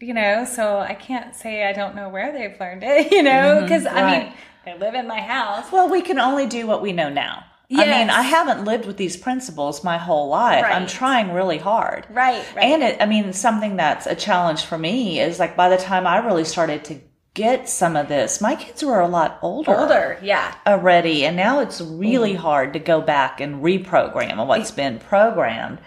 you 0.00 0.12
know 0.12 0.44
so 0.44 0.78
i 0.78 0.94
can't 0.94 1.34
say 1.34 1.66
i 1.66 1.72
don't 1.72 1.96
know 1.96 2.08
where 2.08 2.32
they've 2.32 2.60
learned 2.60 2.82
it 2.84 3.10
you 3.12 3.22
know 3.22 3.62
because 3.62 3.84
mm-hmm, 3.84 3.96
right. 3.96 4.04
i 4.04 4.24
mean 4.24 4.32
they 4.64 4.78
live 4.78 4.94
in 4.94 5.06
my 5.06 5.20
house 5.20 5.72
well 5.72 5.88
we 5.88 6.02
can 6.02 6.18
only 6.18 6.46
do 6.46 6.66
what 6.66 6.82
we 6.82 6.92
know 6.92 7.08
now 7.08 7.42
Yes. 7.68 7.86
I 7.86 7.98
mean, 7.98 8.10
I 8.10 8.22
haven't 8.22 8.64
lived 8.64 8.86
with 8.86 8.96
these 8.96 9.16
principles 9.16 9.82
my 9.82 9.98
whole 9.98 10.28
life. 10.28 10.62
Right. 10.62 10.74
I'm 10.74 10.86
trying 10.86 11.32
really 11.32 11.58
hard. 11.58 12.06
Right, 12.10 12.44
right. 12.54 12.64
And 12.64 12.82
it, 12.82 12.96
I 13.00 13.06
mean, 13.06 13.32
something 13.32 13.76
that's 13.76 14.06
a 14.06 14.14
challenge 14.14 14.64
for 14.64 14.78
me 14.78 15.18
is 15.20 15.38
like 15.38 15.56
by 15.56 15.68
the 15.68 15.76
time 15.76 16.06
I 16.06 16.18
really 16.18 16.44
started 16.44 16.84
to 16.84 17.00
get 17.34 17.68
some 17.68 17.96
of 17.96 18.08
this, 18.08 18.40
my 18.40 18.54
kids 18.54 18.84
were 18.84 19.00
a 19.00 19.08
lot 19.08 19.38
older. 19.42 19.76
Older, 19.76 20.18
yeah. 20.22 20.54
Already. 20.66 21.24
And 21.26 21.36
now 21.36 21.60
it's 21.60 21.80
really 21.80 22.34
mm. 22.34 22.38
hard 22.38 22.72
to 22.72 22.78
go 22.78 23.00
back 23.00 23.40
and 23.40 23.62
reprogram 23.62 24.44
what's 24.46 24.70
been 24.70 24.98
programmed. 24.98 25.78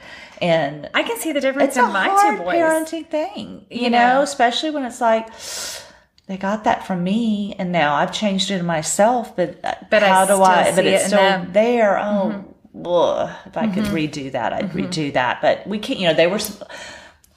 And 0.42 0.90
I 0.94 1.04
can 1.04 1.18
see 1.18 1.32
the 1.32 1.42
difference 1.42 1.76
in 1.76 1.92
my 1.92 2.08
two 2.08 2.44
boys. 2.44 2.56
parenting 2.56 3.10
thing, 3.10 3.66
you, 3.70 3.84
you 3.84 3.90
know, 3.90 4.16
know, 4.16 4.22
especially 4.22 4.72
when 4.72 4.86
it's 4.86 5.02
like 5.02 5.28
they 6.30 6.38
got 6.38 6.66
that 6.66 6.86
from 6.86 7.04
me, 7.04 7.56
and 7.58 7.72
now 7.72 7.96
I've 7.96 8.14
changed 8.14 8.52
it 8.52 8.62
myself. 8.62 9.36
But 9.36 9.62
but 9.90 10.04
how 10.04 10.22
I 10.22 10.28
do 10.28 10.44
I? 10.44 10.72
But 10.76 10.86
it's 10.86 11.06
it 11.06 11.08
still 11.08 11.46
there. 11.50 11.98
Oh, 11.98 12.46
mm-hmm. 12.72 13.50
if 13.50 13.58
I 13.58 13.66
mm-hmm. 13.66 13.74
could 13.74 13.86
redo 13.86 14.32
that, 14.34 14.54
I'd 14.54 14.70
mm-hmm. 14.70 14.78
redo 14.78 15.14
that. 15.14 15.42
But 15.42 15.66
we 15.66 15.80
can't. 15.80 16.00
You 16.00 16.10
know, 16.10 16.14
they 16.14 16.28
were. 16.28 16.40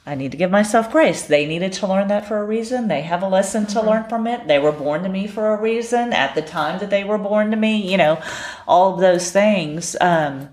I 0.05 0.15
need 0.15 0.33
to 0.33 0.37
give 0.37 0.51
myself 0.51 0.93
grace. 0.93 1.23
They 1.23 1.47
needed 1.47 1.73
to 1.75 1.87
learn 1.87 2.09
that 2.09 2.29
for 2.29 2.39
a 2.39 2.45
reason. 2.45 2.89
They 2.89 3.01
have 3.01 3.23
a 3.23 3.29
lesson 3.29 3.65
to 3.69 3.79
mm-hmm. 3.79 3.89
learn 3.89 4.09
from 4.11 4.27
it. 4.27 4.47
They 4.47 4.59
were 4.59 4.73
born 4.73 5.05
to 5.05 5.09
me 5.09 5.27
for 5.27 5.55
a 5.55 5.61
reason 5.61 6.13
at 6.13 6.35
the 6.35 6.43
time 6.43 6.79
that 6.81 6.91
they 6.91 7.03
were 7.03 7.19
born 7.19 7.51
to 7.53 7.57
me, 7.57 7.91
you 7.91 7.97
know, 7.97 8.23
all 8.69 8.93
of 8.93 9.01
those 9.01 9.31
things. 9.33 9.97
Um, 10.03 10.51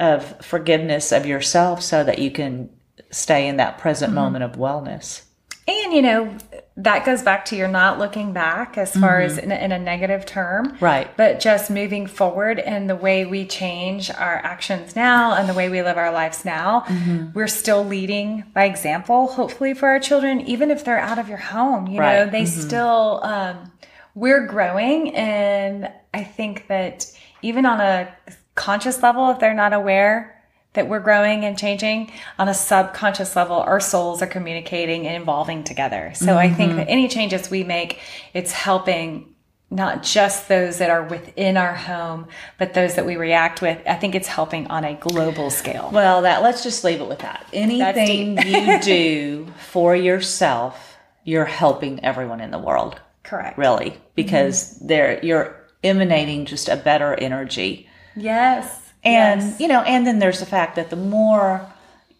of 0.00 0.42
forgiveness 0.42 1.12
of 1.12 1.26
yourself 1.26 1.82
so 1.82 2.02
that 2.02 2.18
you 2.18 2.30
can 2.30 2.70
stay 3.10 3.46
in 3.46 3.58
that 3.58 3.76
present 3.78 4.10
mm-hmm. 4.10 4.22
moment 4.22 4.44
of 4.44 4.52
wellness. 4.52 5.22
And, 5.68 5.92
you 5.92 6.02
know, 6.02 6.36
that 6.82 7.04
goes 7.04 7.22
back 7.22 7.44
to 7.44 7.56
you're 7.56 7.68
not 7.68 7.98
looking 7.98 8.32
back 8.32 8.78
as 8.78 8.92
far 8.94 9.20
mm-hmm. 9.20 9.26
as 9.26 9.38
in 9.38 9.52
a, 9.52 9.54
in 9.54 9.72
a, 9.72 9.78
negative 9.78 10.24
term. 10.24 10.76
Right. 10.80 11.14
But 11.14 11.38
just 11.38 11.70
moving 11.70 12.06
forward 12.06 12.58
and 12.58 12.88
the 12.88 12.96
way 12.96 13.26
we 13.26 13.46
change 13.46 14.10
our 14.10 14.36
actions 14.36 14.96
now 14.96 15.34
and 15.34 15.48
the 15.48 15.52
way 15.52 15.68
we 15.68 15.82
live 15.82 15.98
our 15.98 16.10
lives 16.10 16.44
now, 16.44 16.82
mm-hmm. 16.86 17.32
we're 17.34 17.48
still 17.48 17.84
leading 17.84 18.44
by 18.54 18.64
example, 18.64 19.26
hopefully, 19.26 19.74
for 19.74 19.88
our 19.88 20.00
children, 20.00 20.40
even 20.42 20.70
if 20.70 20.84
they're 20.84 20.98
out 20.98 21.18
of 21.18 21.28
your 21.28 21.38
home. 21.38 21.86
You 21.86 22.00
right. 22.00 22.24
know, 22.24 22.30
they 22.30 22.44
mm-hmm. 22.44 22.60
still, 22.60 23.20
um, 23.24 23.70
we're 24.14 24.46
growing. 24.46 25.14
And 25.14 25.92
I 26.14 26.24
think 26.24 26.68
that 26.68 27.06
even 27.42 27.66
on 27.66 27.80
a 27.80 28.14
conscious 28.54 29.02
level, 29.02 29.30
if 29.30 29.38
they're 29.38 29.52
not 29.52 29.74
aware 29.74 30.39
that 30.74 30.88
we're 30.88 31.00
growing 31.00 31.44
and 31.44 31.58
changing, 31.58 32.12
on 32.38 32.48
a 32.48 32.54
subconscious 32.54 33.34
level, 33.34 33.56
our 33.56 33.80
souls 33.80 34.22
are 34.22 34.26
communicating 34.26 35.06
and 35.06 35.20
evolving 35.20 35.64
together. 35.64 36.12
So 36.14 36.26
mm-hmm. 36.26 36.38
I 36.38 36.50
think 36.50 36.76
that 36.76 36.88
any 36.88 37.08
changes 37.08 37.50
we 37.50 37.64
make, 37.64 37.98
it's 38.34 38.52
helping 38.52 39.34
not 39.72 40.02
just 40.02 40.48
those 40.48 40.78
that 40.78 40.90
are 40.90 41.04
within 41.04 41.56
our 41.56 41.74
home, 41.74 42.26
but 42.58 42.74
those 42.74 42.96
that 42.96 43.06
we 43.06 43.16
react 43.16 43.62
with. 43.62 43.80
I 43.86 43.94
think 43.94 44.14
it's 44.14 44.26
helping 44.26 44.66
on 44.66 44.84
a 44.84 44.94
global 44.94 45.50
scale. 45.50 45.90
Well, 45.92 46.22
that 46.22 46.42
let's 46.42 46.62
just 46.62 46.82
leave 46.82 47.00
it 47.00 47.08
with 47.08 47.20
that. 47.20 47.46
Anything 47.52 48.36
you 48.38 48.80
do 48.80 49.46
for 49.58 49.94
yourself 49.94 50.90
you're 51.24 51.44
helping 51.44 52.02
everyone 52.04 52.40
in 52.40 52.50
the 52.50 52.58
world, 52.58 53.00
Correct. 53.22 53.58
really, 53.58 53.96
because 54.14 54.78
they're 54.80 55.24
you're 55.24 55.56
emanating 55.84 56.44
just 56.44 56.68
a 56.68 56.76
better 56.76 57.14
energy. 57.14 57.88
Yes. 58.16 58.79
And 59.02 59.40
yes. 59.40 59.60
you 59.60 59.68
know, 59.68 59.82
and 59.82 60.06
then 60.06 60.18
there's 60.18 60.40
the 60.40 60.46
fact 60.46 60.76
that 60.76 60.90
the 60.90 60.96
more 60.96 61.66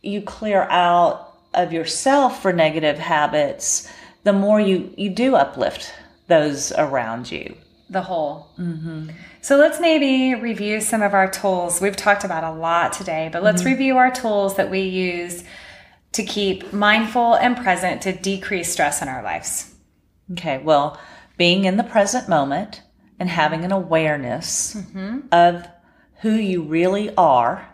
you 0.02 0.22
clear 0.22 0.62
out 0.70 1.34
of 1.52 1.72
yourself 1.72 2.40
for 2.40 2.52
negative 2.52 2.98
habits, 2.98 3.90
the 4.24 4.32
more 4.32 4.60
you 4.60 4.92
you 4.96 5.10
do 5.10 5.34
uplift 5.36 5.92
those 6.28 6.72
around 6.72 7.30
you. 7.30 7.54
the 7.90 8.02
whole. 8.02 8.46
Mm-hmm. 8.58 9.10
So 9.42 9.56
let's 9.56 9.80
maybe 9.80 10.40
review 10.40 10.80
some 10.80 11.02
of 11.02 11.12
our 11.12 11.28
tools. 11.30 11.80
We've 11.80 11.96
talked 11.96 12.24
about 12.24 12.44
a 12.44 12.52
lot 12.52 12.92
today, 12.92 13.28
but 13.32 13.42
let's 13.42 13.64
review 13.64 13.96
our 13.98 14.10
tools 14.12 14.56
that 14.56 14.70
we 14.70 14.82
use 14.82 15.42
to 16.12 16.22
keep 16.22 16.72
mindful 16.72 17.34
and 17.34 17.56
present 17.56 18.02
to 18.02 18.12
decrease 18.12 18.70
stress 18.72 19.02
in 19.02 19.08
our 19.08 19.22
lives. 19.22 19.74
Okay, 20.32 20.58
well, 20.58 20.98
being 21.36 21.64
in 21.64 21.76
the 21.76 21.84
present 21.84 22.28
moment 22.28 22.82
and 23.18 23.28
having 23.28 23.64
an 23.64 23.72
awareness 23.72 24.76
of 25.32 25.66
who 26.20 26.32
you 26.32 26.62
really 26.62 27.14
are 27.16 27.66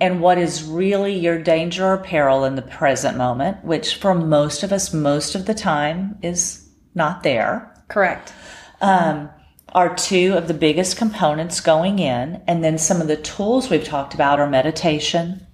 and 0.00 0.20
what 0.20 0.38
is 0.38 0.64
really 0.64 1.14
your 1.14 1.42
danger 1.42 1.86
or 1.86 1.98
peril 1.98 2.44
in 2.44 2.54
the 2.54 2.62
present 2.62 3.16
moment, 3.16 3.64
which 3.64 3.96
for 3.96 4.14
most 4.14 4.62
of 4.62 4.72
us, 4.72 4.92
most 4.94 5.34
of 5.34 5.46
the 5.46 5.54
time 5.54 6.18
is 6.22 6.66
not 6.94 7.22
there, 7.22 7.74
Correct. 7.88 8.32
um, 8.80 9.28
are 9.74 9.94
two 9.94 10.34
of 10.34 10.48
the 10.48 10.54
biggest 10.54 10.96
components 10.96 11.60
going 11.60 11.98
in. 11.98 12.42
And 12.46 12.64
then 12.64 12.78
some 12.78 13.02
of 13.02 13.08
the 13.08 13.16
tools 13.16 13.68
we've 13.68 13.84
talked 13.84 14.14
about 14.14 14.40
are 14.40 14.48
meditation. 14.48 15.46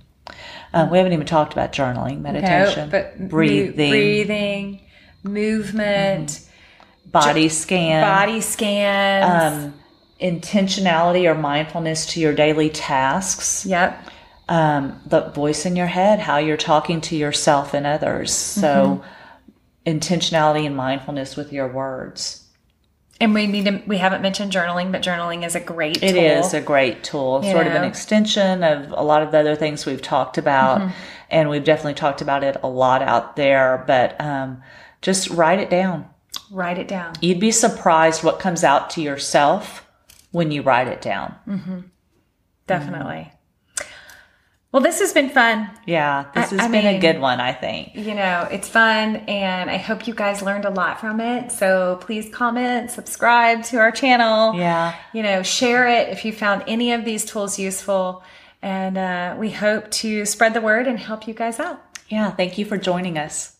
Uh, 0.72 0.88
we 0.90 0.98
haven't 0.98 1.12
even 1.12 1.26
talked 1.26 1.52
about 1.52 1.72
journaling, 1.72 2.20
meditation, 2.20 2.88
but 2.90 3.28
breathing, 3.28 3.90
breathing, 3.90 4.80
movement, 5.24 6.48
body 7.04 7.48
scan, 7.48 8.02
body 8.02 8.40
scans. 8.40 9.54
um, 9.54 9.81
intentionality 10.22 11.28
or 11.28 11.34
mindfulness 11.34 12.06
to 12.06 12.20
your 12.20 12.32
daily 12.34 12.70
tasks. 12.70 13.66
yep. 13.66 14.08
Um, 14.48 15.00
the 15.06 15.28
voice 15.30 15.64
in 15.66 15.76
your 15.76 15.86
head, 15.86 16.18
how 16.18 16.38
you're 16.38 16.56
talking 16.56 17.00
to 17.02 17.16
yourself 17.16 17.74
and 17.74 17.86
others. 17.86 18.32
So, 18.32 19.02
intentionality 19.86 20.66
and 20.66 20.76
mindfulness 20.76 21.36
with 21.36 21.52
your 21.52 21.68
words. 21.68 22.44
And 23.20 23.34
we 23.34 23.46
need 23.46 23.66
to, 23.66 23.82
we 23.86 23.98
haven't 23.98 24.20
mentioned 24.20 24.52
journaling, 24.52 24.90
but 24.90 25.00
journaling 25.00 25.46
is 25.46 25.54
a 25.54 25.60
great 25.60 26.02
It 26.02 26.12
tool. 26.12 26.20
is 26.20 26.54
a 26.54 26.60
great 26.60 27.04
tool, 27.04 27.42
sort 27.44 27.68
of 27.68 27.72
an 27.72 27.84
extension 27.84 28.64
of 28.64 28.90
a 28.90 29.02
lot 29.02 29.22
of 29.22 29.30
the 29.30 29.38
other 29.38 29.54
things 29.54 29.86
we've 29.86 30.02
talked 30.02 30.38
about. 30.38 30.90
And 31.30 31.48
we've 31.48 31.64
definitely 31.64 31.94
talked 31.94 32.20
about 32.20 32.42
it 32.42 32.56
a 32.64 32.68
lot 32.68 33.00
out 33.00 33.36
there, 33.36 33.84
but 33.86 34.20
um, 34.20 34.60
just 35.02 35.30
write 35.30 35.60
it 35.60 35.70
down. 35.70 36.08
Write 36.50 36.78
it 36.78 36.88
down. 36.88 37.14
You'd 37.20 37.40
be 37.40 37.52
surprised 37.52 38.24
what 38.24 38.40
comes 38.40 38.64
out 38.64 38.90
to 38.90 39.00
yourself 39.00 39.81
when 40.32 40.50
you 40.50 40.62
write 40.62 40.88
it 40.88 41.00
down. 41.00 41.34
Definitely. 42.66 43.32
Well, 44.72 44.82
this 44.82 45.00
has 45.00 45.12
been 45.12 45.28
fun. 45.28 45.68
Yeah, 45.86 46.24
this 46.34 46.50
I- 46.50 46.56
has 46.56 46.60
I 46.60 46.68
been 46.70 46.86
a 46.86 46.98
good 46.98 47.20
one, 47.20 47.40
I 47.40 47.52
think. 47.52 47.94
You 47.94 48.14
know, 48.14 48.48
it's 48.50 48.68
fun 48.68 49.16
and 49.28 49.68
I 49.70 49.76
hope 49.76 50.06
you 50.06 50.14
guys 50.14 50.40
learned 50.40 50.64
a 50.64 50.70
lot 50.70 50.98
from 50.98 51.20
it. 51.20 51.52
So 51.52 51.98
please 52.00 52.30
comment, 52.34 52.90
subscribe 52.90 53.64
to 53.64 53.76
our 53.76 53.90
channel. 53.90 54.54
Yeah. 54.54 54.94
You 55.12 55.22
know, 55.22 55.42
share 55.42 55.86
it 55.88 56.08
if 56.08 56.24
you 56.24 56.32
found 56.32 56.64
any 56.66 56.92
of 56.92 57.04
these 57.04 57.26
tools 57.26 57.58
useful. 57.58 58.22
And 58.62 58.96
uh, 58.96 59.36
we 59.38 59.50
hope 59.50 59.90
to 59.90 60.24
spread 60.24 60.54
the 60.54 60.60
word 60.62 60.86
and 60.86 60.98
help 60.98 61.28
you 61.28 61.34
guys 61.34 61.60
out. 61.60 61.82
Yeah, 62.08 62.30
thank 62.30 62.56
you 62.56 62.64
for 62.64 62.78
joining 62.78 63.18
us. 63.18 63.56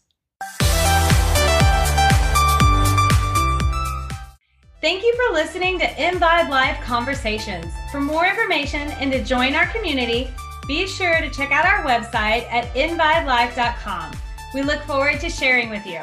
Thank 4.83 5.05
you 5.05 5.15
for 5.15 5.33
listening 5.33 5.79
to 5.79 5.85
Envibe 5.85 6.49
Life 6.49 6.77
Conversations. 6.83 7.73
For 7.93 8.01
more 8.01 8.27
information 8.27 8.91
and 8.99 9.13
to 9.13 9.23
join 9.23 9.55
our 9.55 9.67
community, 9.69 10.29
be 10.67 10.89
sure 10.89 11.21
to 11.21 11.31
check 11.31 11.53
out 11.53 11.65
our 11.65 11.85
website 11.85 12.51
at 12.51 12.65
envibelife.com. 12.75 14.13
We 14.55 14.63
look 14.63 14.83
forward 14.83 15.21
to 15.21 15.31
sharing 15.31 15.71
with 15.71 15.87
you. 15.87 16.01